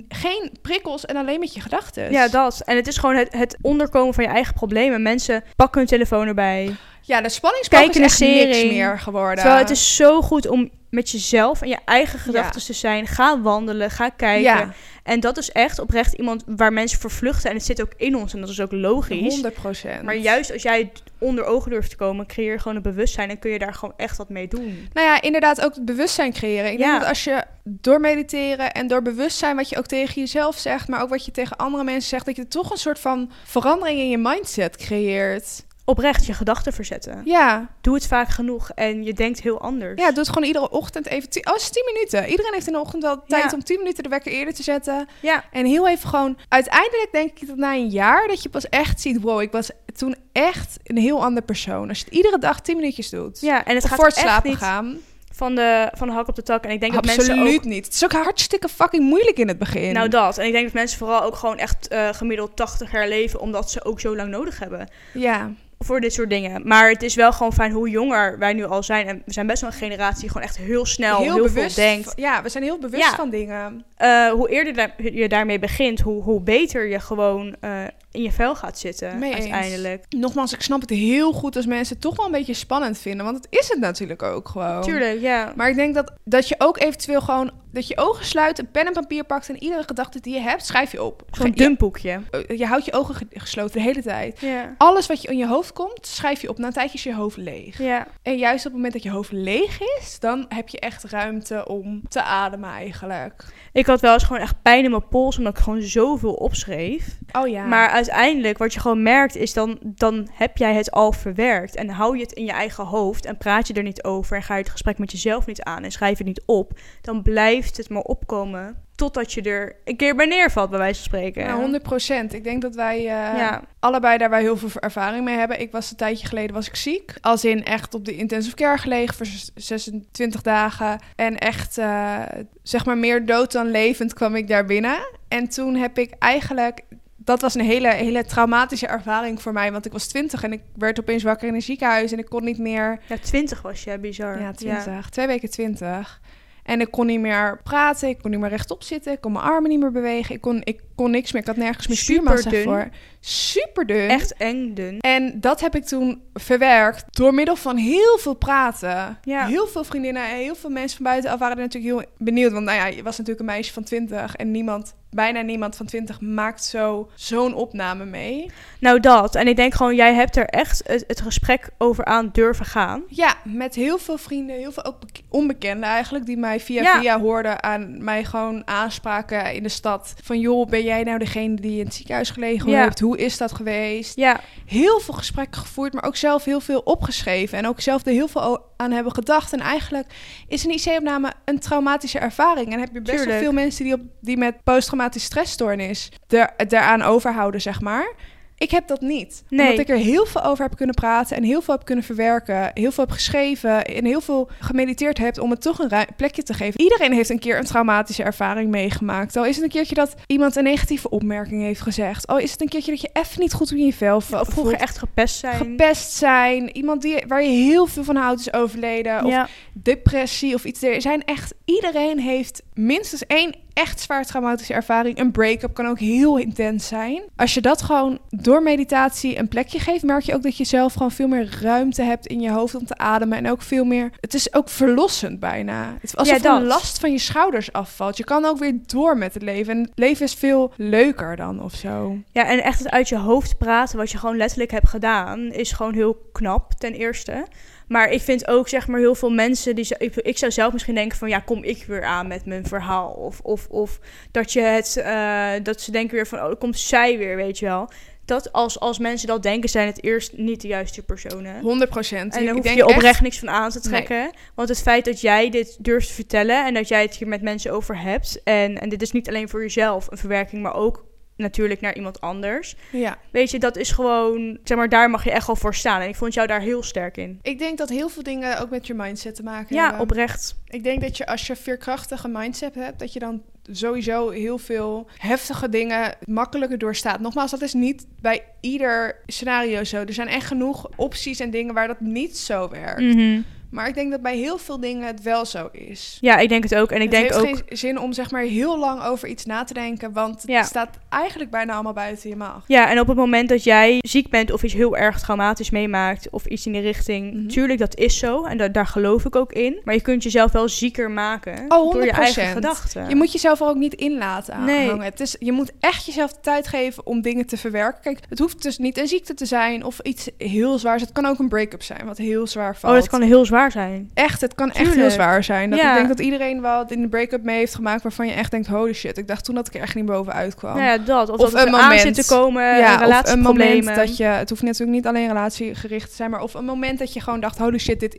geen 0.07 0.51
prikkels 0.61 1.05
en 1.05 1.15
alleen 1.15 1.39
met 1.39 1.53
je 1.53 1.61
gedachten. 1.61 2.11
Ja, 2.11 2.27
dat. 2.27 2.61
En 2.65 2.75
het 2.75 2.87
is 2.87 2.97
gewoon 2.97 3.15
het, 3.15 3.33
het 3.33 3.57
onderkomen 3.61 4.13
van 4.13 4.23
je 4.23 4.29
eigen 4.29 4.53
problemen. 4.53 5.01
Mensen 5.01 5.43
pakken 5.55 5.79
hun 5.79 5.89
telefoon 5.89 6.27
erbij. 6.27 6.75
Ja, 7.01 7.21
de 7.21 7.29
spanningsboog 7.29 7.79
is 7.79 7.99
echt 7.99 8.19
niks 8.19 8.63
meer 8.63 8.99
geworden. 8.99 9.35
Terwijl 9.35 9.59
het 9.59 9.69
is 9.69 9.95
zo 9.95 10.21
goed 10.21 10.47
om 10.47 10.69
met 10.89 11.09
jezelf 11.09 11.61
en 11.61 11.67
je 11.67 11.77
eigen 11.85 12.19
gedachten 12.19 12.61
te 12.61 12.73
zijn. 12.73 13.07
Ga 13.07 13.41
wandelen, 13.41 13.91
ga 13.91 14.09
kijken. 14.09 14.41
Ja. 14.41 14.73
En 15.09 15.19
dat 15.19 15.37
is 15.37 15.51
echt 15.51 15.79
oprecht 15.79 16.13
iemand 16.13 16.43
waar 16.45 16.73
mensen 16.73 16.99
voor 16.99 17.11
vluchten. 17.11 17.49
En 17.49 17.55
het 17.55 17.65
zit 17.65 17.81
ook 17.81 17.91
in 17.97 18.15
ons 18.15 18.33
en 18.33 18.39
dat 18.39 18.49
is 18.49 18.59
ook 18.61 18.71
logisch. 18.71 19.33
100 19.33 19.53
procent. 19.53 20.03
Maar 20.03 20.15
juist 20.15 20.51
als 20.53 20.61
jij 20.61 20.91
onder 21.17 21.43
ogen 21.45 21.71
durft 21.71 21.89
te 21.89 21.95
komen, 21.95 22.25
creëer 22.27 22.51
je 22.51 22.59
gewoon 22.59 22.75
een 22.77 22.81
bewustzijn 22.83 23.29
en 23.29 23.39
kun 23.39 23.51
je 23.51 23.59
daar 23.59 23.73
gewoon 23.73 23.93
echt 23.97 24.17
wat 24.17 24.29
mee 24.29 24.47
doen. 24.47 24.89
Nou 24.93 25.07
ja, 25.07 25.21
inderdaad 25.21 25.61
ook 25.61 25.75
het 25.75 25.85
bewustzijn 25.85 26.33
creëren. 26.33 26.71
Ik 26.71 26.79
Ja. 26.79 26.87
denk 26.89 26.99
dat 26.99 27.09
als 27.09 27.23
je 27.23 27.43
door 27.63 27.99
mediteren 27.99 28.71
en 28.71 28.87
door 28.87 29.01
bewustzijn 29.01 29.55
wat 29.55 29.69
je 29.69 29.77
ook 29.77 29.85
tegen 29.85 30.21
jezelf 30.21 30.57
zegt, 30.57 30.87
maar 30.87 31.01
ook 31.01 31.09
wat 31.09 31.25
je 31.25 31.31
tegen 31.31 31.57
andere 31.57 31.83
mensen 31.83 32.09
zegt, 32.09 32.25
dat 32.25 32.35
je 32.35 32.47
toch 32.47 32.71
een 32.71 32.77
soort 32.77 32.99
van 32.99 33.31
verandering 33.43 33.99
in 33.99 34.09
je 34.09 34.17
mindset 34.17 34.75
creëert. 34.77 35.65
Oprecht 35.89 36.25
je 36.25 36.33
gedachten 36.33 36.73
verzetten. 36.73 37.21
Ja, 37.25 37.69
Doe 37.81 37.93
het 37.93 38.07
vaak 38.07 38.29
genoeg 38.29 38.71
en 38.75 39.03
je 39.03 39.13
denkt 39.13 39.41
heel 39.41 39.61
anders. 39.61 40.01
ja 40.01 40.07
doe 40.07 40.17
het 40.17 40.27
gewoon 40.27 40.43
iedere 40.47 40.69
ochtend 40.69 41.07
even. 41.07 41.29
Tien, 41.29 41.47
oh, 41.47 41.53
het 41.53 41.61
is 41.61 41.69
10 41.69 41.83
minuten. 41.93 42.29
Iedereen 42.29 42.53
heeft 42.53 42.67
in 42.67 42.73
de 42.73 42.79
ochtend 42.79 43.03
wel 43.03 43.23
tijd 43.27 43.53
om 43.53 43.63
10 43.63 43.77
minuten 43.77 44.03
de 44.03 44.09
wekker 44.09 44.31
eerder 44.31 44.53
te 44.53 44.63
zetten. 44.63 45.07
ja. 45.21 45.43
En 45.51 45.65
heel 45.65 45.87
even 45.87 46.09
gewoon. 46.09 46.37
Uiteindelijk 46.47 47.09
denk 47.11 47.39
ik 47.39 47.47
dat 47.47 47.57
na 47.57 47.73
een 47.73 47.89
jaar 47.89 48.27
dat 48.27 48.43
je 48.43 48.49
pas 48.49 48.69
echt 48.69 49.01
ziet: 49.01 49.21
wow, 49.21 49.41
ik 49.41 49.51
was 49.51 49.71
toen 49.95 50.15
echt 50.31 50.77
een 50.83 50.97
heel 50.97 51.23
ander 51.23 51.43
persoon. 51.43 51.89
Als 51.89 51.99
je 51.99 52.05
het 52.05 52.13
iedere 52.13 52.39
dag 52.39 52.61
10 52.61 52.75
minuutjes 52.75 53.09
doet. 53.09 53.41
ja 53.41 53.65
en 53.65 53.75
het 53.75 53.85
gaat 53.85 53.95
voor 53.95 54.05
het 54.05 54.15
slapen 54.17 54.49
niet 54.49 54.59
gaan. 54.59 54.97
van 55.31 55.55
de, 55.55 55.89
van 55.93 56.07
de 56.07 56.13
hak 56.13 56.27
op 56.27 56.35
de 56.35 56.43
tak. 56.43 56.63
En 56.63 56.71
ik 56.71 56.79
denk 56.79 56.93
dat 56.93 57.05
mensen 57.05 57.33
Absoluut 57.33 57.63
niet. 57.63 57.85
Het 57.85 57.93
is 57.93 58.03
ook 58.03 58.11
hartstikke 58.11 58.69
fucking 58.69 59.03
moeilijk 59.03 59.37
in 59.37 59.47
het 59.47 59.57
begin. 59.57 59.93
Nou 59.93 60.09
dat. 60.09 60.37
En 60.37 60.45
ik 60.45 60.51
denk 60.51 60.65
dat 60.65 60.73
mensen 60.73 60.97
vooral 60.97 61.21
ook 61.23 61.35
gewoon 61.35 61.57
echt 61.57 61.87
eh, 61.87 62.09
gemiddeld 62.11 62.55
80 62.55 62.91
jaar 62.91 63.07
leven, 63.07 63.39
omdat 63.39 63.71
ze 63.71 63.83
ook 63.83 63.99
zo 63.99 64.15
lang 64.15 64.29
nodig 64.29 64.59
hebben. 64.59 64.89
Ja. 65.13 65.51
Voor 65.85 65.99
dit 66.01 66.13
soort 66.13 66.29
dingen. 66.29 66.67
Maar 66.67 66.89
het 66.89 67.03
is 67.03 67.15
wel 67.15 67.31
gewoon 67.33 67.53
fijn 67.53 67.71
hoe 67.71 67.89
jonger 67.89 68.37
wij 68.39 68.53
nu 68.53 68.65
al 68.65 68.83
zijn. 68.83 69.07
En 69.07 69.21
we 69.25 69.33
zijn 69.33 69.47
best 69.47 69.61
wel 69.61 69.69
een 69.69 69.75
generatie 69.77 70.19
die 70.19 70.29
gewoon 70.29 70.43
echt 70.47 70.57
heel 70.57 70.85
snel 70.85 71.21
heel, 71.21 71.35
bewust 71.35 71.75
veel 71.75 71.83
denkt. 71.85 72.13
ja, 72.15 72.41
we 72.43 72.49
zijn 72.49 72.63
heel 72.63 72.79
bewust 72.79 73.03
Ja. 73.03 73.15
van 73.15 73.29
dingen. 73.29 73.85
Eh, 73.95 74.29
hoe 74.29 74.49
eerder 74.49 74.93
je 75.13 75.29
daarmee 75.29 75.59
begint, 75.59 75.99
hoe, 75.99 76.23
hoe 76.23 76.41
beter 76.41 76.87
je 76.87 76.99
gewoon 76.99 77.55
eh, 77.59 77.71
in 78.11 78.21
je 78.21 78.31
vel 78.31 78.55
gaat 78.55 78.79
zitten 78.79 79.19
Mee 79.19 79.29
eens. 79.35 79.39
uiteindelijk. 79.39 80.05
Nogmaals, 80.09 80.53
ik 80.53 80.61
snap 80.61 80.81
het 80.81 80.89
heel 80.89 81.31
goed 81.33 81.55
als 81.55 81.65
mensen 81.65 81.93
het 81.93 82.03
toch 82.03 82.15
wel 82.15 82.25
een 82.25 82.31
beetje 82.31 82.53
spannend 82.53 82.97
vinden. 82.97 83.25
Want 83.25 83.37
het 83.37 83.47
is 83.49 83.67
het 83.69 83.79
natuurlijk 83.79 84.23
ook 84.23 84.49
gewoon. 84.49 84.81
Tuurlijk, 84.81 85.21
ja. 85.21 85.53
Maar 85.55 85.69
ik 85.69 85.75
denk 85.75 85.93
dat, 85.95 86.11
dat 86.23 86.47
je 86.47 86.55
ook 86.57 86.79
eventueel 86.79 87.21
gewoon... 87.21 87.51
dat 87.71 87.87
je 87.87 87.97
ogen 87.97 88.25
sluit, 88.25 88.59
een 88.59 88.71
pen 88.71 88.85
en 88.85 88.93
papier 88.93 89.23
pakt... 89.23 89.49
en 89.49 89.63
iedere 89.63 89.83
gedachte 89.83 90.19
die 90.19 90.33
je 90.33 90.39
hebt, 90.39 90.65
schrijf 90.65 90.91
je 90.91 91.03
op. 91.03 91.23
Zo'n 91.31 91.45
Ge- 91.45 91.51
dumboekje. 91.53 92.21
je, 92.47 92.57
je 92.57 92.65
houdt 92.65 92.85
je 92.85 92.93
ogen 92.93 93.15
ge- 93.15 93.27
gesloten 93.29 93.73
de 93.73 93.81
hele 93.81 94.01
tijd. 94.01 94.39
Ja. 94.39 94.75
Alles 94.77 95.07
wat 95.07 95.21
je 95.21 95.27
in 95.27 95.37
je 95.37 95.47
hoofd 95.47 95.73
komt, 95.73 96.05
schrijf 96.07 96.41
je 96.41 96.49
op. 96.49 96.57
Na 96.57 96.67
een 96.67 96.73
tijdje 96.73 96.97
is 96.97 97.03
je 97.03 97.15
hoofd 97.15 97.37
leeg. 97.37 97.77
Ja. 97.77 98.07
En 98.21 98.37
juist 98.37 98.57
op 98.65 98.71
het 98.71 98.73
moment 98.73 98.93
dat 98.93 99.03
je 99.03 99.09
hoofd 99.11 99.31
leeg 99.31 99.79
is... 99.99 100.19
dan 100.19 100.45
heb 100.49 100.69
je 100.69 100.79
echt 100.79 101.03
ruimte 101.03 101.67
om 101.67 102.01
te 102.07 102.21
ademen 102.21 102.69
eigenlijk. 102.69 103.45
Ik 103.73 103.85
had 103.85 104.01
wel 104.01 104.13
eens 104.13 104.23
gewoon 104.23 104.41
echt 104.41 104.61
pijn 104.61 104.83
in 104.83 104.89
mijn 104.89 105.07
pols, 105.07 105.37
omdat 105.37 105.57
ik 105.57 105.63
gewoon 105.63 105.81
zoveel 105.81 106.33
opschreef. 106.33 107.17
Oh 107.31 107.47
ja. 107.47 107.65
Maar 107.65 107.89
uiteindelijk, 108.07 108.57
wat 108.57 108.73
je 108.73 108.79
gewoon 108.79 109.03
merkt, 109.03 109.35
is 109.35 109.53
dan, 109.53 109.79
dan 109.83 110.27
heb 110.33 110.57
jij 110.57 110.73
het 110.73 110.91
al 110.91 111.11
verwerkt. 111.11 111.75
En 111.75 111.89
hou 111.89 112.17
je 112.17 112.23
het 112.23 112.31
in 112.31 112.45
je 112.45 112.51
eigen 112.51 112.85
hoofd 112.85 113.25
en 113.25 113.37
praat 113.37 113.67
je 113.67 113.73
er 113.73 113.83
niet 113.83 114.03
over 114.03 114.35
en 114.35 114.43
ga 114.43 114.53
je 114.55 114.61
het 114.61 114.71
gesprek 114.71 114.97
met 114.97 115.11
jezelf 115.11 115.45
niet 115.45 115.61
aan 115.63 115.83
en 115.83 115.91
schrijf 115.91 116.17
het 116.17 116.27
niet 116.27 116.41
op. 116.45 116.71
Dan 117.01 117.21
blijft 117.21 117.77
het 117.77 117.89
maar 117.89 118.01
opkomen 118.01 118.83
totdat 118.95 119.33
je 119.33 119.41
er 119.41 119.75
een 119.85 119.95
keer 119.95 120.15
bij 120.15 120.25
neervalt, 120.25 120.69
bij 120.69 120.79
wijze 120.79 120.95
van 120.95 121.03
spreken. 121.03 121.43
Ja, 121.43 121.55
100 121.55 121.83
procent. 121.83 122.33
Ik 122.33 122.43
denk 122.43 122.61
dat 122.61 122.75
wij 122.75 122.97
eh, 122.97 123.05
Ja. 123.37 123.61
allebei 123.79 124.17
daar 124.17 124.29
wel 124.29 124.39
heel 124.39 124.57
veel 124.57 124.69
ervaring 124.81 125.25
mee 125.25 125.37
hebben. 125.37 125.59
Ik 125.61 125.71
was 125.71 125.91
een 125.91 125.97
tijdje 125.97 126.27
geleden 126.27 126.55
was 126.55 126.67
ik 126.67 126.75
ziek. 126.75 127.13
Als 127.21 127.45
in 127.45 127.65
echt 127.65 127.93
op 127.93 128.05
de 128.05 128.15
intensive 128.15 128.55
care 128.55 128.77
gelegen 128.77 129.15
voor 129.15 129.25
zes- 129.25 129.51
26 129.55 130.41
dagen. 130.41 130.99
En 131.15 131.37
echt, 131.37 131.77
eh, 131.77 132.19
zeg 132.63 132.85
maar, 132.85 132.97
meer 132.97 133.25
dood 133.25 133.51
dan 133.51 133.71
levend 133.71 134.13
kwam 134.13 134.35
ik 134.35 134.47
daar 134.47 134.65
binnen. 134.65 134.97
En 135.27 135.49
toen 135.49 135.75
heb 135.75 135.97
ik 135.97 136.13
eigenlijk... 136.19 136.81
Dat 137.29 137.41
was 137.41 137.55
een 137.55 137.65
hele, 137.65 137.93
hele 137.93 138.25
traumatische 138.25 138.87
ervaring 138.87 139.41
voor 139.41 139.53
mij. 139.53 139.71
Want 139.71 139.85
ik 139.85 139.91
was 139.91 140.07
20 140.07 140.43
en 140.43 140.53
ik 140.53 140.61
werd 140.75 140.99
opeens 140.99 141.23
wakker 141.23 141.47
in 141.47 141.53
een 141.53 141.61
ziekenhuis. 141.61 142.11
En 142.11 142.19
ik 142.19 142.25
kon 142.25 142.43
niet 142.43 142.57
meer... 142.57 142.99
Ja, 143.07 143.17
20 143.17 143.61
was 143.61 143.83
je, 143.83 143.99
bizar. 143.99 144.41
Ja, 144.41 144.51
20. 144.51 145.09
Twee 145.09 145.27
weken 145.27 145.49
20. 145.49 146.21
En 146.63 146.81
ik 146.81 146.91
kon 146.91 147.05
niet 147.05 147.19
meer 147.19 147.59
praten, 147.63 148.09
ik 148.09 148.17
kon 148.21 148.31
niet 148.31 148.39
meer 148.39 148.49
rechtop 148.49 148.83
zitten, 148.83 149.13
ik 149.13 149.21
kon 149.21 149.31
mijn 149.31 149.45
armen 149.45 149.69
niet 149.69 149.79
meer 149.79 149.91
bewegen, 149.91 150.35
ik 150.35 150.41
kon, 150.41 150.61
ik 150.63 150.81
kon 150.99 151.11
niks 151.11 151.31
meer. 151.31 151.41
Ik 151.41 151.47
had 151.47 151.55
nergens 151.57 151.87
meer 151.87 151.97
spiermassa 151.97 152.41
Superdun. 152.49 152.63
voor. 152.63 152.89
Super 153.21 153.85
dun. 153.85 154.09
Echt 154.09 154.33
eng 154.37 154.73
dun. 154.73 154.99
En 154.99 155.39
dat 155.39 155.59
heb 155.61 155.75
ik 155.75 155.85
toen 155.85 156.21
verwerkt 156.33 157.05
door 157.09 157.33
middel 157.33 157.55
van 157.55 157.77
heel 157.77 158.17
veel 158.17 158.33
praten. 158.33 159.17
Ja. 159.23 159.45
Heel 159.45 159.67
veel 159.67 159.83
vriendinnen 159.83 160.23
en 160.29 160.35
heel 160.35 160.55
veel 160.55 160.69
mensen 160.69 160.97
van 160.97 161.05
buitenaf 161.05 161.39
waren 161.39 161.55
er 161.57 161.61
natuurlijk 161.63 161.93
heel 161.95 162.09
benieuwd. 162.17 162.51
Want 162.51 162.65
nou 162.65 162.77
ja, 162.77 162.85
je 162.85 163.03
was 163.03 163.17
natuurlijk 163.17 163.39
een 163.39 163.53
meisje 163.55 163.73
van 163.73 163.83
20 163.83 164.35
en 164.35 164.51
niemand, 164.51 164.95
bijna 165.09 165.41
niemand 165.41 165.75
van 165.75 165.85
20 165.85 166.21
maakt 166.21 166.63
zo 166.63 167.09
zo'n 167.15 167.53
opname 167.53 168.05
mee. 168.05 168.51
Nou, 168.79 168.99
dat. 168.99 169.35
En 169.35 169.47
ik 169.47 169.55
denk 169.55 169.73
gewoon, 169.73 169.95
jij 169.95 170.13
hebt 170.13 170.35
er 170.35 170.45
echt 170.45 170.81
het, 170.87 171.03
het 171.07 171.21
gesprek 171.21 171.69
over 171.77 172.05
aan 172.05 172.29
durven 172.31 172.65
gaan. 172.65 173.03
Ja, 173.07 173.35
met 173.43 173.75
heel 173.75 173.97
veel 173.97 174.17
vrienden, 174.17 174.55
heel 174.55 174.71
veel 174.71 174.85
ook 174.85 174.99
bek- 174.99 175.21
onbekenden 175.29 175.89
eigenlijk, 175.89 176.25
die 176.25 176.37
mij 176.37 176.59
via 176.59 176.81
Ja. 176.81 176.99
via 176.99 177.19
hoorden 177.19 177.63
aan 177.63 178.03
mij 178.03 178.23
gewoon 178.23 178.61
aanspraken 178.67 179.53
in 179.53 179.63
de 179.63 179.69
stad. 179.69 180.13
Van 180.23 180.39
joh, 180.39 180.67
ben 180.69 180.83
jij 180.89 181.03
nou 181.03 181.17
degene 181.19 181.55
die 181.55 181.79
in 181.79 181.85
het 181.85 181.93
ziekenhuis 181.93 182.29
gelegen 182.29 182.69
Ja. 182.69 182.83
heeft? 182.83 182.99
Hoe 182.99 183.17
is 183.17 183.37
dat 183.37 183.51
geweest? 183.51 184.15
Ja, 184.15 184.39
heel 184.65 184.99
veel 184.99 185.13
gesprekken 185.13 185.61
gevoerd, 185.61 185.93
maar 185.93 186.03
ook 186.03 186.15
zelf 186.15 186.43
heel 186.45 186.59
veel 186.59 186.79
opgeschreven. 186.79 187.57
En 187.57 187.67
ook 187.67 187.81
zelf 187.81 188.05
er 188.05 188.11
heel 188.11 188.27
veel 188.27 188.65
aan 188.77 188.91
hebben 188.91 189.13
gedacht. 189.13 189.53
En 189.53 189.59
eigenlijk 189.59 190.07
is 190.47 190.65
een 190.65 190.71
IC-opname 190.71 191.33
een 191.45 191.59
traumatische 191.59 192.19
ervaring. 192.19 192.73
En 192.73 192.79
heb 192.79 192.89
je 192.93 193.01
best 193.01 193.25
wel 193.25 193.39
veel 193.39 193.51
mensen 193.51 193.83
die, 193.83 193.93
op, 193.93 194.01
die 194.21 194.37
met 194.37 194.63
posttraumatische 194.63 195.27
stressstoornis 195.27 196.11
er, 196.27 196.53
daaraan 196.67 197.01
overhouden, 197.01 197.61
zeg 197.61 197.81
maar. 197.81 198.13
Ik 198.59 198.71
heb 198.71 198.87
dat 198.87 199.01
niet. 199.01 199.43
Nee. 199.49 199.69
Omdat 199.69 199.79
ik 199.79 199.89
er 199.89 199.97
heel 199.97 200.25
veel 200.25 200.43
over 200.43 200.63
heb 200.63 200.75
kunnen 200.75 200.95
praten 200.95 201.37
en 201.37 201.43
heel 201.43 201.61
veel 201.61 201.73
heb 201.73 201.85
kunnen 201.85 202.03
verwerken. 202.03 202.71
Heel 202.73 202.91
veel 202.91 203.03
heb 203.03 203.13
geschreven 203.13 203.85
en 203.85 204.05
heel 204.05 204.21
veel 204.21 204.49
gemediteerd 204.59 205.17
heb 205.17 205.39
om 205.39 205.49
het 205.49 205.61
toch 205.61 205.79
een 205.79 206.05
plekje 206.15 206.43
te 206.43 206.53
geven. 206.53 206.81
Iedereen 206.81 207.13
heeft 207.13 207.29
een 207.29 207.39
keer 207.39 207.57
een 207.57 207.65
traumatische 207.65 208.23
ervaring 208.23 208.69
meegemaakt. 208.69 209.35
Al 209.35 209.45
is 209.45 209.55
het 209.55 209.63
een 209.63 209.69
keertje 209.69 209.95
dat 209.95 210.15
iemand 210.27 210.55
een 210.55 210.63
negatieve 210.63 211.09
opmerking 211.09 211.61
heeft 211.61 211.81
gezegd. 211.81 212.27
Al 212.27 212.37
is 212.37 212.51
het 212.51 212.61
een 212.61 212.69
keertje 212.69 212.91
dat 212.91 213.01
je 213.01 213.09
even 213.13 213.41
niet 213.41 213.53
goed 213.53 213.71
in 213.71 213.85
je 213.85 213.93
vel 213.93 214.15
of 214.15 214.29
vroeger 214.41 214.75
echt 214.75 214.97
gepest 214.97 215.35
zijn. 215.35 215.55
Gepest 215.55 216.11
zijn. 216.11 216.75
Iemand 216.75 217.01
die, 217.01 217.23
waar 217.27 217.43
je 217.43 217.49
heel 217.49 217.85
veel 217.85 218.03
van 218.03 218.15
houdt 218.15 218.39
is 218.39 218.53
overleden. 218.53 219.25
Of 219.25 219.31
ja. 219.31 219.47
depressie 219.73 220.53
of 220.53 220.65
iets. 220.65 220.81
Er 220.81 221.01
zijn 221.01 221.23
echt... 221.23 221.53
Iedereen 221.65 222.19
heeft 222.19 222.63
minstens 222.73 223.25
één 223.27 223.55
echt 223.73 223.99
zwaar 223.99 224.25
traumatische 224.25 224.73
ervaring. 224.73 225.19
Een 225.19 225.31
break-up 225.31 225.73
kan 225.73 225.87
ook 225.87 225.99
heel 225.99 226.37
intens 226.37 226.87
zijn. 226.87 227.21
Als 227.35 227.53
je 227.53 227.61
dat 227.61 227.81
gewoon 227.81 228.19
door 228.29 228.63
meditatie 228.63 229.37
een 229.37 229.47
plekje 229.47 229.79
geeft... 229.79 230.03
merk 230.03 230.23
je 230.23 230.35
ook 230.35 230.43
dat 230.43 230.57
je 230.57 230.65
zelf 230.65 230.93
gewoon 230.93 231.11
veel 231.11 231.27
meer 231.27 231.57
ruimte 231.61 232.01
hebt 232.01 232.27
in 232.27 232.41
je 232.41 232.51
hoofd 232.51 232.75
om 232.75 232.85
te 232.85 232.97
ademen. 232.97 233.37
En 233.37 233.51
ook 233.51 233.61
veel 233.61 233.85
meer... 233.85 234.11
Het 234.19 234.33
is 234.33 234.53
ook 234.53 234.69
verlossend 234.69 235.39
bijna. 235.39 235.93
Het 235.93 236.03
is 236.03 236.15
alsof 236.15 236.41
Ja, 236.41 236.55
een 236.55 236.65
last 236.65 236.99
van 236.99 237.11
je 237.11 237.19
schouders 237.19 237.71
afvalt. 237.71 238.17
Je 238.17 238.23
kan 238.23 238.45
ook 238.45 238.57
weer 238.57 238.79
door 238.85 239.17
met 239.17 239.33
het 239.33 239.43
leven. 239.43 239.73
En 239.73 239.81
het 239.81 239.91
leven 239.95 240.25
is 240.25 240.33
veel 240.33 240.73
leuker 240.75 241.35
dan 241.35 241.61
of 241.63 241.73
zo. 241.73 242.17
ja, 242.31 242.45
en 242.45 242.63
echt 242.63 242.79
het 242.79 242.89
uit 242.89 243.09
je 243.09 243.17
hoofd 243.17 243.57
praten, 243.57 243.97
wat 243.97 244.11
je 244.11 244.17
gewoon 244.17 244.37
letterlijk 244.37 244.71
hebt 244.71 244.89
gedaan, 244.89 245.39
is 245.39 245.71
gewoon 245.71 245.93
heel 245.93 246.29
knap, 246.31 246.73
ten 246.73 246.93
eerste. 246.93 247.45
Maar 247.89 248.11
ik 248.11 248.21
vind 248.21 248.47
ook, 248.47 248.69
zeg 248.69 248.87
maar, 248.87 248.99
heel 248.99 249.15
veel 249.15 249.29
mensen 249.29 249.75
die... 249.75 249.87
Ik, 249.97 250.15
ik 250.15 250.37
zou 250.37 250.51
zelf 250.51 250.73
misschien 250.73 250.95
denken 250.95 251.17
van, 251.17 251.29
ja, 251.29 251.39
kom 251.39 251.63
ik 251.63 251.83
weer 251.87 252.03
aan 252.03 252.27
met 252.27 252.45
mijn 252.45 252.65
verhaal. 252.65 253.09
Of, 253.11 253.39
of, 253.39 253.67
of 253.67 253.99
dat, 254.31 254.53
je 254.53 254.61
het, 254.61 254.97
eh, 254.97 255.51
dat 255.63 255.81
ze 255.81 255.91
denken 255.91 256.15
weer 256.15 256.27
van, 256.27 256.39
oh, 256.39 256.59
komt 256.59 256.79
zij 256.79 257.17
weer, 257.17 257.35
weet 257.35 257.59
je 257.59 257.65
wel. 257.65 257.89
Dat 258.25 258.51
als, 258.51 258.79
als 258.79 258.99
mensen 258.99 259.27
dat 259.27 259.43
denken, 259.43 259.69
zijn 259.69 259.87
het 259.87 260.03
eerst 260.03 260.37
niet 260.37 260.61
de 260.61 260.67
juiste 260.67 261.03
personen. 261.03 261.61
100 261.61 261.89
procent. 261.89 262.35
En 262.35 262.45
daar 262.45 262.53
hoef 262.53 262.73
je 262.73 262.87
oprecht 262.87 263.21
niks 263.21 263.39
van 263.39 263.49
aan 263.49 263.69
te 263.69 263.79
trekken. 263.79 264.31
Want 264.55 264.69
het 264.69 264.81
feit 264.81 265.05
dat 265.05 265.21
jij 265.21 265.49
dit 265.49 265.77
durft 265.79 266.07
te 266.07 266.13
vertellen 266.13 266.65
en 266.65 266.73
dat 266.73 266.87
jij 266.87 267.01
het 267.01 267.15
hier 267.15 267.27
met 267.27 267.41
mensen 267.41 267.71
over 267.71 268.01
hebt. 268.01 268.41
En, 268.43 268.81
en 268.81 268.89
dit 268.89 269.01
is 269.01 269.11
niet 269.11 269.27
alleen 269.27 269.49
voor 269.49 269.61
jezelf 269.61 270.11
een 270.11 270.17
verwerking, 270.17 270.61
maar 270.61 270.75
ook 270.75 271.05
natuurlijk 271.39 271.81
naar 271.81 271.95
iemand 271.95 272.21
anders. 272.21 272.75
Ja. 272.91 273.17
Weet 273.31 273.51
je, 273.51 273.59
dat 273.59 273.77
is 273.77 273.91
gewoon, 273.91 274.57
zeg 274.63 274.77
maar, 274.77 274.89
daar 274.89 275.09
mag 275.09 275.23
je 275.23 275.31
echt 275.31 275.47
wel 275.47 275.55
voor 275.55 275.75
staan. 275.75 276.01
En 276.01 276.07
ik 276.07 276.15
vond 276.15 276.33
jou 276.33 276.47
daar 276.47 276.61
heel 276.61 276.83
sterk 276.83 277.17
in. 277.17 277.39
Ik 277.41 277.59
denk 277.59 277.77
dat 277.77 277.89
heel 277.89 278.09
veel 278.09 278.23
dingen 278.23 278.59
ook 278.59 278.69
met 278.69 278.87
je 278.87 278.93
mindset 278.93 279.35
te 279.35 279.43
maken 279.43 279.75
Ja, 279.75 279.83
hebben. 279.83 280.01
oprecht. 280.01 280.55
Ik 280.67 280.83
denk 280.83 281.01
dat 281.01 281.17
je 281.17 281.25
als 281.27 281.47
je 281.47 281.55
veerkrachtige 281.55 282.27
mindset 282.27 282.75
hebt, 282.75 282.99
dat 282.99 283.13
je 283.13 283.19
dan 283.19 283.41
sowieso 283.71 284.29
heel 284.29 284.57
veel 284.57 285.07
heftige 285.17 285.69
dingen 285.69 286.15
makkelijker 286.25 286.77
doorstaat. 286.77 287.19
Nogmaals, 287.19 287.51
dat 287.51 287.61
is 287.61 287.73
niet 287.73 288.05
bij 288.21 288.43
ieder 288.59 289.15
scenario 289.25 289.83
zo. 289.83 289.97
Er 289.97 290.13
zijn 290.13 290.27
echt 290.27 290.47
genoeg 290.47 290.89
opties 290.95 291.39
en 291.39 291.49
dingen 291.49 291.73
waar 291.73 291.87
dat 291.87 291.99
niet 291.99 292.37
zo 292.37 292.69
werkt. 292.69 293.01
Mhm. 293.01 293.41
Maar 293.71 293.87
ik 293.87 293.93
denk 293.93 294.11
dat 294.11 294.21
bij 294.21 294.37
heel 294.37 294.57
veel 294.57 294.79
dingen 294.79 295.07
het 295.07 295.21
wel 295.21 295.45
zo 295.45 295.69
is. 295.71 296.17
Ja, 296.21 296.37
ik 296.37 296.49
denk 296.49 296.63
het 296.63 296.75
ook. 296.75 296.89
En 296.91 296.95
ik 296.95 297.01
het 297.01 297.11
denk 297.11 297.23
heeft 297.23 297.37
ook... 297.39 297.45
geen 297.45 297.77
zin 297.77 297.99
om 297.99 298.13
zeg 298.13 298.31
maar 298.31 298.41
heel 298.41 298.79
lang 298.79 299.03
over 299.03 299.27
iets 299.27 299.45
na 299.45 299.63
te 299.63 299.73
denken, 299.73 300.13
want 300.13 300.43
Ja. 300.45 300.57
het 300.57 300.67
staat 300.67 300.97
eigenlijk 301.09 301.51
bijna 301.51 301.73
allemaal 301.73 301.93
buiten 301.93 302.29
je 302.29 302.35
maag. 302.35 302.63
Ja, 302.67 302.89
en 302.89 302.99
op 302.99 303.07
het 303.07 303.17
moment 303.17 303.49
dat 303.49 303.63
jij 303.63 303.97
ziek 304.01 304.29
bent 304.29 304.51
of 304.51 304.63
iets 304.63 304.73
heel 304.73 304.97
erg 304.97 305.19
traumatisch 305.19 305.69
meemaakt 305.69 306.29
of 306.29 306.45
iets 306.45 306.65
in 306.65 306.71
die 306.71 306.81
richting, 306.81 307.33
Mhm. 307.33 307.47
tuurlijk, 307.47 307.79
dat 307.79 307.95
is 307.95 308.17
zo 308.17 308.43
en 308.45 308.57
da- 308.57 308.67
daar 308.67 308.87
geloof 308.87 309.25
ik 309.25 309.35
ook 309.35 309.53
in. 309.53 309.81
Maar 309.83 309.93
je 309.95 310.01
kunt 310.01 310.23
jezelf 310.23 310.51
wel 310.51 310.67
zieker 310.69 311.11
maken 311.11 311.65
Oh, 311.67 311.91
door 311.93 312.05
je 312.05 312.11
eigen 312.11 312.43
100%. 312.43 312.53
gedachten. 312.53 313.09
Je 313.09 313.15
moet 313.15 313.31
jezelf 313.31 313.59
er 313.61 313.67
ook 313.67 313.75
niet 313.75 313.93
in 313.93 314.17
laten 314.17 314.63
Nee. 314.63 314.87
hangen. 314.87 315.03
Het 315.05 315.19
is, 315.19 315.35
je 315.39 315.51
moet 315.51 315.71
echt 315.79 316.05
jezelf 316.05 316.33
de 316.33 316.39
tijd 316.41 316.67
geven 316.67 317.05
om 317.05 317.21
dingen 317.21 317.45
te 317.45 317.57
verwerken. 317.57 318.01
Kijk, 318.01 318.19
het 318.29 318.39
hoeft 318.39 318.63
dus 318.63 318.77
niet 318.77 318.97
een 318.97 319.07
ziekte 319.07 319.33
te 319.33 319.45
zijn 319.45 319.83
of 319.85 319.99
iets 319.99 320.29
heel 320.37 320.77
zwaars. 320.77 321.01
Het 321.01 321.11
kan 321.11 321.25
ook 321.25 321.39
een 321.39 321.49
break-up 321.49 321.83
zijn, 321.83 322.05
wat 322.05 322.17
heel 322.17 322.47
zwaar 322.47 322.75
valt. 322.77 322.93
Oh, 322.93 322.99
dat 322.99 323.09
kan 323.09 323.21
heel 323.21 323.45
zwaar 323.45 323.57
zijn. 323.67 324.09
Echt, 324.13 324.41
het 324.41 324.55
kan 324.55 324.71
echt 324.71 324.93
heel 324.93 325.09
zwaar 325.09 325.43
zijn. 325.43 325.69
Dat 325.69 325.79
Ja. 325.79 325.89
Ik 325.89 325.95
denk 325.95 326.07
dat 326.07 326.19
iedereen 326.19 326.61
wel 326.61 326.85
in 326.87 327.01
de 327.01 327.07
break-up 327.07 327.43
mee 327.43 327.57
heeft 327.57 327.75
gemaakt 327.75 328.03
waarvan 328.03 328.27
je 328.27 328.33
echt 328.33 328.51
denkt, 328.51 328.67
holy 328.67 328.93
shit. 328.93 329.17
Ik 329.17 329.27
dacht 329.27 329.45
toen 329.45 329.55
dat 329.55 329.67
ik 329.67 329.73
er 329.73 329.81
echt 329.81 329.95
niet 329.95 330.05
bovenuit 330.05 330.55
kwam. 330.55 330.75
Nou 330.75 330.85
ja, 330.85 330.97
dat. 330.97 331.29
Of, 331.29 331.39
Of 331.39 331.51
dat 331.51 331.61
een 331.61 331.75
aan 331.75 331.81
moment. 331.81 331.99
zit 332.01 332.15
te 332.15 332.25
komen, 332.35 332.77
Ja, 332.77 333.07
of 333.07 333.31
een 333.31 333.39
moment 333.39 333.95
dat 333.95 334.17
je... 334.17 334.23
Het 334.23 334.49
hoeft 334.49 334.61
natuurlijk 334.61 334.91
niet 334.91 335.07
alleen 335.07 335.27
relatiegericht 335.27 336.09
te 336.09 336.15
zijn, 336.15 336.29
maar 336.29 336.41
of 336.41 336.53
een 336.53 336.65
moment 336.65 336.99
dat 336.99 337.13
je 337.13 337.21
gewoon 337.21 337.39
dacht, 337.39 337.57
holy 337.57 337.77
shit, 337.77 337.99
dit... 337.99 338.17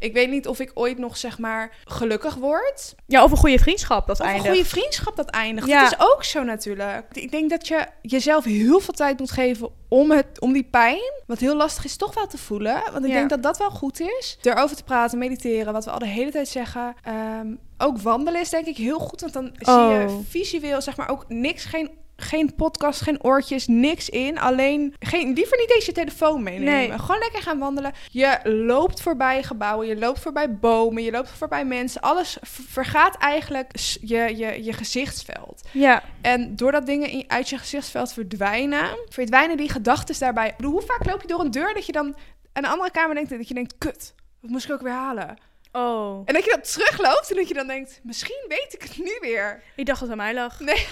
Ik 0.00 0.12
weet 0.12 0.30
niet 0.30 0.48
of 0.48 0.58
ik 0.60 0.70
ooit 0.74 0.98
nog, 0.98 1.16
zeg 1.16 1.38
maar, 1.38 1.72
gelukkig 1.84 2.34
word. 2.34 2.94
Ja, 3.06 3.22
of 3.24 3.30
een 3.30 3.36
goede 3.36 3.58
vriendschap 3.58 4.06
dat 4.06 4.20
Of 4.20 4.26
een 4.26 4.32
eindigt. 4.32 4.54
goede 4.54 4.68
vriendschap 4.68 5.16
dat 5.16 5.30
eindigt. 5.30 5.66
Ja. 5.66 5.82
Dat 5.82 5.92
is 5.92 6.06
ook 6.06 6.24
zo 6.24 6.42
natuurlijk. 6.42 7.06
Ik 7.12 7.30
denk 7.30 7.50
dat 7.50 7.68
je 7.68 7.86
jezelf 8.02 8.44
heel 8.44 8.80
veel 8.80 8.94
tijd 8.94 9.18
moet 9.18 9.30
geven 9.30 9.70
om, 9.88 10.10
het, 10.10 10.40
om 10.40 10.52
die 10.52 10.68
pijn, 10.70 11.12
wat 11.26 11.38
heel 11.38 11.56
lastig 11.56 11.84
is, 11.84 11.96
toch 11.96 12.14
wel 12.14 12.26
te 12.26 12.38
voelen. 12.38 12.82
Want 12.92 13.04
ik 13.04 13.10
Ja. 13.10 13.16
denk 13.16 13.30
dat 13.30 13.42
dat 13.42 13.58
wel 13.58 13.70
goed 13.70 14.00
is. 14.00 14.38
Erover 14.42 14.76
te 14.76 14.84
praten, 14.84 15.18
mediteren, 15.18 15.72
wat 15.72 15.84
we 15.84 15.90
al 15.90 15.98
de 15.98 16.06
hele 16.06 16.30
tijd 16.30 16.48
zeggen. 16.48 16.94
Ehm, 17.04 17.54
ook 17.78 17.98
wandelen 17.98 18.40
is 18.40 18.50
denk 18.50 18.66
ik 18.66 18.76
heel 18.76 18.98
goed, 18.98 19.20
want 19.20 19.32
dan 19.32 19.50
zie 19.58 19.74
je 19.74 20.04
Oh. 20.08 20.18
visueel, 20.28 20.80
zeg 20.82 20.96
maar, 20.96 21.08
ook 21.10 21.24
niks, 21.28 21.64
geen... 21.64 21.90
Geen 22.20 22.54
podcast, 22.54 23.00
geen 23.00 23.22
oortjes, 23.22 23.66
niks 23.66 24.08
in. 24.08 24.38
Alleen, 24.38 24.94
geen, 24.98 25.32
liever 25.32 25.58
niet 25.58 25.68
deze 25.68 25.92
telefoon 25.92 26.42
meenemen. 26.42 26.88
Nee. 26.88 26.98
Gewoon 26.98 27.18
lekker 27.18 27.42
gaan 27.42 27.58
wandelen. 27.58 27.92
Je 28.10 28.38
loopt 28.44 29.02
voorbij 29.02 29.42
gebouwen, 29.42 29.86
je 29.86 29.96
loopt 29.98 30.20
voorbij 30.20 30.54
bomen, 30.54 31.02
je 31.02 31.10
loopt 31.10 31.30
voorbij 31.30 31.64
mensen. 31.64 32.00
Alles 32.00 32.38
vergaat 32.42 33.16
eigenlijk 33.16 33.70
je, 34.00 34.36
je, 34.36 34.64
je 34.64 34.72
gezichtsveld. 34.72 35.62
Ja, 35.72 36.02
En 36.20 36.56
doordat 36.56 36.86
dingen 36.86 37.08
in, 37.08 37.24
uit 37.26 37.48
je 37.48 37.58
gezichtsveld 37.58 38.12
verdwijnen, 38.12 38.98
verdwijnen 39.08 39.56
die 39.56 39.70
gedachten 39.70 40.18
daarbij. 40.18 40.54
Hoe 40.58 40.82
vaak 40.82 41.06
loop 41.06 41.20
je 41.20 41.28
door 41.28 41.40
een 41.40 41.50
deur 41.50 41.74
dat 41.74 41.86
je 41.86 41.92
dan 41.92 42.16
aan 42.52 42.62
de 42.62 42.68
andere 42.68 42.90
kamer 42.90 43.14
denkt 43.14 43.30
en 43.30 43.38
dat 43.38 43.48
je 43.48 43.54
denkt, 43.54 43.74
kut, 43.78 44.14
wat 44.40 44.50
moest 44.50 44.64
ik 44.64 44.72
ook 44.72 44.82
weer 44.82 44.92
halen? 44.92 45.36
oh. 45.72 46.22
En 46.24 46.34
dat 46.34 46.44
je 46.44 46.50
dan 46.50 46.60
terugloopt 46.62 47.30
en 47.30 47.36
dat 47.36 47.48
je 47.48 47.54
dan 47.54 47.66
denkt, 47.66 48.00
misschien 48.02 48.44
weet 48.48 48.74
ik 48.74 48.82
het 48.82 48.98
nu 48.98 49.18
weer. 49.20 49.62
Ik 49.76 49.86
dacht 49.86 50.00
dat 50.00 50.08
het 50.08 50.18
aan 50.18 50.24
mij 50.24 50.34
lag. 50.34 50.60
Nee. 50.60 50.86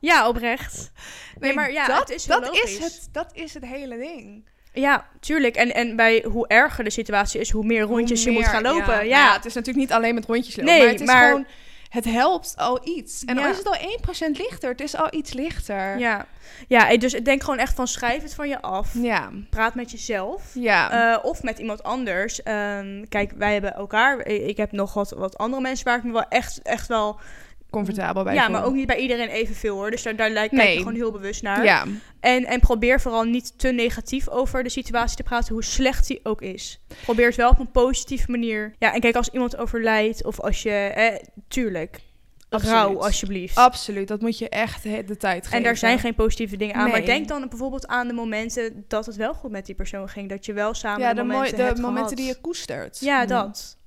Ja, 0.00 0.28
oprecht. 0.28 0.90
Nee, 1.38 1.54
maar 1.54 1.72
ja, 1.72 1.86
dat, 1.86 1.98
het 1.98 2.10
is 2.10 2.24
dat 2.24 2.40
logisch. 2.46 2.76
is 2.78 2.84
het, 2.84 3.08
dat 3.12 3.30
is 3.32 3.54
het 3.54 3.64
hele 3.64 3.96
ding. 3.98 4.48
Ja, 4.72 5.08
tuurlijk. 5.20 5.56
En, 5.56 5.74
en 5.74 5.96
bij 5.96 6.24
hoe 6.30 6.46
erger 6.48 6.84
de 6.84 6.90
situatie 6.90 7.40
is, 7.40 7.50
hoe 7.50 7.64
meer 7.64 7.82
rondjes 7.82 8.24
Hoe 8.24 8.32
je 8.32 8.38
moet 8.38 8.48
gaan 8.48 8.62
lopen. 8.62 8.94
Ja, 8.94 9.00
Ja, 9.00 9.32
het 9.32 9.44
is 9.44 9.54
natuurlijk 9.54 9.86
niet 9.86 9.92
alleen 9.96 10.14
met 10.14 10.24
rondjes 10.26 10.56
lopen, 10.56 10.72
Nee, 10.72 10.82
maar 10.82 10.92
het 10.92 11.00
is 11.00 11.06
maar- 11.06 11.28
gewoon, 11.28 11.46
het 11.88 12.04
helpt 12.04 12.54
al 12.56 12.80
iets. 12.84 13.24
En 13.24 13.36
Ja. 13.36 13.44
al 13.44 13.50
is 13.50 13.56
het 13.56 13.66
al 13.66 13.74
1% 13.76 14.36
lichter, 14.36 14.70
het 14.70 14.80
is 14.80 14.96
al 14.96 15.06
iets 15.10 15.32
lichter. 15.32 15.98
ja. 15.98 16.26
ja. 16.68 16.96
dus 16.96 17.14
ik 17.14 17.24
denk 17.24 17.42
gewoon 17.42 17.58
echt 17.58 17.74
van 17.74 17.86
schrijf 17.86 18.22
het 18.22 18.34
van 18.34 18.48
je 18.48 18.60
af. 18.62 18.90
Ja. 18.94 19.30
Praat 19.50 19.74
met 19.74 19.90
jezelf. 19.90 20.42
Ja. 20.54 21.12
Eh, 21.14 21.24
of 21.24 21.42
met 21.42 21.58
iemand 21.58 21.82
anders. 21.82 22.42
Ehm, 22.42 23.04
kijk, 23.08 23.32
wij 23.36 23.52
hebben 23.52 23.74
elkaar. 23.74 24.26
Ik 24.26 24.46
ik 24.46 24.56
heb 24.56 24.72
nog 24.72 24.94
wat, 24.94 25.10
wat 25.10 25.38
andere 25.38 25.62
mensen 25.62 25.84
waar 25.84 25.96
ik 25.98 26.04
me 26.04 26.12
wel 26.12 26.28
echt, 26.28 26.62
echt 26.62 26.86
wel... 26.88 27.20
comfortabel 27.70 28.24
bij 28.24 28.34
ja, 28.34 28.44
voel. 28.44 28.52
maar 28.52 28.64
ook 28.64 28.74
niet 28.74 28.86
bij 28.86 28.96
iedereen 28.98 29.28
evenveel 29.28 29.74
hoor. 29.74 29.90
Dus 29.90 30.02
daar, 30.02 30.16
daar 30.16 30.30
lijkt 30.30 30.54
kijk 30.54 30.62
Nee. 30.62 30.72
je 30.72 30.78
gewoon 30.78 30.94
heel 30.94 31.12
bewust 31.12 31.42
naar. 31.42 31.64
Ja. 31.64 31.84
En, 32.20 32.44
en 32.44 32.60
probeer 32.60 33.00
vooral 33.00 33.22
niet 33.24 33.58
te 33.58 33.68
negatief 33.68 34.28
over 34.28 34.62
de 34.62 34.68
situatie 34.68 35.16
te 35.16 35.22
praten, 35.22 35.52
hoe 35.52 35.64
slecht 35.64 36.06
die 36.06 36.20
ook 36.22 36.42
is. 36.42 36.80
Probeer 37.02 37.26
het 37.26 37.36
wel 37.36 37.50
op 37.50 37.58
een 37.58 37.70
positieve 37.70 38.30
manier. 38.30 38.74
Ja, 38.78 38.94
en 38.94 39.00
kijk, 39.00 39.16
als 39.16 39.28
iemand 39.30 39.56
overlijdt 39.56 40.24
of 40.24 40.40
als 40.40 40.62
je... 40.62 40.70
Eh, 40.70 41.24
tuurlijk, 41.48 42.00
Absoluut. 42.48 42.74
rouw 42.74 43.02
alsjeblieft. 43.02 43.56
Absoluut, 43.56 44.08
dat 44.08 44.20
moet 44.20 44.38
je 44.38 44.48
echt 44.48 44.82
de 44.82 45.16
tijd 45.16 45.42
geven. 45.44 45.58
en 45.58 45.62
daar 45.64 45.76
zijn 45.76 45.98
geen 45.98 46.14
positieve 46.14 46.56
dingen 46.56 46.74
aan. 46.74 46.88
Maar 46.88 46.98
Nee. 46.98 47.06
denk 47.06 47.28
dan 47.28 47.48
bijvoorbeeld 47.48 47.86
aan 47.86 48.08
de 48.08 48.14
momenten 48.14 48.84
dat 48.88 49.06
het 49.06 49.16
wel 49.16 49.34
goed 49.34 49.50
met 49.50 49.66
die 49.66 49.74
persoon 49.74 50.08
ging. 50.08 50.28
Dat 50.28 50.46
je 50.46 50.52
wel 50.52 50.74
samen 50.74 51.00
ja, 51.00 51.08
de 51.14 51.20
de, 51.20 51.26
momenten 51.26 51.74
de 51.74 51.80
momenten 51.80 52.16
die 52.16 52.26
je 52.26 52.40
koestert. 52.40 52.98
Ja, 53.00 53.26
dat. 53.26 53.77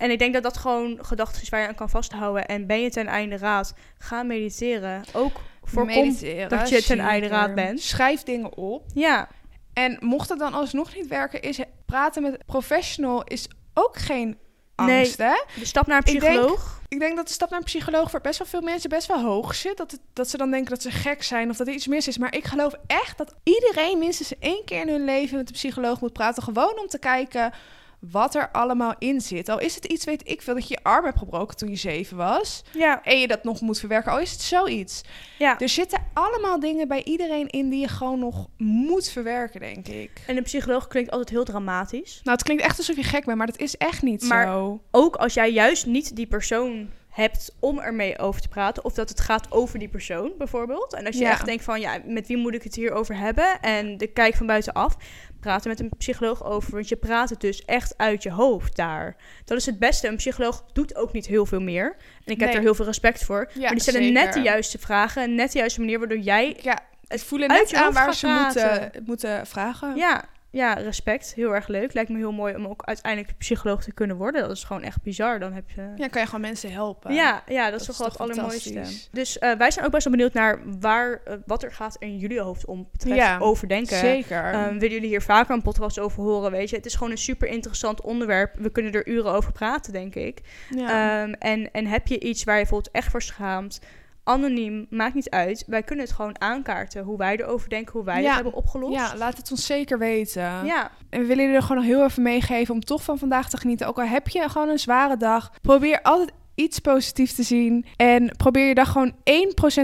En 0.00 0.10
ik 0.10 0.18
denk 0.18 0.32
dat 0.34 0.42
dat 0.42 0.56
gewoon 0.56 0.98
gedachten 1.02 1.42
is 1.42 1.48
waar 1.48 1.60
je 1.60 1.68
aan 1.68 1.74
kan 1.74 1.90
vasthouden. 1.90 2.46
En 2.46 2.66
ben 2.66 2.80
je 2.80 2.90
ten 2.90 3.06
einde 3.06 3.36
raad, 3.36 3.74
ga 3.98 4.22
mediteren. 4.22 5.02
Ook 5.12 5.40
voorkom 5.62 6.16
dat 6.48 6.68
je 6.68 6.82
ten 6.82 6.98
einde 7.00 7.26
raad 7.26 7.54
bent. 7.54 7.80
Schrijf 7.80 8.22
dingen 8.22 8.56
op. 8.56 8.84
Ja, 8.94 9.28
En 9.72 9.96
mocht 10.00 10.28
het 10.28 10.38
dan 10.38 10.54
alsnog 10.54 10.94
niet 10.94 11.06
werken, 11.06 11.42
is 11.42 11.58
praten 11.86 12.22
met 12.22 12.32
een 12.32 12.40
professional 12.46 13.24
is 13.24 13.48
ook 13.74 13.96
geen 13.98 14.38
Nee. 14.76 14.96
angst, 14.98 15.18
hè? 15.18 15.42
de 15.58 15.64
stap 15.64 15.86
naar 15.86 16.02
een 16.04 16.14
Ik 16.14 16.20
denk- 16.20 16.32
psycholoog. 16.34 16.80
Ik 16.88 16.98
denk 16.98 17.16
dat 17.16 17.26
de 17.26 17.32
stap 17.32 17.50
naar 17.50 17.58
een 17.58 17.64
psycholoog 17.64 18.10
voor 18.10 18.20
best 18.20 18.38
wel 18.38 18.46
veel 18.46 18.60
mensen 18.60 18.90
best 18.90 19.06
wel 19.06 19.22
hoog 19.22 19.54
zit. 19.54 19.76
Dat, 19.76 19.90
het, 19.90 20.00
dat 20.12 20.28
ze 20.30 20.36
dan 20.36 20.50
denken 20.50 20.70
dat 20.70 20.82
ze 20.82 20.90
gek 20.90 21.22
zijn 21.22 21.50
of 21.50 21.56
dat 21.56 21.66
er 21.66 21.72
iets 21.72 21.86
mis 21.86 22.08
is. 22.08 22.18
Maar 22.18 22.34
ik 22.34 22.44
geloof 22.44 22.72
echt 22.86 23.18
dat 23.18 23.34
iedereen 23.42 23.98
minstens 23.98 24.38
één 24.38 24.64
keer 24.64 24.80
in 24.80 24.88
hun 24.88 25.04
leven 25.04 25.36
met 25.36 25.48
een 25.48 25.54
psycholoog 25.54 26.00
moet 26.00 26.12
praten. 26.12 26.42
Gewoon 26.42 26.78
om 26.80 26.86
te 26.86 26.98
kijken 26.98 27.52
wat 28.00 28.34
er 28.34 28.48
allemaal 28.52 28.94
in 28.98 29.20
zit. 29.20 29.48
Al 29.48 29.60
is 29.60 29.74
het 29.74 29.84
iets, 29.84 30.04
weet 30.04 30.28
ik 30.28 30.42
veel, 30.42 30.54
dat 30.54 30.68
je 30.68 30.74
je 30.74 30.82
arm 30.88 31.04
hebt 31.04 31.18
gebroken 31.18 31.56
toen 31.56 31.68
je 31.70 31.76
zeven 31.76 32.16
was. 32.16 32.62
Ja, 32.72 33.02
En 33.02 33.18
je 33.20 33.26
dat 33.28 33.44
nog 33.44 33.60
moet 33.60 33.78
verwerken. 33.78 34.12
Al 34.12 34.18
is 34.18 34.32
het 34.32 34.40
zoiets. 34.40 35.02
ja. 35.38 35.58
Er 35.58 35.68
zitten 35.68 35.98
allemaal 36.14 36.60
dingen 36.60 36.88
bij 36.88 37.04
iedereen 37.04 37.48
in 37.48 37.68
die 37.68 37.80
je 37.80 37.88
gewoon 37.88 38.18
nog 38.18 38.46
moet 38.56 39.08
verwerken, 39.08 39.60
denk 39.60 39.88
ik. 39.88 40.10
En 40.26 40.36
een 40.36 40.42
psycholoog 40.42 40.86
klinkt 40.88 41.10
altijd 41.10 41.30
heel 41.30 41.44
dramatisch. 41.44 42.20
Nou, 42.24 42.36
het 42.36 42.46
klinkt 42.46 42.62
echt 42.62 42.78
alsof 42.78 42.96
je 42.96 43.02
gek 43.02 43.24
bent, 43.24 43.38
maar 43.38 43.46
dat 43.46 43.58
is 43.58 43.76
echt 43.76 44.02
niet 44.02 44.28
Maar- 44.28 44.46
zo. 44.46 44.80
Ook 44.90 45.16
als 45.16 45.34
jij 45.34 45.52
juist 45.52 45.86
niet 45.86 46.16
die 46.16 46.26
persoon 46.26 46.88
hebt 47.10 47.54
om 47.60 47.78
ermee 47.78 48.18
over 48.18 48.40
te 48.40 48.48
praten. 48.48 48.84
Of 48.84 48.92
dat 48.94 49.08
het 49.08 49.20
gaat 49.20 49.52
over 49.52 49.78
die 49.78 49.88
persoon 49.88 50.32
bijvoorbeeld. 50.38 50.94
En 50.94 51.06
als 51.06 51.16
je 51.16 51.22
Ja. 51.22 51.30
echt 51.30 51.44
denkt 51.44 51.64
van 51.64 51.80
ja, 51.80 51.98
met 52.04 52.26
wie 52.26 52.36
moet 52.36 52.54
ik 52.54 52.62
het 52.62 52.74
hier 52.74 52.92
over 52.92 53.16
hebben? 53.16 53.60
En 53.60 53.96
de 53.96 54.06
kijk 54.06 54.34
van 54.34 54.46
buitenaf. 54.46 54.96
Praat 55.40 55.62
er 55.62 55.68
met 55.68 55.80
een 55.80 55.90
psycholoog 55.98 56.44
over. 56.44 56.72
Want 56.72 56.88
je 56.88 56.96
praat 56.96 57.30
het 57.30 57.40
dus 57.40 57.64
echt 57.64 57.94
uit 57.96 58.22
je 58.22 58.30
hoofd 58.30 58.76
daar. 58.76 59.16
Dat 59.44 59.58
is 59.58 59.66
het 59.66 59.78
beste. 59.78 60.08
Een 60.08 60.16
psycholoog 60.16 60.64
doet 60.72 60.96
ook 60.96 61.12
niet 61.12 61.26
heel 61.26 61.46
veel 61.46 61.60
meer. 61.60 61.96
En 62.24 62.32
ik 62.32 62.38
heb 62.40 62.48
Nee. 62.48 62.56
er 62.56 62.62
heel 62.62 62.74
veel 62.74 62.84
respect 62.84 63.24
voor. 63.24 63.50
Ja, 63.54 63.60
maar 63.60 63.70
die 63.70 63.80
stellen 63.80 64.12
net 64.12 64.32
de 64.32 64.40
juiste 64.40 64.78
vragen. 64.78 65.22
En 65.22 65.34
net 65.34 65.52
de 65.52 65.58
juiste 65.58 65.80
manier 65.80 65.98
waardoor 65.98 66.18
jij... 66.18 66.56
Ja, 66.62 66.78
het 67.06 67.22
voelen 67.24 67.48
net 67.48 67.70
je 67.70 67.76
aan 67.76 67.82
hoofd 67.84 67.94
waar 67.96 68.14
ze 68.14 68.26
praten. 68.26 68.80
moeten, 68.82 69.02
moeten 69.06 69.46
vragen. 69.46 69.96
Ja, 69.96 70.24
ja, 70.50 70.72
respect. 70.72 71.34
Heel 71.34 71.54
erg 71.54 71.68
leuk. 71.68 71.92
Lijkt 71.92 72.10
me 72.10 72.16
heel 72.16 72.32
mooi 72.32 72.54
om 72.54 72.66
ook 72.66 72.82
uiteindelijk 72.84 73.38
psycholoog 73.38 73.82
te 73.82 73.92
kunnen 73.92 74.16
worden. 74.16 74.40
Dat 74.42 74.50
is 74.50 74.64
gewoon 74.64 74.82
echt 74.82 75.02
bizar. 75.02 75.38
Dan 75.38 75.52
heb 75.52 75.70
je... 75.70 75.92
Ja, 75.96 76.08
kan 76.08 76.20
je 76.20 76.26
gewoon 76.26 76.40
mensen 76.40 76.72
helpen. 76.72 77.14
Ja, 77.14 77.42
ja, 77.48 77.62
dat, 77.62 77.70
Dat 77.70 77.80
is 77.80 77.86
toch 77.86 77.96
wel 77.98 78.06
het 78.08 78.18
allermooiste. 78.18 78.82
Dus 79.10 79.38
eh, 79.38 79.52
wij 79.56 79.70
zijn 79.70 79.84
ook 79.86 79.90
best 79.92 80.04
wel 80.04 80.12
benieuwd 80.12 80.32
naar 80.32 80.58
waar, 80.80 81.20
eh, 81.24 81.34
wat 81.46 81.62
er 81.62 81.72
gaat 81.72 81.96
in 81.98 82.18
jullie 82.18 82.40
hoofd 82.40 82.64
om 82.66 82.88
betreft 82.92 83.16
Ja, 83.16 83.38
overdenken. 83.38 83.96
zeker. 83.98 84.44
Ehm, 84.44 84.72
willen 84.72 84.94
jullie 84.94 85.08
hier 85.08 85.22
vaker 85.22 85.54
een 85.54 85.62
podcast 85.62 85.98
over 85.98 86.22
horen? 86.22 86.50
Weet 86.50 86.70
je, 86.70 86.76
het 86.76 86.86
is 86.86 86.94
gewoon 86.94 87.10
een 87.10 87.18
super 87.18 87.48
interessant 87.48 88.00
onderwerp. 88.00 88.54
We 88.58 88.70
kunnen 88.70 88.92
er 88.92 89.08
uren 89.08 89.32
over 89.32 89.52
praten, 89.52 89.92
denk 89.92 90.14
ik. 90.14 90.40
ja. 90.70 91.22
Ehm, 91.22 91.32
en, 91.32 91.70
en 91.72 91.86
heb 91.86 92.06
je 92.06 92.20
iets 92.20 92.44
waar 92.44 92.54
je 92.54 92.60
bijvoorbeeld 92.60 92.94
echt 92.94 93.10
voor 93.10 93.22
schaamt? 93.22 93.80
Anoniem, 94.24 94.86
maakt 94.90 95.14
niet 95.14 95.30
uit. 95.30 95.64
Wij 95.66 95.82
kunnen 95.82 96.04
het 96.04 96.14
gewoon 96.14 96.40
aankaarten. 96.40 97.02
Hoe 97.04 97.16
wij 97.18 97.36
erover 97.36 97.68
denken, 97.68 97.92
hoe 97.92 98.04
wij 98.04 98.20
Ja. 98.20 98.26
het 98.26 98.34
hebben 98.34 98.52
opgelost. 98.54 98.94
ja, 98.94 99.16
laat 99.16 99.36
het 99.36 99.50
ons 99.50 99.66
zeker 99.66 99.98
weten. 99.98 100.42
ja, 100.42 100.90
En 101.10 101.20
we 101.20 101.26
willen 101.26 101.42
jullie 101.42 101.56
er 101.56 101.62
gewoon 101.62 101.76
nog 101.76 101.86
heel 101.86 102.04
even 102.04 102.22
meegeven 102.22 102.74
om 102.74 102.80
toch 102.80 103.02
van 103.02 103.18
vandaag 103.18 103.48
te 103.50 103.56
genieten. 103.56 103.86
Ook 103.86 103.98
al 103.98 104.04
heb 104.04 104.28
je 104.28 104.48
gewoon 104.48 104.68
een 104.68 104.78
zware 104.78 105.16
dag, 105.16 105.52
probeer 105.62 106.02
altijd 106.02 106.32
iets 106.60 106.78
positiefs 106.78 107.34
te 107.34 107.42
zien. 107.42 107.84
En 107.96 108.34
probeer 108.36 108.66
je 108.68 108.74
dag 108.74 108.92
gewoon 108.92 109.12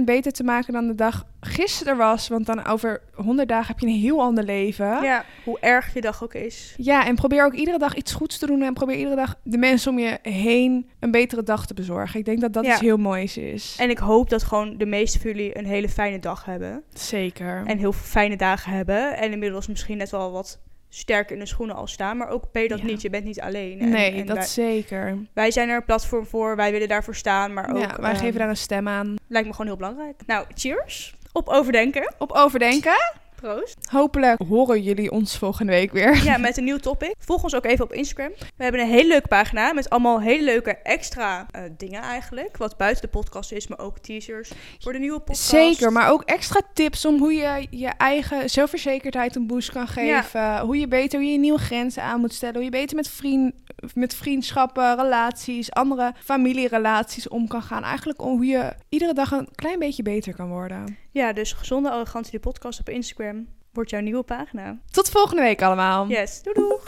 1% 0.00 0.04
beter 0.04 0.32
te 0.32 0.44
maken 0.44 0.72
dan 0.72 0.86
de 0.86 0.94
dag 0.94 1.24
gisteren 1.40 1.96
was. 1.96 2.28
Want 2.28 2.46
dan 2.46 2.66
over 2.66 3.00
100 3.14 3.48
dagen 3.48 3.66
heb 3.66 3.78
je 3.78 3.86
een 3.86 4.00
heel 4.00 4.20
ander 4.20 4.44
leven. 4.44 5.02
ja, 5.02 5.24
hoe 5.44 5.58
erg 5.60 5.94
je 5.94 6.00
dag 6.00 6.22
ook 6.22 6.34
is. 6.34 6.74
Ja, 6.76 7.06
en 7.06 7.14
probeer 7.14 7.44
ook 7.44 7.52
iedere 7.54 7.78
dag 7.78 7.94
iets 7.94 8.12
goeds 8.12 8.38
te 8.38 8.46
doen. 8.46 8.62
En 8.62 8.74
probeer 8.74 8.96
iedere 8.96 9.16
dag 9.16 9.34
de 9.42 9.58
mensen 9.58 9.90
om 9.90 9.98
je 9.98 10.18
heen 10.22 10.88
een 11.00 11.10
betere 11.10 11.42
dag 11.42 11.66
te 11.66 11.74
bezorgen. 11.74 12.18
Ik 12.18 12.24
denk 12.24 12.40
dat 12.40 12.52
dat 12.52 12.64
Ja. 12.64 12.72
iets 12.72 12.80
heel 12.80 12.96
moois 12.96 13.36
is. 13.36 13.76
En 13.78 13.90
ik 13.90 13.98
hoop 13.98 14.30
dat 14.30 14.42
gewoon 14.42 14.76
de 14.76 14.86
meeste 14.86 15.20
van 15.20 15.30
jullie 15.30 15.58
een 15.58 15.66
hele 15.66 15.88
fijne 15.88 16.18
dag 16.18 16.44
hebben. 16.44 16.82
Zeker. 16.94 17.62
En 17.66 17.78
heel 17.78 17.92
veel 17.92 18.06
fijne 18.06 18.36
dagen 18.36 18.72
hebben. 18.72 19.16
En 19.16 19.32
inmiddels 19.32 19.66
misschien 19.66 19.96
net 19.96 20.10
wel 20.10 20.30
wat 20.32 20.58
sterker 20.96 21.32
in 21.34 21.38
de 21.40 21.46
schoenen 21.46 21.76
al 21.76 21.86
staan. 21.86 22.16
Maar 22.16 22.28
ook 22.28 22.52
ben 22.52 22.62
je 22.62 22.68
dat 22.68 22.78
Ja. 22.78 22.84
niet. 22.84 23.02
Je 23.02 23.10
bent 23.10 23.24
niet 23.24 23.40
alleen. 23.40 23.80
En- 23.80 23.88
nee, 23.88 24.14
en 24.20 24.26
dat 24.26 24.36
wij, 24.36 24.46
zeker. 24.46 25.18
wij 25.32 25.50
zijn 25.50 25.68
er 25.68 25.76
een 25.76 25.84
platform 25.84 26.26
voor. 26.26 26.56
Wij 26.56 26.70
willen 26.72 26.88
daarvoor 26.88 27.14
staan. 27.14 27.52
Maar 27.52 27.70
ook... 27.70 27.78
ja, 27.78 27.96
wij 28.00 28.10
ehm, 28.10 28.20
geven 28.20 28.38
daar 28.38 28.48
een 28.48 28.56
stem 28.56 28.88
aan. 28.88 29.14
Lijkt 29.28 29.46
me 29.46 29.52
gewoon 29.54 29.66
heel 29.66 29.76
belangrijk. 29.76 30.20
Nou, 30.26 30.46
cheers. 30.54 31.14
Op 31.32 31.48
overdenken. 31.48 32.14
Op 32.18 32.32
overdenken. 32.32 32.96
Proost. 33.36 33.76
Hopelijk 33.90 34.40
horen 34.48 34.82
jullie 34.82 35.10
ons 35.10 35.38
volgende 35.38 35.72
week 35.72 35.92
weer. 35.92 36.24
Ja, 36.24 36.38
met 36.38 36.56
een 36.56 36.64
nieuw 36.64 36.78
topic. 36.78 37.14
Volg 37.18 37.42
ons 37.42 37.54
ook 37.54 37.64
even 37.64 37.84
op 37.84 37.92
Instagram. 37.92 38.32
We 38.56 38.62
hebben 38.62 38.80
een 38.80 38.88
hele 38.88 39.08
leuke 39.08 39.28
pagina 39.28 39.72
met 39.72 39.90
allemaal 39.90 40.20
hele 40.20 40.44
leuke 40.44 40.76
extra 40.76 41.46
eh, 41.50 41.62
dingen 41.76 42.02
eigenlijk. 42.02 42.56
Wat 42.56 42.76
buiten 42.76 43.02
de 43.02 43.08
podcast 43.08 43.52
is, 43.52 43.66
maar 43.66 43.78
ook 43.78 43.98
teasers 43.98 44.50
voor 44.78 44.92
de 44.92 44.98
nieuwe 44.98 45.18
podcast. 45.18 45.48
Zeker, 45.48 45.92
maar 45.92 46.10
ook 46.10 46.22
extra 46.22 46.60
tips 46.74 47.04
om 47.04 47.18
hoe 47.18 47.32
je 47.32 47.66
je 47.70 47.88
eigen 47.88 48.50
zelfverzekerdheid 48.50 49.36
een 49.36 49.46
boost 49.46 49.72
kan 49.72 49.88
geven. 49.88 50.60
Hoe 50.60 50.78
je 50.78 50.88
beter 50.88 51.22
je 51.22 51.38
nieuwe 51.38 51.58
grenzen 51.58 52.02
aan 52.02 52.20
moet 52.20 52.34
stellen. 52.34 52.54
Hoe 52.54 52.64
je 52.64 52.70
beter 52.70 52.96
met, 52.96 53.08
vriend, 53.08 53.54
met 53.94 54.14
vriendschappen, 54.14 54.96
relaties, 54.96 55.70
andere 55.72 56.14
familierelaties 56.18 57.28
om 57.28 57.48
kan 57.48 57.62
gaan. 57.62 57.82
Eigenlijk 57.82 58.22
om 58.22 58.36
hoe 58.36 58.46
je 58.46 58.72
iedere 58.88 59.14
dag 59.14 59.30
een 59.30 59.48
klein 59.54 59.78
beetje 59.78 60.02
beter 60.02 60.34
kan 60.34 60.48
worden. 60.48 61.04
Ja, 61.16 61.32
dus 61.32 61.52
Gezonde 61.52 61.90
Arrogantie, 61.90 62.32
de 62.32 62.38
podcast 62.38 62.80
op 62.80 62.88
Instagram, 62.88 63.48
wordt 63.72 63.90
jouw 63.90 64.00
nieuwe 64.00 64.22
pagina. 64.22 64.80
Tot 64.90 65.10
volgende 65.10 65.42
week 65.42 65.62
allemaal. 65.62 66.08
Yes, 66.08 66.42
doei 66.42 66.54
doeg. 66.54 66.84